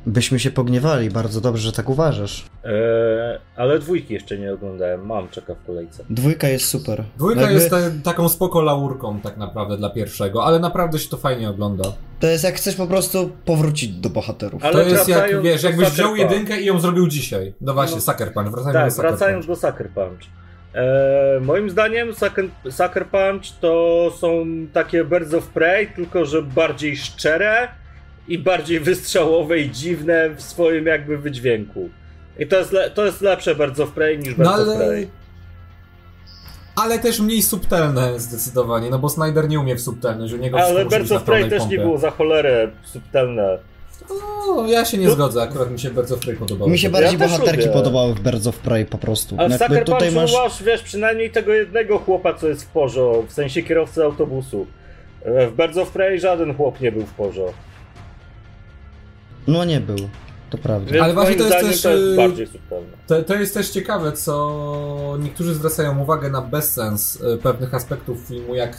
Byśmy 0.07 0.39
się 0.39 0.51
pogniewali, 0.51 1.11
bardzo 1.11 1.41
dobrze, 1.41 1.63
że 1.63 1.73
tak 1.73 1.89
uważasz. 1.89 2.45
Eee, 2.65 2.73
ale 3.57 3.79
dwójki 3.79 4.15
jeszcze 4.15 4.39
nie 4.39 4.53
oglądałem, 4.53 5.07
mam, 5.07 5.29
czeka 5.29 5.55
w 5.55 5.67
kolejce. 5.67 6.05
Dwójka 6.11 6.49
jest 6.49 6.65
super. 6.65 7.05
Dwójka 7.17 7.41
Jakby... 7.41 7.55
jest 7.55 7.75
taką 8.05 8.29
spoko 8.29 8.63
laurką 8.63 9.21
tak 9.21 9.37
naprawdę 9.37 9.77
dla 9.77 9.91
pierwszego, 9.91 10.45
ale 10.45 10.59
naprawdę 10.59 10.99
się 10.99 11.09
to 11.09 11.17
fajnie 11.17 11.51
ogląda. 11.51 11.85
To 12.21 12.27
jest 12.27 12.45
jak 12.45 12.55
chcesz 12.55 12.77
po 12.77 12.87
prostu 12.87 13.31
powrócić 13.45 13.89
do 13.89 14.11
bohaterów. 14.11 14.65
Ale 14.65 14.73
to 14.73 14.89
jest 14.89 15.09
jak, 15.09 15.43
wiesz, 15.43 15.63
jakbyś 15.63 15.89
wziął 15.89 16.17
jedynkę 16.17 16.61
i 16.61 16.65
ją 16.65 16.81
zrobił 16.81 17.09
dzisiaj. 17.09 17.55
No 17.61 17.75
właśnie, 17.75 17.97
no. 17.97 18.03
Sucker 18.03 18.33
Punch, 18.33 18.51
wracając 18.51 18.75
tak, 18.75 18.85
do 18.85 18.91
Sucker 18.91 19.11
wracając 19.11 19.47
Punch. 19.47 19.61
do 19.61 19.69
Sucker 19.69 19.91
Punch. 19.91 20.21
Eee, 20.75 21.41
moim 21.41 21.71
zdaniem 21.71 22.15
Sucker, 22.15 22.45
Sucker 22.71 23.07
Punch 23.07 23.45
to 23.61 24.07
są 24.19 24.47
takie 24.73 25.05
Birds 25.05 25.35
of 25.35 25.47
Prey, 25.47 25.87
tylko 25.87 26.25
że 26.25 26.43
bardziej 26.43 26.97
szczere 26.97 27.69
i 28.29 28.39
bardziej 28.39 28.81
wystrzałowe 28.81 29.59
i 29.59 29.71
dziwne 29.71 30.31
w 30.37 30.43
swoim 30.43 30.87
jakby 30.87 31.19
wydźwięku. 31.19 31.89
I 32.39 32.47
to 32.47 32.59
jest, 32.59 32.73
le- 32.73 32.91
to 32.91 33.07
jest 33.07 33.21
lepsze 33.21 33.55
bardzo 33.55 33.87
w 33.87 33.93
Prey 33.93 34.19
niż 34.19 34.35
bardzo 34.35 34.67
no, 34.67 34.73
ale... 34.73 34.87
Prey. 34.87 35.09
Ale 36.77 36.99
też 36.99 37.21
mniej 37.21 37.43
subtelne 37.43 38.21
zdecydowanie, 38.21 38.91
no 38.91 38.99
bo 38.99 39.09
Snyder 39.09 39.49
nie 39.49 39.61
umie 39.61 39.77
w 39.77 39.81
subtelność, 39.81 40.33
u 40.33 40.37
niego 40.37 40.61
Ale 40.61 40.87
Birds 40.87 41.13
of 41.13 41.23
Prey 41.23 41.51
też 41.51 41.59
pompie. 41.59 41.77
nie 41.77 41.83
było 41.83 41.99
za 41.99 42.11
cholerę 42.11 42.71
subtelne. 42.85 43.59
O, 44.49 44.67
ja 44.67 44.85
się 44.85 44.99
nie 44.99 45.07
to... 45.07 45.13
zgodzę, 45.13 45.43
akurat 45.43 45.71
mi 45.71 45.81
się 45.81 45.91
Birds 45.91 46.13
of 46.13 46.21
Prey 46.21 46.37
podobało. 46.37 46.71
Mi 46.71 46.79
się 46.79 46.91
bardziej 46.91 47.19
ja 47.21 47.29
bohaterki 47.29 47.69
podobały 47.69 48.15
w 48.15 48.21
Birds 48.21 48.47
of 48.47 48.59
Prey 48.59 48.87
po 48.87 48.99
prostu. 48.99 49.37
Ale 49.39 49.59
w 49.59 49.63
Sucker 49.63 49.85
tutaj 49.85 50.13
masz... 50.13 50.33
masz, 50.33 50.63
wiesz, 50.63 50.83
przynajmniej 50.83 51.31
tego 51.31 51.53
jednego 51.53 51.99
chłopa, 51.99 52.35
co 52.35 52.49
jest 52.49 52.65
w 52.65 52.67
porzo, 52.67 53.23
w 53.29 53.33
sensie 53.33 53.63
kierowcy 53.63 54.05
autobusu. 54.05 54.67
E, 55.25 55.47
w 55.47 55.57
Birds 55.57 55.77
of 55.77 55.91
Prey 55.91 56.21
żaden 56.21 56.55
chłop 56.55 56.81
nie 56.81 56.93
był 56.93 57.07
w 57.07 57.13
porzo. 57.13 57.53
No 59.47 59.65
nie 59.65 59.81
był. 59.81 60.09
To 60.51 60.59
prawda. 60.59 60.93
Więc 60.93 61.05
Ale 61.05 61.15
właśnie 61.15 61.37
to 61.37 61.45
jest 61.45 61.59
też. 61.59 61.83
To 61.83 61.91
jest, 61.91 62.17
bardziej 62.17 62.49
to, 63.07 63.23
to 63.23 63.35
jest 63.35 63.55
też 63.55 63.71
ciekawe, 63.71 64.13
co 64.13 65.17
niektórzy 65.21 65.55
zwracają 65.55 65.99
uwagę 65.99 66.31
na 66.31 66.43
bezsens 66.43 67.23
e, 67.23 67.37
pewnych 67.37 67.75
aspektów 67.75 68.19
filmu, 68.19 68.55
jak 68.55 68.79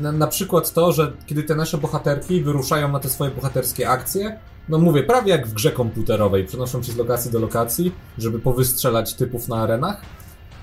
na, 0.00 0.12
na, 0.12 0.26
przykład 0.26 0.72
to, 0.72 0.92
że 0.92 1.12
kiedy 1.26 1.42
te 1.42 1.54
nasze 1.54 1.78
bohaterki 1.78 2.42
wyruszają 2.42 2.92
na 2.92 3.00
te 3.00 3.08
swoje 3.08 3.30
bohaterskie 3.30 3.88
akcje, 3.88 4.38
no 4.68 4.78
mówię, 4.78 5.02
prawie 5.02 5.30
jak 5.30 5.46
w 5.46 5.54
grze 5.54 5.72
komputerowej, 5.72 6.44
przenoszą 6.44 6.82
się 6.82 6.92
z 6.92 6.96
lokacji 6.96 7.30
do 7.30 7.38
lokacji, 7.38 7.92
żeby 8.18 8.38
powystrzelać 8.38 9.14
typów 9.14 9.48
na 9.48 9.56
arenach, 9.56 10.02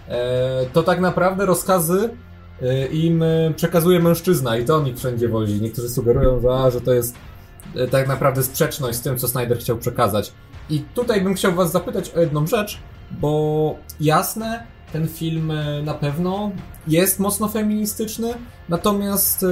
e, 0.08 0.65
to 0.74 0.84
tak 0.84 1.00
naprawdę 1.00 1.46
rozkazy 1.46 2.10
e, 2.62 2.88
im 2.88 3.24
przekazuje 3.56 4.00
mężczyzna 4.00 4.58
i 4.58 4.65
to 4.65 4.76
on 4.76 4.88
ich 4.88 4.98
wszędzie 4.98 5.30
wozi. 5.30 5.62
Niektórzy 5.62 5.89
sugerują, 5.89 6.41
że, 6.41 6.50
a, 6.50 6.72
że 6.72 6.82
to 6.82 6.94
jest 6.94 7.15
tak 7.91 8.07
naprawdę 8.07 8.43
sprzeczność 8.43 8.97
z 8.97 9.01
tym, 9.01 9.17
co 9.17 9.27
Snyder 9.27 9.60
chciał 9.60 9.77
przekazać. 9.77 10.34
I 10.69 10.79
tutaj 10.79 11.21
bym 11.21 11.34
chciał 11.34 11.53
was 11.53 11.71
zapytać 11.71 12.10
o 12.10 12.19
jedną 12.19 12.47
rzecz, 12.47 12.77
bo 13.12 13.75
jasne, 13.99 14.63
ten 14.93 15.07
film 15.07 15.51
e, 15.51 15.81
na 15.81 15.93
pewno 15.93 16.51
jest 16.88 17.19
mocno 17.19 17.47
feministyczny, 17.47 18.34
natomiast 18.69 19.43
e, 19.43 19.47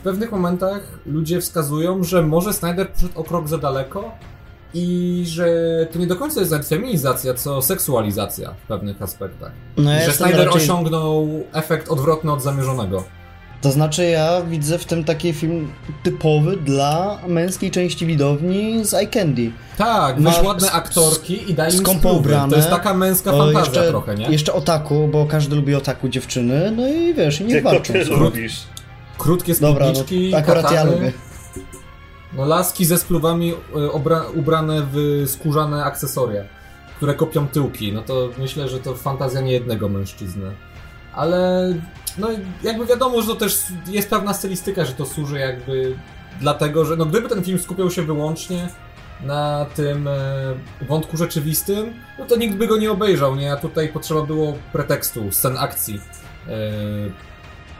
w 0.00 0.02
pewnych 0.02 0.32
momentach 0.32 0.98
ludzie 1.06 1.40
wskazują, 1.40 2.04
że 2.04 2.22
może 2.22 2.52
Snyder 2.52 2.92
poszedł 2.92 3.20
o 3.20 3.24
krok 3.24 3.48
za 3.48 3.58
daleko 3.58 4.10
i 4.74 5.22
że 5.26 5.46
to 5.92 5.98
nie 5.98 6.06
do 6.06 6.16
końca 6.16 6.40
jest 6.40 6.68
feminizacja, 6.68 7.34
co 7.34 7.62
seksualizacja 7.62 8.54
w 8.64 8.66
pewnych 8.66 9.02
aspektach. 9.02 9.52
No 9.76 9.92
ja 9.92 10.06
że 10.06 10.12
Snyder 10.12 10.46
raczej... 10.46 10.62
osiągnął 10.62 11.28
efekt 11.52 11.88
odwrotny 11.88 12.32
od 12.32 12.42
zamierzonego. 12.42 13.04
To 13.60 13.72
znaczy 13.72 14.04
ja 14.04 14.42
widzę 14.42 14.78
w 14.78 14.84
tym 14.84 15.04
taki 15.04 15.32
film 15.32 15.72
typowy 16.02 16.56
dla 16.56 17.18
męskiej 17.28 17.70
części 17.70 18.06
widowni 18.06 18.84
z 18.84 18.94
Eye 18.94 19.06
Candy. 19.06 19.50
Tak, 19.78 20.22
weź 20.22 20.42
ładne 20.42 20.72
aktorki 20.72 21.50
i 21.50 21.54
daj 21.54 21.72
im 21.72 21.78
skąpo 21.78 22.12
ubrane. 22.12 22.50
To 22.50 22.56
jest 22.56 22.70
taka 22.70 22.94
męska 22.94 23.30
fantazja 23.32 23.60
jeszcze, 23.60 23.88
trochę, 23.88 24.14
nie? 24.14 24.28
Jeszcze 24.28 24.52
otaku, 24.52 25.08
bo 25.12 25.26
każdy 25.26 25.56
lubi 25.56 25.74
otaku 25.74 26.08
dziewczyny, 26.08 26.72
no 26.76 26.88
i 26.88 27.14
wiesz, 27.14 27.40
i 27.40 27.44
nie 27.44 27.62
walczą. 27.62 27.92
Ty 27.92 28.04
lubisz. 28.04 28.62
Krótkie 29.18 29.54
spódniczki, 29.54 30.30
Dobra, 30.30 30.38
no, 30.38 30.38
akurat 30.38 30.62
katany. 30.64 30.90
ja 30.90 30.96
lubię. 30.96 31.12
No 32.32 32.44
laski 32.44 32.84
ze 32.84 32.98
spluwami 32.98 33.52
e, 33.52 33.54
ubrane 34.34 34.86
w 34.92 35.24
skórzane 35.26 35.84
akcesoria, 35.84 36.44
które 36.96 37.14
kopią 37.14 37.48
tyłki. 37.48 37.92
No 37.92 38.02
to 38.02 38.28
myślę, 38.38 38.68
że 38.68 38.80
to 38.80 38.94
fantazja 38.94 39.40
nie 39.40 39.52
jednego 39.52 39.88
mężczyzny. 39.88 40.50
Ale 41.14 41.72
no 42.18 42.28
jakby 42.62 42.86
wiadomo, 42.86 43.22
że 43.22 43.28
to 43.28 43.34
też 43.34 43.62
jest 43.86 44.10
pewna 44.10 44.34
stylistyka, 44.34 44.84
że 44.84 44.92
to 44.92 45.06
służy 45.06 45.38
jakby 45.38 45.96
dlatego, 46.40 46.84
że 46.84 46.96
no 46.96 47.06
gdyby 47.06 47.28
ten 47.28 47.44
film 47.44 47.58
skupiał 47.58 47.90
się 47.90 48.02
wyłącznie 48.02 48.68
na 49.24 49.66
tym 49.76 50.08
e, 50.08 50.14
wątku 50.88 51.16
rzeczywistym, 51.16 51.94
no 52.18 52.26
to 52.26 52.36
nikt 52.36 52.56
by 52.56 52.66
go 52.66 52.76
nie 52.76 52.90
obejrzał, 52.90 53.36
nie? 53.36 53.52
A 53.52 53.56
tutaj 53.56 53.88
potrzeba 53.88 54.22
było 54.22 54.58
pretekstu, 54.72 55.32
scen 55.32 55.58
akcji. 55.58 56.00
E... 56.48 57.30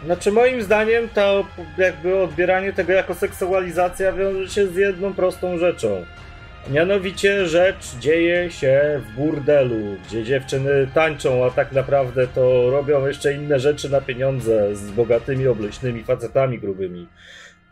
Znaczy 0.04 0.32
moim 0.32 0.62
zdaniem 0.62 1.08
to 1.08 1.44
jakby 1.78 2.22
odbieranie 2.22 2.72
tego 2.72 2.92
jako 2.92 3.14
seksualizacja 3.14 4.12
wiąże 4.12 4.48
się 4.48 4.66
z 4.66 4.76
jedną 4.76 5.14
prostą 5.14 5.58
rzeczą. 5.58 6.04
Mianowicie 6.68 7.46
rzecz 7.46 7.96
dzieje 8.00 8.50
się 8.50 9.00
w 9.04 9.16
burdelu, 9.16 9.96
gdzie 10.06 10.24
dziewczyny 10.24 10.88
tańczą, 10.94 11.44
a 11.44 11.50
tak 11.50 11.72
naprawdę 11.72 12.26
to 12.26 12.70
robią 12.70 13.06
jeszcze 13.06 13.34
inne 13.34 13.60
rzeczy 13.60 13.90
na 13.90 14.00
pieniądze 14.00 14.76
z 14.76 14.90
bogatymi, 14.90 15.46
obleśnymi 15.46 16.04
facetami 16.04 16.58
grubymi. 16.58 17.08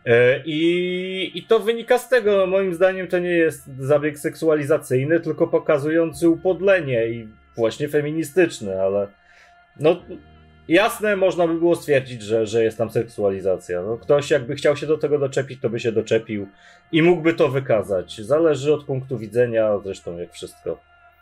E, 0.05 0.41
I, 0.45 1.31
I 1.35 1.43
to 1.43 1.59
wynika 1.59 1.97
z 1.97 2.09
tego, 2.09 2.47
moim 2.47 2.73
zdaniem 2.73 3.07
to 3.07 3.19
nie 3.19 3.29
jest 3.29 3.65
zabieg 3.79 4.19
seksualizacyjny, 4.19 5.19
tylko 5.19 5.47
pokazujący 5.47 6.29
upodlenie 6.29 7.07
i 7.07 7.27
właśnie 7.55 7.89
feministyczny, 7.89 8.81
ale 8.81 9.07
no 9.79 10.01
jasne, 10.69 11.15
można 11.15 11.47
by 11.47 11.53
było 11.53 11.75
stwierdzić, 11.75 12.21
że, 12.21 12.47
że 12.47 12.63
jest 12.63 12.77
tam 12.77 12.89
seksualizacja. 12.89 13.81
No, 13.81 13.97
ktoś 13.97 14.31
jakby 14.31 14.55
chciał 14.55 14.77
się 14.77 14.87
do 14.87 14.97
tego 14.97 15.19
doczepić, 15.19 15.61
to 15.61 15.69
by 15.69 15.79
się 15.79 15.91
doczepił 15.91 16.47
i 16.91 17.01
mógłby 17.01 17.33
to 17.33 17.49
wykazać. 17.49 18.21
Zależy 18.21 18.73
od 18.73 18.83
punktu 18.83 19.17
widzenia, 19.17 19.79
zresztą 19.83 20.17
jak 20.17 20.33
wszystko. 20.33 20.77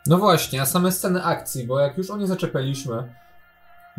No 0.06 0.18
właśnie, 0.18 0.62
a 0.62 0.66
same 0.66 0.92
sceny 0.92 1.24
akcji, 1.24 1.66
bo 1.66 1.80
jak 1.80 1.98
już 1.98 2.10
o 2.10 2.16
nie 2.16 2.26
zaczepialiśmy, 2.26 3.02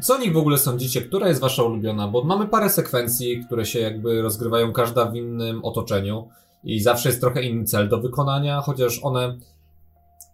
co 0.01 0.15
o 0.15 0.17
nich 0.17 0.33
w 0.33 0.37
ogóle 0.37 0.57
sądzicie? 0.57 1.01
Która 1.01 1.27
jest 1.27 1.41
wasza 1.41 1.63
ulubiona? 1.63 2.07
Bo 2.07 2.23
mamy 2.23 2.47
parę 2.47 2.69
sekwencji, 2.69 3.43
które 3.45 3.65
się 3.65 3.79
jakby 3.79 4.21
rozgrywają 4.21 4.73
każda 4.73 5.05
w 5.05 5.15
innym 5.15 5.65
otoczeniu 5.65 6.29
i 6.63 6.79
zawsze 6.79 7.09
jest 7.09 7.21
trochę 7.21 7.43
inny 7.43 7.65
cel 7.65 7.89
do 7.89 7.97
wykonania, 7.97 8.61
chociaż 8.61 8.99
one 9.03 9.37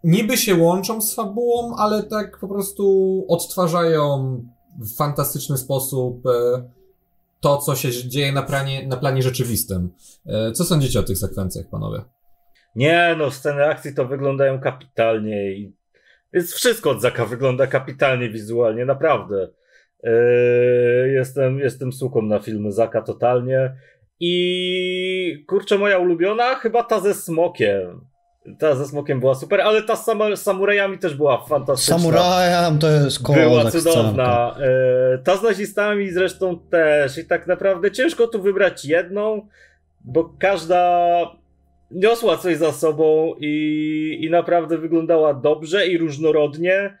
niby 0.04 0.36
się 0.36 0.54
łączą 0.54 1.00
z 1.00 1.14
fabułą, 1.14 1.76
ale 1.76 2.02
tak 2.02 2.38
po 2.38 2.48
prostu 2.48 3.24
odtwarzają 3.28 4.38
w 4.78 4.96
fantastyczny 4.96 5.56
sposób 5.56 6.26
e, 6.26 6.62
to, 7.40 7.56
co 7.56 7.76
się 7.76 7.90
dzieje 7.92 8.32
na 8.32 8.42
planie, 8.42 8.86
na 8.86 8.96
planie 8.96 9.22
rzeczywistym. 9.22 9.90
E, 10.26 10.52
co 10.52 10.64
sądzicie 10.64 11.00
o 11.00 11.02
tych 11.02 11.18
sekwencjach, 11.18 11.66
panowie? 11.70 12.02
Nie, 12.76 13.14
no, 13.18 13.30
sceny 13.30 13.66
akcji 13.66 13.94
to 13.94 14.06
wyglądają 14.06 14.60
kapitalnie 14.60 15.52
i 15.52 15.76
jest 16.32 16.54
wszystko 16.54 16.90
od 16.90 17.00
Zaka 17.00 17.26
wygląda 17.26 17.66
kapitalnie 17.66 18.30
wizualnie, 18.30 18.84
naprawdę. 18.84 19.48
Yy, 20.02 21.12
jestem, 21.14 21.58
jestem 21.58 21.92
suką 21.92 22.22
na 22.22 22.38
filmy 22.38 22.72
Zaka 22.72 23.02
totalnie. 23.02 23.76
I 24.20 25.44
kurczę, 25.48 25.78
moja 25.78 25.98
ulubiona 25.98 26.54
chyba 26.54 26.82
ta 26.82 27.00
ze 27.00 27.14
smokiem. 27.14 28.00
Ta 28.58 28.74
ze 28.74 28.86
smokiem 28.86 29.20
była 29.20 29.34
super, 29.34 29.60
ale 29.60 29.82
ta 29.82 29.96
z 29.96 30.04
samurajami 30.42 30.98
też 30.98 31.14
była 31.14 31.44
fantastyczna. 31.44 31.98
Samurajam 31.98 32.78
to 32.78 32.90
jest 32.90 33.22
kozak 33.22 33.42
Była 33.42 33.70
cudowna. 33.70 34.56
Yy, 34.60 35.18
ta 35.24 35.36
z 35.36 35.42
nazistami 35.42 36.10
zresztą 36.10 36.58
też. 36.70 37.18
I 37.18 37.24
tak 37.24 37.46
naprawdę 37.46 37.90
ciężko 37.90 38.26
tu 38.26 38.42
wybrać 38.42 38.84
jedną, 38.84 39.48
bo 40.04 40.34
każda 40.38 41.06
niosła 41.90 42.36
coś 42.36 42.56
za 42.56 42.72
sobą 42.72 43.34
i, 43.40 44.18
i 44.20 44.30
naprawdę 44.30 44.78
wyglądała 44.78 45.34
dobrze 45.34 45.86
i 45.86 45.98
różnorodnie. 45.98 46.98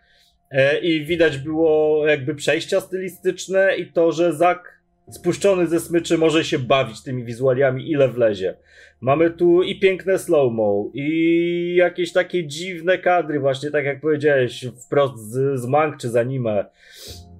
E, 0.50 0.78
I 0.78 1.04
widać 1.04 1.38
było 1.38 2.06
jakby 2.06 2.34
przejścia 2.34 2.80
stylistyczne 2.80 3.76
i 3.76 3.92
to, 3.92 4.12
że 4.12 4.32
Zak 4.32 4.75
spuszczony 5.10 5.66
ze 5.66 5.80
smyczy 5.80 6.18
może 6.18 6.44
się 6.44 6.58
bawić 6.58 7.02
tymi 7.02 7.24
wizualiami 7.24 7.90
ile 7.90 8.08
wlezie. 8.08 8.56
Mamy 9.00 9.30
tu 9.30 9.62
i 9.62 9.80
piękne 9.80 10.18
slow-mo, 10.18 10.90
i 10.94 11.74
jakieś 11.76 12.12
takie 12.12 12.46
dziwne 12.46 12.98
kadry, 12.98 13.40
właśnie 13.40 13.70
tak 13.70 13.84
jak 13.84 14.00
powiedziałeś, 14.00 14.66
wprost 14.86 15.18
z, 15.18 15.60
z 15.60 15.66
mang 15.66 15.96
czy 15.96 16.08
z 16.08 16.16
anime. 16.16 16.64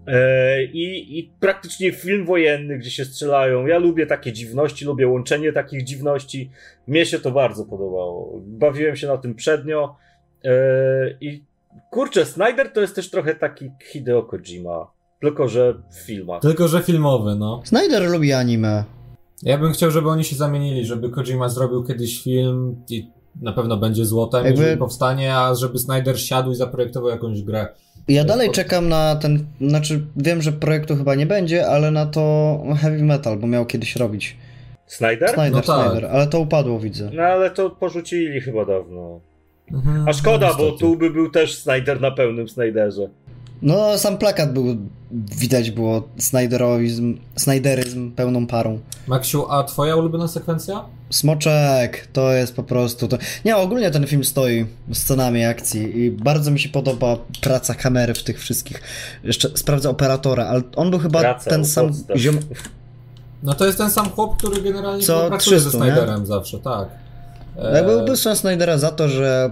E, 0.07 0.65
I, 0.65 1.19
I 1.19 1.33
praktycznie 1.41 1.93
film 1.93 2.25
wojenny, 2.25 2.79
gdzie 2.79 2.91
się 2.91 3.05
strzelają. 3.05 3.67
Ja 3.67 3.79
lubię 3.79 4.07
takie 4.07 4.33
dziwności, 4.33 4.85
lubię 4.85 5.09
łączenie 5.09 5.53
takich 5.53 5.85
dziwności. 5.85 6.51
Mnie 6.87 7.07
się 7.07 7.19
to 7.19 7.31
bardzo 7.31 7.65
podobało. 7.65 8.41
Bawiłem 8.47 8.97
się 8.97 9.07
na 9.07 9.19
tym 9.19 9.35
przednio. 9.35 9.97
E, 10.45 10.51
I 11.21 11.43
kurczę, 11.91 12.25
Snyder 12.25 12.73
to 12.73 12.81
jest 12.81 12.95
też 12.95 13.11
trochę 13.11 13.35
taki 13.35 13.71
Hideo 13.83 14.23
Kojima. 14.23 14.96
Tylko, 15.21 15.49
że 15.49 15.75
w 15.91 16.07
filmach. 16.07 16.43
Tylko, 16.43 16.69
że 16.69 16.83
filmowy, 16.83 17.35
no. 17.35 17.63
Snyder 17.65 18.11
lubi 18.11 18.33
anime. 18.33 18.85
Ja 19.43 19.59
bym 19.59 19.73
chciał, 19.73 19.91
żeby 19.91 20.09
oni 20.09 20.25
się 20.25 20.37
zamienili, 20.37 20.85
żeby 20.85 21.11
Kojima 21.11 21.49
zrobił 21.49 21.85
kiedyś 21.85 22.23
film 22.23 22.77
i 22.91 23.11
na 23.43 23.53
pewno 23.53 23.77
będzie 23.77 24.05
złotem, 24.05 24.45
Jakby... 24.45 24.61
jeżeli 24.61 24.79
powstanie, 24.79 25.37
a 25.37 25.55
żeby 25.55 25.79
Snyder 25.79 26.21
siadł 26.21 26.51
i 26.51 26.55
zaprojektował 26.55 27.11
jakąś 27.11 27.43
grę. 27.43 27.69
Ja 28.09 28.25
dalej 28.25 28.51
czekam 28.51 28.89
na 28.89 29.17
ten, 29.17 29.47
znaczy 29.61 30.07
wiem, 30.17 30.43
że 30.43 30.53
projektu 30.53 30.97
chyba 30.97 31.15
nie 31.15 31.27
będzie, 31.27 31.67
ale 31.67 31.91
na 31.91 32.07
to 32.07 32.59
Heavy 32.81 33.03
Metal, 33.03 33.39
bo 33.39 33.47
miał 33.47 33.67
kiedyś 33.67 33.97
robić. 33.97 34.37
Snyder? 34.87 35.31
Snyder, 35.31 35.53
no 35.53 35.61
tak. 35.61 35.91
Snyder, 35.91 36.11
ale 36.11 36.27
to 36.27 36.41
upadło 36.41 36.81
widzę. 36.81 37.11
No 37.15 37.23
ale 37.23 37.51
to 37.51 37.71
porzucili 37.71 38.41
chyba 38.41 38.65
dawno. 38.65 39.21
Mhm, 39.73 40.09
a 40.09 40.13
szkoda, 40.13 40.49
no, 40.49 40.57
bo 40.59 40.73
tu 40.73 40.97
by 40.97 41.11
był 41.11 41.31
też 41.31 41.59
Snyder 41.59 42.01
na 42.01 42.11
pełnym 42.11 42.49
Snyderze. 42.49 43.09
No, 43.63 43.99
sam 43.99 44.19
plakat 44.19 44.53
był, 44.53 44.77
widać 45.39 45.71
było 45.71 46.09
Snyderoizm, 46.19 47.19
Snyderyzm 47.37 48.13
pełną 48.13 48.47
parą. 48.47 48.79
Maksiu, 49.07 49.47
a 49.51 49.65
twoja 49.65 49.97
ulubiona 49.97 50.29
sekwencja? 50.29 50.85
Smoczek, 51.11 52.09
to 52.13 52.33
jest 52.33 52.55
po 52.55 52.63
prostu 52.63 53.09
to. 53.09 53.19
Nie, 53.45 53.57
ogólnie 53.57 53.91
ten 53.91 54.07
film 54.07 54.25
stoi 54.25 54.67
scenami 54.93 55.45
akcji 55.45 56.01
i 56.01 56.11
bardzo 56.11 56.51
mi 56.51 56.59
się 56.59 56.69
podoba 56.69 57.17
praca 57.41 57.75
kamery 57.75 58.15
w 58.15 58.23
tych 58.23 58.41
wszystkich. 58.41 58.83
Jeszcze 59.25 59.49
sprawdzę 59.55 59.91
operatora, 59.91 60.47
ale 60.47 60.63
on 60.77 60.91
był 60.91 60.99
chyba 60.99 61.21
Praca, 61.21 61.51
ten 61.51 61.65
sam 61.65 61.91
ziom... 62.17 62.39
No 63.43 63.55
to 63.55 63.67
jest 63.67 63.79
ten 63.79 63.91
sam 63.91 64.11
chłop, 64.11 64.37
który 64.37 64.63
generalnie 64.63 65.03
Co, 65.03 65.29
pracuje 65.29 65.61
300, 65.61 65.71
ze 65.71 65.79
Snyderem 65.79 66.21
nie? 66.21 66.27
zawsze, 66.27 66.59
tak. 66.59 66.89
Ja 67.75 67.85
byłby 67.85 68.17
sens 68.17 68.39
Snydera 68.39 68.79
za 68.79 68.91
to, 68.91 69.09
że 69.09 69.51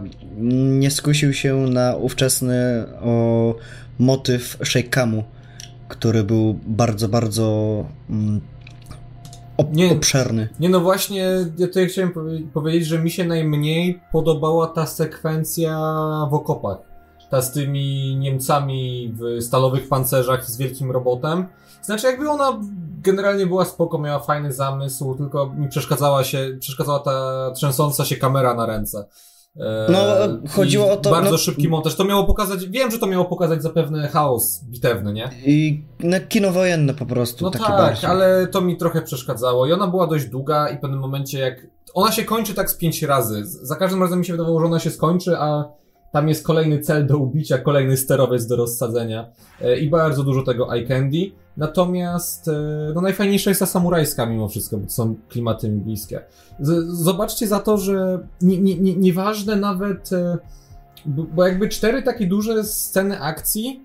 nie 0.80 0.90
skusił 0.90 1.32
się 1.32 1.57
na 1.57 1.96
ówczesny 1.96 2.84
o, 3.00 3.55
motyw 3.99 4.59
Shake'amu, 4.59 5.22
który 5.88 6.24
był 6.24 6.59
bardzo, 6.66 7.09
bardzo 7.09 7.45
mm, 8.11 8.40
op 9.57 9.72
nie, 9.72 9.92
obszerny. 9.92 10.49
Nie, 10.61 10.68
no 10.68 10.80
właśnie, 10.80 11.18
ja 11.59 11.66
tutaj 11.66 11.88
chciałem 11.88 12.12
powiedzieć, 12.55 12.86
że 12.86 12.99
mi 12.99 13.11
się 13.11 13.24
najmniej 13.24 14.01
podobała 14.12 14.66
ta 14.66 14.86
sekwencja 14.86 15.78
w 16.30 16.34
okopach. 16.34 16.78
Ta 17.30 17.42
z 17.42 17.53
tymi 17.53 18.16
Niemcami 18.16 19.12
w 19.14 19.42
stalowych 19.42 19.88
pancerzach 19.88 20.45
z 20.51 20.57
wielkim 20.57 20.90
robotem. 20.90 21.47
Znaczy, 21.82 22.07
jakby 22.07 22.30
ona 22.30 22.61
generalnie 23.03 23.47
była 23.47 23.64
spoko, 23.64 23.99
miała 23.99 24.18
fajny 24.18 24.53
zamysł, 24.53 25.14
tylko 25.14 25.47
mi 25.47 25.68
przeszkadzała 25.68 26.24
się, 26.24 26.57
przeszkadzała 26.61 26.99
ta 26.99 27.51
trzęsąca 27.55 28.05
się 28.05 28.16
kamera 28.16 28.55
na 28.55 28.66
ręce. 28.66 29.07
E, 29.61 29.86
no, 29.92 29.98
chodziło 30.50 30.92
o 30.92 30.96
to. 30.96 31.11
Bardzo 31.11 31.30
no, 31.30 31.38
szybki 31.38 31.68
montaż. 31.68 31.94
To 31.94 32.05
miało 32.05 32.24
pokazać. 32.24 32.68
Wiem, 32.68 32.90
że 32.90 32.98
to 32.98 33.07
miało 33.07 33.24
pokazać 33.24 33.62
zapewne 33.62 34.09
chaos 34.09 34.64
bitewny, 34.64 35.12
nie? 35.12 35.30
I 35.46 35.84
no, 36.00 36.16
kino 36.28 36.52
wojenne 36.52 36.94
po 36.94 37.07
prostu. 37.07 37.44
No 37.44 37.50
tak, 37.50 37.62
bardziej. 37.62 38.11
ale 38.11 38.46
to 38.46 38.61
mi 38.61 38.76
trochę 38.76 39.02
przeszkadzało. 39.02 39.66
I 39.66 39.72
ona 39.72 39.86
była 39.86 40.07
dość 40.07 40.26
długa, 40.26 40.68
i 40.68 40.76
w 40.76 40.80
pewnym 40.80 41.00
momencie, 41.00 41.38
jak. 41.38 41.66
Ona 41.94 42.12
się 42.12 42.24
kończy 42.24 42.55
tak 42.55 42.70
z 42.70 42.76
pięć 42.76 43.02
razy. 43.02 43.42
Za 43.44 43.76
każdym 43.76 44.02
razem 44.02 44.18
mi 44.18 44.24
się 44.24 44.32
wydawało, 44.32 44.61
że 44.61 44.66
ona 44.66 44.78
się 44.78 44.90
skończy, 44.90 45.36
a 45.38 45.64
tam 46.15 46.29
jest 46.29 46.47
kolejny 46.47 46.79
cel 46.79 47.07
do 47.07 47.19
ubicia, 47.19 47.59
kolejny 47.59 47.97
sterowiec 47.97 48.47
do 48.47 48.57
rozsadzenia 48.57 49.31
e, 49.61 49.79
i 49.79 49.91
bardzo 49.91 50.25
dużo 50.25 50.43
tego 50.43 50.75
eye 50.75 50.87
candy. 50.87 51.33
Natomiast 51.57 52.49
e, 52.49 52.53
no 52.95 53.01
najfajniejsza 53.01 53.51
jest 53.51 53.61
ta 53.61 53.67
samurajska 53.67 54.27
mimo 54.27 54.49
wszystko, 54.49 54.77
bo 54.77 54.89
są 54.89 55.15
klimaty 55.29 55.69
mi 55.69 55.81
bliskie. 55.81 56.21
Z 56.61 56.87
zobaczcie 56.87 57.47
za 57.47 57.61
to, 57.61 57.79
że 57.79 58.19
nie, 58.41 58.59
nie, 58.59 58.79
nie, 58.79 58.97
nieważne 58.97 59.57
nawet, 59.57 60.12
e, 60.12 60.39
bo 61.07 61.47
jakby 61.47 61.69
cztery 61.69 62.03
takie 62.03 62.27
duże 62.27 62.65
sceny 62.65 63.21
akcji, 63.21 63.85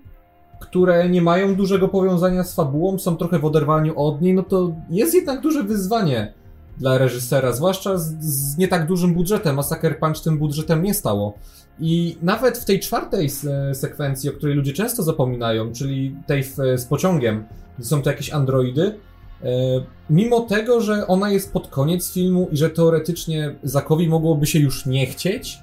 które 0.60 1.08
nie 1.08 1.22
mają 1.22 1.54
dużego 1.54 1.88
powiązania 1.88 2.44
z 2.44 2.54
fabułą, 2.54 2.98
są 2.98 3.16
trochę 3.16 3.38
w 3.38 3.44
oderwaniu 3.44 3.98
od 3.98 4.22
niej, 4.22 4.34
no 4.34 4.42
to 4.42 4.72
jest 4.90 5.14
jednak 5.14 5.40
duże 5.40 5.62
wyzwanie 5.62 6.34
dla 6.78 6.98
reżysera, 6.98 7.52
zwłaszcza 7.52 7.98
z, 7.98 8.24
z 8.24 8.58
nie 8.58 8.68
tak 8.68 8.86
dużym 8.86 9.14
budżetem, 9.14 9.62
Sucker 9.62 9.98
Punch 9.98 10.20
tym 10.20 10.38
budżetem 10.38 10.82
nie 10.82 10.94
stało. 10.94 11.34
I 11.80 12.16
nawet 12.22 12.58
w 12.58 12.64
tej 12.64 12.80
czwartej 12.80 13.30
sekwencji, 13.72 14.30
o 14.30 14.32
której 14.32 14.56
ludzie 14.56 14.72
często 14.72 15.02
zapominają, 15.02 15.72
czyli 15.72 16.16
tej 16.26 16.44
z 16.76 16.84
pociągiem, 16.84 17.44
gdzie 17.78 17.88
są 17.88 18.02
to 18.02 18.10
jakieś 18.10 18.30
androidy, 18.30 18.98
e, 19.42 19.46
mimo 20.10 20.40
tego, 20.40 20.80
że 20.80 21.06
ona 21.06 21.30
jest 21.30 21.52
pod 21.52 21.68
koniec 21.68 22.12
filmu 22.12 22.48
i 22.52 22.56
że 22.56 22.70
teoretycznie 22.70 23.54
Zakowi 23.62 24.08
mogłoby 24.08 24.46
się 24.46 24.58
już 24.58 24.86
nie 24.86 25.06
chcieć 25.06 25.58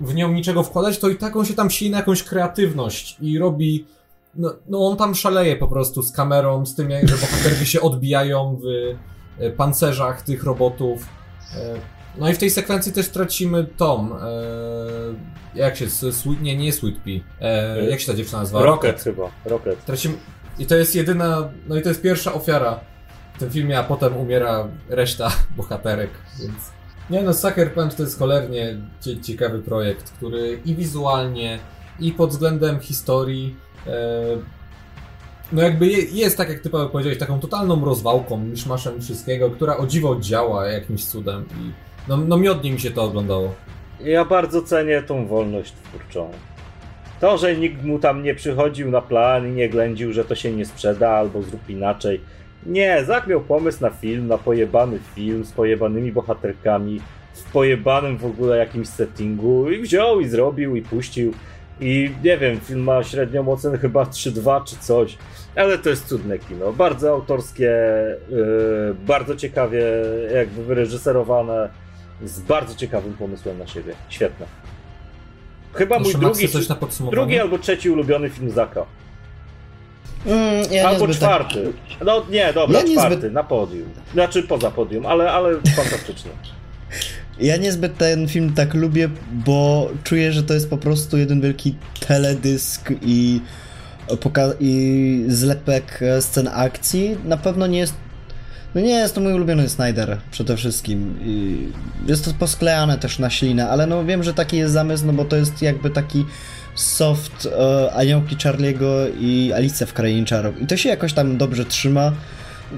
w 0.00 0.14
nią 0.14 0.32
niczego 0.32 0.62
wkładać, 0.62 0.98
to 0.98 1.08
i 1.08 1.16
tak 1.16 1.36
on 1.36 1.44
się 1.44 1.54
tam 1.54 1.70
sili 1.70 1.90
na 1.90 1.98
jakąś 1.98 2.22
kreatywność 2.22 3.16
i 3.20 3.38
robi. 3.38 3.86
No, 4.34 4.54
no 4.68 4.86
on 4.86 4.96
tam 4.96 5.14
szaleje 5.14 5.56
po 5.56 5.68
prostu 5.68 6.02
z 6.02 6.12
kamerą, 6.12 6.66
z 6.66 6.74
tym, 6.74 6.90
że 6.90 7.16
bohaterki 7.16 7.66
się 7.66 7.80
odbijają 7.80 8.60
w 8.62 8.66
e, 9.38 9.50
pancerzach 9.50 10.22
tych 10.22 10.44
robotów. 10.44 11.08
E, 12.16 12.20
no 12.20 12.30
i 12.30 12.34
w 12.34 12.38
tej 12.38 12.50
sekwencji 12.50 12.92
też 12.92 13.08
tracimy 13.08 13.66
Tom. 13.76 14.12
E, 14.12 14.18
jak 15.54 15.76
się, 15.76 15.90
sweet, 15.90 16.42
nie, 16.42 16.56
nie 16.56 16.72
Sweet 16.72 16.96
Pea. 16.98 17.20
E, 17.40 17.90
jak 17.90 18.00
się 18.00 18.06
ta 18.06 18.14
dziewczyna 18.14 18.38
nazywa? 18.38 18.62
Rocket, 18.62 18.90
Rocket 18.90 19.04
chyba, 19.04 19.30
Rocket. 19.44 19.84
Tracimy, 19.84 20.14
I 20.58 20.66
to 20.66 20.76
jest 20.76 20.94
jedyna, 20.94 21.48
no 21.68 21.76
i 21.76 21.82
to 21.82 21.88
jest 21.88 22.02
pierwsza 22.02 22.32
ofiara 22.32 22.80
w 23.34 23.38
tym 23.38 23.50
filmie, 23.50 23.78
a 23.78 23.82
potem 23.82 24.16
umiera 24.16 24.68
reszta 24.88 25.32
bohaterek, 25.56 26.10
więc... 26.40 26.54
Nie 27.10 27.22
no, 27.22 27.34
Sucker 27.34 27.74
Punch 27.74 27.94
to 27.94 28.02
jest 28.02 28.18
cholernie 28.18 28.76
ciekawy 29.22 29.58
projekt, 29.58 30.10
który 30.10 30.60
i 30.64 30.74
wizualnie, 30.74 31.58
i 32.00 32.12
pod 32.12 32.30
względem 32.30 32.80
historii 32.80 33.56
e, 33.86 33.92
no 35.52 35.62
jakby 35.62 35.86
jest, 35.86 36.36
tak 36.36 36.48
jak 36.48 36.60
ty 36.60 36.70
powiedziałeś, 36.70 37.18
taką 37.18 37.40
totalną 37.40 37.84
rozwałką, 37.84 38.38
miszmaszem 38.38 39.02
wszystkiego, 39.02 39.50
która 39.50 39.76
o 39.76 39.86
dziwo 39.86 40.16
działa 40.20 40.66
jakimś 40.66 41.04
cudem 41.04 41.44
i 41.44 41.72
no, 42.08 42.16
no 42.16 42.36
miodnie 42.36 42.72
mi 42.72 42.80
się 42.80 42.90
to 42.90 43.02
oglądało. 43.02 43.54
Ja 44.00 44.24
bardzo 44.24 44.62
cenię 44.62 45.02
tą 45.02 45.26
wolność 45.26 45.72
twórczą. 45.72 46.30
To, 47.20 47.38
że 47.38 47.56
nikt 47.56 47.84
mu 47.84 47.98
tam 47.98 48.22
nie 48.22 48.34
przychodził 48.34 48.90
na 48.90 49.00
plan 49.00 49.48
i 49.48 49.50
nie 49.50 49.68
ględził, 49.68 50.12
że 50.12 50.24
to 50.24 50.34
się 50.34 50.52
nie 50.52 50.66
sprzeda 50.66 51.10
albo 51.10 51.42
zrób 51.42 51.70
inaczej. 51.70 52.20
Nie, 52.66 53.04
Zak 53.04 53.26
miał 53.26 53.40
pomysł 53.40 53.82
na 53.82 53.90
film, 53.90 54.28
na 54.28 54.38
pojebany 54.38 54.98
film 55.14 55.44
z 55.44 55.52
pojebanymi 55.52 56.12
bohaterkami, 56.12 57.00
w 57.34 57.52
pojebanym 57.52 58.16
w 58.16 58.24
ogóle 58.24 58.58
jakimś 58.58 58.88
settingu 58.88 59.70
i 59.70 59.82
wziął 59.82 60.20
i 60.20 60.28
zrobił 60.28 60.76
i 60.76 60.82
puścił. 60.82 61.32
I 61.80 62.10
nie 62.24 62.38
wiem, 62.38 62.60
film 62.60 62.80
ma 62.80 63.04
średnią 63.04 63.48
ocenę 63.48 63.78
chyba 63.78 64.04
3-2 64.04 64.64
czy 64.64 64.76
coś, 64.76 65.18
ale 65.56 65.78
to 65.78 65.90
jest 65.90 66.08
cudne 66.08 66.38
kino. 66.38 66.72
Bardzo 66.72 67.10
autorskie, 67.10 67.72
yy, 68.30 68.94
bardzo 69.06 69.36
ciekawie 69.36 69.84
jakby 70.34 70.64
wyreżyserowane, 70.64 71.68
z 72.24 72.40
bardzo 72.40 72.74
ciekawym 72.74 73.12
pomysłem 73.14 73.58
na 73.58 73.66
siebie. 73.66 73.94
Świetne. 74.08 74.46
Chyba 75.74 75.96
Proszę, 75.96 76.18
mój 76.18 76.26
drugi, 76.26 76.48
coś 76.48 76.68
na 76.68 76.76
drugi 77.10 77.38
albo 77.38 77.58
trzeci 77.58 77.90
ulubiony 77.90 78.30
film 78.30 78.50
Zaka. 78.50 78.86
Mm, 80.26 80.72
ja 80.72 80.88
albo 80.88 81.06
niezbyt 81.06 81.28
tak- 81.28 81.48
czwarty. 81.48 81.72
No 82.04 82.24
nie, 82.30 82.52
dobra, 82.52 82.78
Ja 82.78 82.84
niezbyt- 82.84 82.92
czwarty, 83.06 83.30
na 83.30 83.42
podium. 83.44 83.88
Znaczy 84.12 84.42
poza 84.42 84.70
podium, 84.70 85.06
ale, 85.06 85.32
ale 85.32 85.54
fantastycznie. 85.76 86.30
Ja 87.40 87.56
niezbyt 87.56 87.96
ten 87.98 88.28
film 88.28 88.52
tak 88.54 88.74
lubię, 88.74 89.08
bo 89.32 89.88
czuję, 90.04 90.32
że 90.32 90.42
to 90.42 90.54
jest 90.54 90.70
po 90.70 90.78
prostu 90.78 91.18
jeden 91.18 91.40
wielki 91.40 91.74
teledysk 92.08 92.90
i, 93.02 93.40
poka- 94.08 94.54
i 94.60 95.24
zlepek 95.28 96.00
scen 96.20 96.48
akcji. 96.54 97.16
Na 97.24 97.36
pewno 97.36 97.66
nie 97.66 97.78
jest. 97.78 97.94
No 98.74 98.80
nie 98.80 98.90
jest 98.90 99.14
to 99.14 99.20
mój 99.20 99.32
ulubiony 99.32 99.68
Snyder 99.68 100.18
przede 100.30 100.56
wszystkim. 100.56 101.18
I 101.24 101.58
jest 102.06 102.24
to 102.24 102.30
posklejane 102.38 102.98
też 102.98 103.18
na 103.18 103.30
ślinę, 103.30 103.68
ale 103.68 103.86
no 103.86 104.04
wiem, 104.04 104.22
że 104.22 104.34
taki 104.34 104.56
jest 104.56 104.72
zamysł, 104.72 105.06
no 105.06 105.12
bo 105.12 105.24
to 105.24 105.36
jest 105.36 105.62
jakby 105.62 105.90
taki 105.90 106.24
soft 106.74 107.46
e, 107.46 107.92
aniołki 107.92 108.36
Charliego 108.42 109.08
i 109.20 109.52
Alice 109.54 109.86
w 109.86 109.92
Krainie 109.92 110.24
Czarów. 110.26 110.62
I 110.62 110.66
to 110.66 110.76
się 110.76 110.88
jakoś 110.88 111.12
tam 111.12 111.36
dobrze 111.36 111.64
trzyma. 111.64 112.12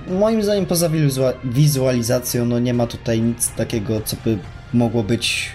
Moim 0.08 0.42
zdaniem 0.42 0.66
poza 0.66 0.88
wizua- 0.88 1.34
wizualizacją 1.44 2.46
no 2.46 2.58
nie 2.58 2.74
ma 2.74 2.86
tutaj 2.86 3.20
nic 3.20 3.48
takiego, 3.48 4.00
co 4.00 4.16
by 4.24 4.38
mogło 4.72 5.02
być 5.02 5.50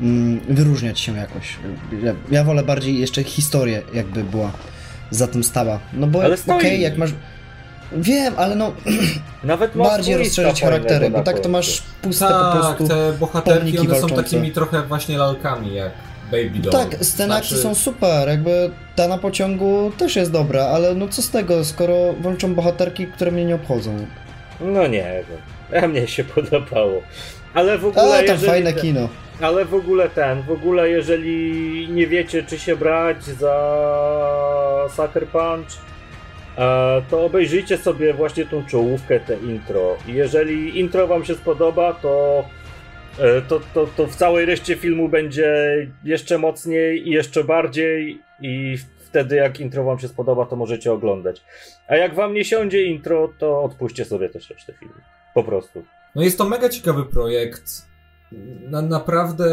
mm, 0.00 0.40
wyróżniać 0.48 1.00
się 1.00 1.16
jakoś. 1.16 1.56
Ja, 2.02 2.14
ja 2.30 2.44
wolę 2.44 2.62
bardziej 2.62 3.00
jeszcze 3.00 3.24
historię 3.24 3.82
jakby 3.94 4.24
była 4.24 4.52
za 5.10 5.26
tym 5.26 5.44
stała. 5.44 5.80
No 5.92 6.06
bo 6.06 6.18
okej, 6.18 6.36
stoi. 6.38 6.80
jak 6.80 6.98
masz... 6.98 7.10
Wiem, 7.92 8.34
ale 8.36 8.54
no 8.54 8.72
Nawet 9.44 9.76
bardziej 9.76 10.16
rozszerzyć 10.16 10.60
charaktery, 10.62 11.10
bo 11.10 11.22
tak 11.22 11.40
to 11.40 11.48
masz 11.48 11.82
puste 12.02 12.26
po 12.28 12.32
Tak, 12.32 12.52
prostu... 12.76 12.88
te 12.88 13.12
bohaterki, 13.12 13.78
one 13.78 14.00
są 14.00 14.08
takimi 14.08 14.52
trochę 14.52 14.82
właśnie 14.82 15.18
lalkami, 15.18 15.74
jak 15.74 15.92
Baby 16.30 16.58
Doll. 16.58 16.72
Tak, 16.72 17.04
sceny 17.04 17.34
akcji 17.34 17.56
Znaczy- 17.56 17.74
są 17.76 17.82
super, 17.84 18.28
jakby 18.28 18.70
ta 18.96 19.08
na 19.08 19.18
pociągu 19.18 19.92
też 19.98 20.16
jest 20.16 20.32
dobra, 20.32 20.64
ale 20.64 20.94
no 20.94 21.08
co 21.08 21.22
z 21.22 21.30
tego, 21.30 21.64
skoro 21.64 21.94
walczą 22.20 22.54
bohaterki, 22.54 23.06
które 23.06 23.30
mnie 23.30 23.44
nie 23.44 23.54
obchodzą. 23.54 24.06
No 24.60 24.86
nie. 24.86 25.22
A 25.82 25.88
mnie 25.88 26.08
się 26.08 26.24
podobało. 26.24 27.02
Ale 27.54 27.78
w 27.78 27.84
ogóle. 27.86 28.02
Ale 28.02 28.22
tam 28.22 28.34
jeżeli 28.34 28.46
fajne 28.52 28.72
te- 28.72 28.80
kino. 28.80 29.08
Ale 29.40 29.64
w 29.64 29.74
ogóle 29.74 30.08
ten, 30.08 30.42
w 30.42 30.50
ogóle 30.50 30.88
jeżeli 30.88 31.88
nie 31.90 32.06
wiecie, 32.06 32.42
czy 32.42 32.58
się 32.58 32.76
brać 32.76 33.24
za 33.24 34.88
Sucker 34.96 35.26
Punch, 35.26 35.68
to 37.10 37.24
obejrzyjcie 37.24 37.78
sobie 37.78 38.14
właśnie 38.14 38.46
tą 38.46 38.66
czołówkę, 38.66 39.20
te 39.20 39.36
intro. 39.36 39.96
Jeżeli 40.06 40.80
intro 40.80 41.06
wam 41.06 41.24
się 41.24 41.34
spodoba, 41.34 41.92
to, 41.92 42.44
e, 43.18 43.42
to, 43.42 43.60
to, 43.74 43.86
to 43.96 44.06
w 44.06 44.16
całej 44.16 44.46
reszcie 44.46 44.76
filmu 44.76 45.08
będzie 45.08 45.52
jeszcze 46.04 46.38
mocniej 46.38 47.08
i 47.08 47.10
jeszcze 47.10 47.44
bardziej 47.44 48.22
i 48.40 48.76
wtedy 48.98 49.36
jak 49.36 49.60
intro 49.60 49.84
wam 49.84 49.98
się 49.98 50.08
spodoba, 50.08 50.46
to 50.46 50.56
możecie 50.56 50.92
oglądać. 50.92 51.42
A 51.88 51.96
jak 51.96 52.14
wam 52.14 52.34
nie 52.34 52.44
siądzie 52.44 52.84
intro, 52.84 53.32
to 53.38 53.62
odpuśćcie 53.62 54.04
sobie 54.04 54.28
też 54.28 54.50
resztę 54.50 54.72
filmu. 54.72 54.94
Po 55.34 55.44
prostu. 55.44 55.84
No 56.14 56.22
jest 56.22 56.38
to 56.38 56.48
mega 56.48 56.68
ciekawy 56.68 57.04
projekt. 57.04 57.88
Na, 58.70 58.82
naprawdę 58.82 59.46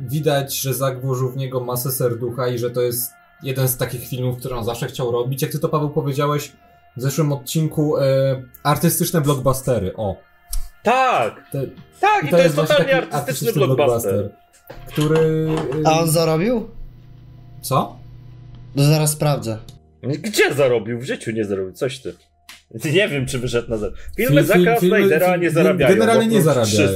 widać, 0.00 0.60
że 0.60 0.74
Zak 0.74 1.00
włożył 1.00 1.28
w 1.28 1.36
niego 1.36 1.60
masę 1.60 1.90
serducha 1.90 2.48
i 2.48 2.58
że 2.58 2.70
to 2.70 2.82
jest 2.82 3.21
jeden 3.42 3.68
z 3.68 3.76
takich 3.76 4.08
filmów, 4.08 4.38
które 4.38 4.56
on 4.56 4.64
zawsze 4.64 4.86
chciał 4.86 5.10
robić. 5.12 5.42
Jak 5.42 5.52
ty 5.52 5.58
to, 5.58 5.68
Paweł, 5.68 5.90
powiedziałeś 5.90 6.52
w 6.96 7.02
zeszłym 7.02 7.32
odcinku, 7.32 7.96
e, 7.98 8.02
artystyczne 8.62 9.20
blockbustery. 9.20 9.92
O, 9.96 10.16
Tak! 10.82 11.50
te, 11.52 11.62
Tak, 12.00 12.24
i 12.24 12.28
to, 12.28 12.38
jest 12.38 12.54
właśnie 12.54 12.76
totalnie 12.76 13.00
taki 13.02 13.12
artystyczny 13.14 13.52
blockbuster. 13.66 14.30
który... 14.86 15.48
e, 15.84 15.88
A 15.88 16.00
on 16.00 16.08
zarobił? 16.10 16.68
Co? 17.60 17.96
No 18.76 18.84
zaraz 18.84 19.10
sprawdzę. 19.10 19.58
Gdzie 20.02 20.54
zarobił? 20.54 20.98
W 21.00 21.04
życiu 21.04 21.30
nie 21.30 21.44
zarobił. 21.44 21.72
Coś 21.72 21.98
ty. 21.98 22.14
Nie 22.84 23.08
wiem, 23.08 23.26
czy 23.26 23.38
wyszedł 23.38 23.70
na 23.70 23.76
zero. 23.76 23.92
Filmy 24.16 24.42
Film- 24.44 24.52
film- 24.54 24.64
Zaka 24.64 24.80
filmy- 24.80 24.98
Snydera 24.98 25.36
nie 25.36 25.50
zarabiają. 25.50 25.94
Generalnie 25.94 26.26
nie 26.26 26.40
oprócz 26.50 26.68
300. 26.68 26.92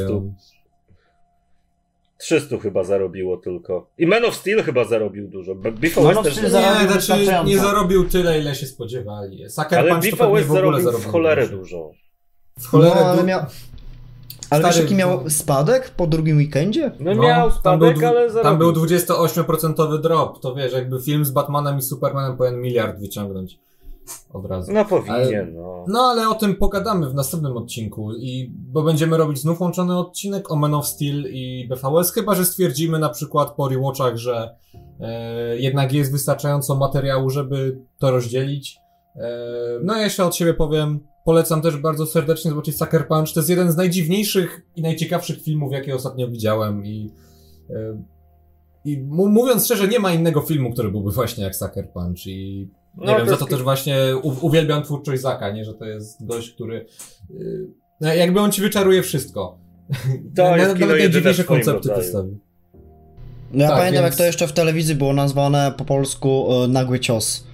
zarabiają. 2.18 2.46
300 2.48 2.58
chyba 2.58 2.84
zarobiło 2.84 3.36
tylko. 3.36 3.86
I 3.98 4.06
Man 4.06 4.24
of 4.24 4.34
Steel 4.34 4.62
chyba 4.62 4.84
zarobił 4.84 5.28
dużo. 5.28 5.54
Be- 5.54 5.72
Beef 5.72 5.96
Man 5.96 6.04
West 6.06 6.22
też 6.22 6.34
zarobił. 6.34 6.50
zarobił 6.50 6.82
Nie, 6.88 6.92
znaczy 6.92 7.46
nie 7.46 7.58
zarobił 7.58 8.08
tyle, 8.08 8.40
ile 8.40 8.54
się 8.54 8.66
spodziewali. 8.66 9.50
Sucker 9.50 9.78
Ale 9.78 9.90
Punch 9.90 10.02
pewnie 10.02 10.34
West 10.34 10.48
w 10.48 10.52
ogóle 10.52 10.80
zarobił 10.80 10.80
w 10.80 10.84
zarobił 10.84 11.10
cholerę 11.12 11.48
dużo. 11.48 11.90
W 12.58 12.66
cholerę 12.66 12.94
no, 13.00 13.06
ale 13.06 13.24
miał... 13.24 13.40
Ale 14.50 14.64
wiesz, 14.64 14.72
Stary- 14.74 14.82
jaki 14.82 14.94
miał 14.94 15.30
spadek 15.30 15.90
po 15.90 16.06
drugim 16.06 16.36
weekendzie? 16.36 16.92
No, 17.00 17.14
No, 17.14 17.22
miał 17.22 17.50
tam 17.62 17.78
był, 17.78 17.88
spadek, 17.88 17.96
dwu- 17.96 18.06
ale 18.06 18.30
zarobił. 18.30 18.42
tam 18.42 18.58
był 18.58 18.72
28% 18.72 20.00
drop, 20.00 20.40
to 20.40 20.54
wiesz, 20.54 20.72
jakby 20.72 21.00
film 21.02 21.24
z 21.24 21.30
Batmanem 21.30 21.78
i 21.78 21.82
Supermanem 21.82 22.36
powinien 22.36 22.60
miliard 22.60 23.00
wyciągnąć 23.00 23.58
od 24.32 24.46
razu. 24.46 24.72
No 24.72 24.84
powinien, 24.84 25.54
no. 25.54 25.84
No 25.88 26.00
ale 26.00 26.28
o 26.28 26.34
tym 26.34 26.56
pogadamy 26.56 27.10
w 27.10 27.14
następnym 27.14 27.56
odcinku 27.56 28.12
i 28.14 28.52
bo 28.56 28.82
będziemy 28.82 29.16
robić 29.16 29.38
znów 29.38 29.60
łączony 29.60 29.98
odcinek 29.98 30.50
o 30.50 30.56
Man 30.56 30.74
of 30.74 30.86
Steel 30.86 31.24
i 31.32 31.68
BVS, 31.68 32.12
chyba 32.12 32.34
że 32.34 32.44
stwierdzimy 32.44 32.98
na 32.98 33.08
przykład 33.08 33.54
po 33.54 33.68
rewatchach, 33.68 34.16
że 34.16 34.56
e, 35.00 35.58
jednak 35.58 35.92
jest 35.92 36.12
wystarczająco 36.12 36.76
materiału, 36.76 37.30
żeby 37.30 37.78
to 37.98 38.10
rozdzielić. 38.10 38.78
E, 39.16 39.30
no 39.82 39.96
ja 39.96 40.02
jeszcze 40.02 40.24
od 40.24 40.36
siebie 40.36 40.54
powiem, 40.54 41.00
polecam 41.24 41.62
też 41.62 41.76
bardzo 41.76 42.06
serdecznie 42.06 42.50
zobaczyć 42.50 42.78
Sucker 42.78 43.08
Punch, 43.08 43.32
to 43.34 43.40
jest 43.40 43.50
jeden 43.50 43.72
z 43.72 43.76
najdziwniejszych 43.76 44.62
i 44.76 44.82
najciekawszych 44.82 45.42
filmów, 45.42 45.72
jakie 45.72 45.94
ostatnio 45.94 46.28
widziałem 46.28 46.86
i 46.86 47.10
e, 47.70 48.02
i 48.86 48.98
mówiąc 49.08 49.64
szczerze, 49.64 49.88
nie 49.88 49.98
ma 49.98 50.12
innego 50.12 50.40
filmu, 50.40 50.72
który 50.72 50.90
byłby 50.90 51.10
właśnie 51.10 51.44
jak 51.44 51.56
Sucker 51.56 51.90
Punch 51.90 52.26
i 52.26 52.68
nie 52.96 53.06
No, 53.06 53.16
wiem, 53.16 53.24
to 53.26 53.30
za 53.30 53.36
to 53.36 53.46
też 53.46 53.62
właśnie 53.62 53.96
uwielbiam 54.22 54.82
twórczość 54.82 55.22
Zaka, 55.22 55.50
nie? 55.50 55.64
Że 55.64 55.74
to 55.74 55.84
jest 55.84 56.26
gość, 56.26 56.50
który 56.50 56.86
yy, 57.30 57.66
no, 58.00 58.14
jakby 58.14 58.40
on 58.40 58.52
ci 58.52 58.60
wyczaruje 58.60 59.02
wszystko. 59.02 59.58
To 60.36 60.56
jest 60.56 60.78
nawet 60.80 60.98
najdziwniejsze 60.98 61.44
koncepty. 61.44 61.90
No 63.52 63.64
ja 63.64 63.68
Tak, 63.68 63.78
pamiętam, 63.78 64.02
więc- 64.02 64.14
jak 64.14 64.18
to 64.18 64.24
jeszcze 64.24 64.48
w 64.48 64.52
telewizji 64.52 64.94
było 64.94 65.12
nazwane 65.12 65.72
po 65.78 65.84
polsku 65.84 66.48
e, 66.64 66.68
nagły 66.68 67.00
cios 67.00 67.46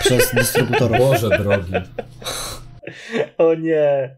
przez 0.00 0.34
dystrybutorów. 0.34 0.98
Boże 0.98 1.28
drogi. 1.38 1.72
O 3.38 3.54
nie. 3.54 4.16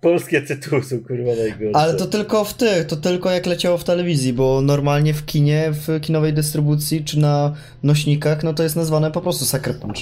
Polskie 0.00 0.42
tytuły 0.42 0.82
są 0.82 1.04
kurwa 1.04 1.30
najgorsze. 1.38 1.76
Ale 1.76 1.94
to 1.94 2.06
tylko 2.06 2.44
w 2.44 2.54
tych, 2.54 2.86
to 2.86 2.96
tylko 2.96 3.30
jak 3.30 3.46
leciało 3.46 3.78
w 3.78 3.84
telewizji, 3.84 4.32
bo 4.32 4.60
normalnie 4.60 5.14
w 5.14 5.24
kinie, 5.26 5.72
w 5.72 6.00
kinowej 6.00 6.32
dystrybucji 6.32 7.04
czy 7.04 7.18
na 7.18 7.54
nośnikach, 7.82 8.42
no 8.42 8.54
to 8.54 8.62
jest 8.62 8.76
nazwane 8.76 9.10
po 9.10 9.20
prostu 9.20 9.44
Sucker 9.44 9.78
Punch. 9.78 9.98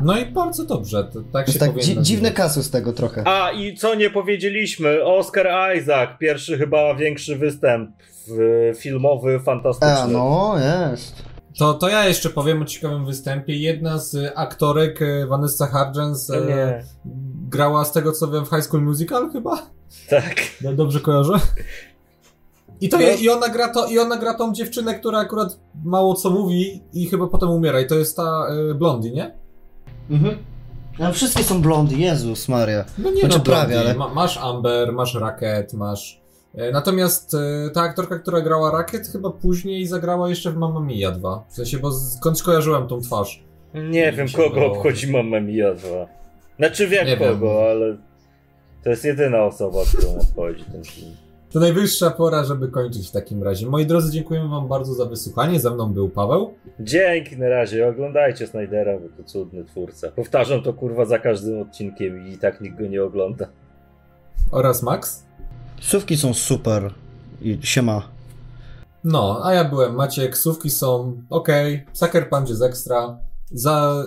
No 0.00 0.18
i 0.18 0.26
bardzo 0.26 0.64
dobrze, 0.64 1.04
to, 1.04 1.20
tak 1.32 1.46
się 1.46 1.52
Jest 1.52 1.60
tak 1.60 1.78
dzi- 1.78 2.02
dziwny 2.02 2.30
kasus 2.30 2.70
tego 2.70 2.92
trochę. 2.92 3.22
A 3.26 3.50
i 3.50 3.74
co 3.76 3.94
nie 3.94 4.10
powiedzieliśmy, 4.10 5.04
Oscar 5.04 5.76
Isaac, 5.78 6.10
pierwszy 6.18 6.58
chyba 6.58 6.94
większy 6.94 7.36
występ 7.36 7.90
w, 8.26 8.72
filmowy, 8.78 9.40
fantastyczny. 9.40 9.96
A, 9.98 10.06
no, 10.06 10.54
jest. 10.90 11.29
To, 11.58 11.74
to 11.74 11.88
ja 11.88 12.08
jeszcze 12.08 12.30
powiem 12.30 12.62
o 12.62 12.64
ciekawym 12.64 13.06
występie. 13.06 13.56
Jedna 13.56 13.98
z 13.98 14.32
aktorek, 14.34 15.02
e, 15.02 15.26
Vanessa 15.26 15.66
Hudgens, 15.66 16.30
e, 16.30 16.40
nie. 16.46 16.84
grała 17.48 17.84
z 17.84 17.92
tego 17.92 18.12
co 18.12 18.28
wiem 18.28 18.46
w 18.46 18.48
High 18.50 18.62
School 18.62 18.82
Musical 18.82 19.30
chyba? 19.32 19.66
Tak. 20.10 20.34
Ja 20.60 20.72
dobrze 20.72 21.00
kojarzę? 21.00 21.32
I, 22.80 22.88
to 22.88 22.96
No. 22.96 23.02
je, 23.02 23.14
i, 23.14 23.30
ona 23.30 23.48
gra 23.48 23.68
to, 23.68 23.86
I 23.86 23.98
ona 23.98 24.16
gra 24.16 24.34
tą 24.34 24.52
dziewczynę, 24.54 24.94
która 24.98 25.18
akurat 25.18 25.58
mało 25.84 26.14
co 26.14 26.30
mówi 26.30 26.82
i 26.92 27.06
chyba 27.08 27.26
potem 27.26 27.50
umiera. 27.50 27.80
I 27.80 27.86
to 27.86 27.94
jest 27.94 28.16
ta 28.16 28.46
y, 28.70 28.74
Blondie, 28.74 29.10
nie? 29.10 29.34
Mhm. 30.10 30.36
No, 30.98 31.12
wszystkie 31.12 31.44
są 31.44 31.62
blondy, 31.62 31.94
Jezus 31.94 32.48
Maria. 32.48 32.84
No 32.98 33.10
nie 33.10 33.20
Znaczy 33.20 33.38
no, 33.38 33.44
prawie, 33.44 33.80
ale- 33.80 33.94
Ma, 33.94 34.08
masz 34.08 34.36
Amber, 34.36 34.92
masz 34.92 35.14
Racket, 35.14 35.72
masz... 35.74 36.19
e, 36.54 36.72
Natomiast 36.72 37.34
e, 37.34 37.70
ta 37.74 37.80
aktorka, 37.82 38.18
która 38.18 38.40
grała 38.40 38.70
Racket, 38.70 39.06
chyba 39.08 39.30
później 39.30 39.86
zagrała 39.86 40.28
jeszcze 40.28 40.50
w 40.50 40.56
Mamma 40.56 40.80
Mia 40.80 41.10
2. 41.10 41.44
W 41.48 41.54
sensie, 41.54 41.78
bo 41.78 41.92
skądś 41.92 42.42
kojarzyłem 42.42 42.88
tą 42.88 43.00
twarz. 43.00 43.42
Nie 43.74 44.12
wiem, 44.12 44.28
się 44.28 44.36
kogo 44.36 44.48
wydawało. 44.50 44.76
obchodzi 44.76 45.12
Mamma 45.12 45.40
Mia 45.40 45.74
2. 45.74 45.88
Znaczy 46.58 46.86
wiem 46.88 47.06
Nie 47.06 47.16
kogo, 47.16 47.46
wiem. 47.54 47.66
ale 47.70 47.96
to 48.84 48.90
jest 48.90 49.04
jedyna 49.04 49.44
osoba, 49.44 49.78
którą 49.88 50.18
obchodzi 50.18 50.64
ten 50.72 50.84
film. 50.84 51.10
To 51.52 51.60
najwyższa 51.60 52.10
pora, 52.10 52.44
żeby 52.44 52.68
kończyć 52.68 53.08
w 53.08 53.12
takim 53.12 53.42
razie. 53.42 53.66
Moi 53.66 53.86
drodzy, 53.86 54.12
dziękuję 54.12 54.48
wam 54.48 54.68
bardzo 54.68 54.94
za 54.94 55.04
wysłuchanie. 55.04 55.60
Ze 55.60 55.70
mną 55.70 55.92
był 55.92 56.08
Paweł. 56.08 56.54
Dzięki 56.80 57.36
na 57.38 57.48
razie, 57.48 57.88
oglądajcie 57.88 58.46
Snydera, 58.46 58.92
bo 58.98 59.08
to 59.16 59.24
cudny 59.24 59.64
twórca. 59.64 60.10
Powtarzam 60.10 60.62
to 60.62 60.72
kurwa 60.72 61.04
za 61.04 61.18
każdym 61.18 61.60
odcinkiem 61.62 62.26
i 62.28 62.38
tak 62.38 62.60
nikt 62.60 62.78
go 62.78 62.86
nie 62.86 63.02
ogląda. 63.04 63.46
Oraz 64.50 64.82
Max. 64.82 65.26
Sówki 65.80 66.16
są 66.16 66.34
super. 66.34 66.94
I 67.42 67.58
siema. 67.62 68.08
No, 69.04 69.40
a 69.44 69.54
ja 69.54 69.64
byłem 69.64 69.94
Maciek. 69.94 70.38
Sówki 70.38 70.70
są 70.70 71.22
ok. 71.30 71.48
Sucker 71.92 72.30
Punch 72.30 72.48
jest 72.48 72.62
ekstra. 72.62 73.18
Za... 73.50 74.04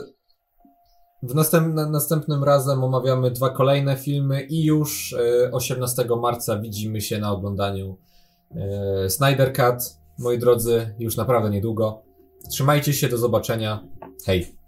W 1.24 1.36
następ... 1.36 1.76
następnym 1.76 2.43
razem 2.43 2.84
omawiamy 2.84 3.32
dwa 3.32 3.49
kolejne 3.49 3.95
filmy 3.95 4.41
i 4.41 4.63
już 4.63 5.13
e, 5.13 5.51
18 5.51 6.05
marca 6.21 6.59
widzimy 6.59 7.01
się 7.01 7.19
na 7.19 7.32
oglądaniu 7.32 7.97
e, 8.55 9.09
Snyder 9.09 9.53
Cut. 9.53 9.97
Moi 10.19 10.39
drodzy, 10.39 10.95
już 10.99 11.17
naprawdę 11.17 11.49
niedługo. 11.49 12.01
Trzymajcie 12.49 12.93
się, 12.93 13.09
do 13.09 13.17
zobaczenia. 13.17 13.84
Hej. 14.26 14.62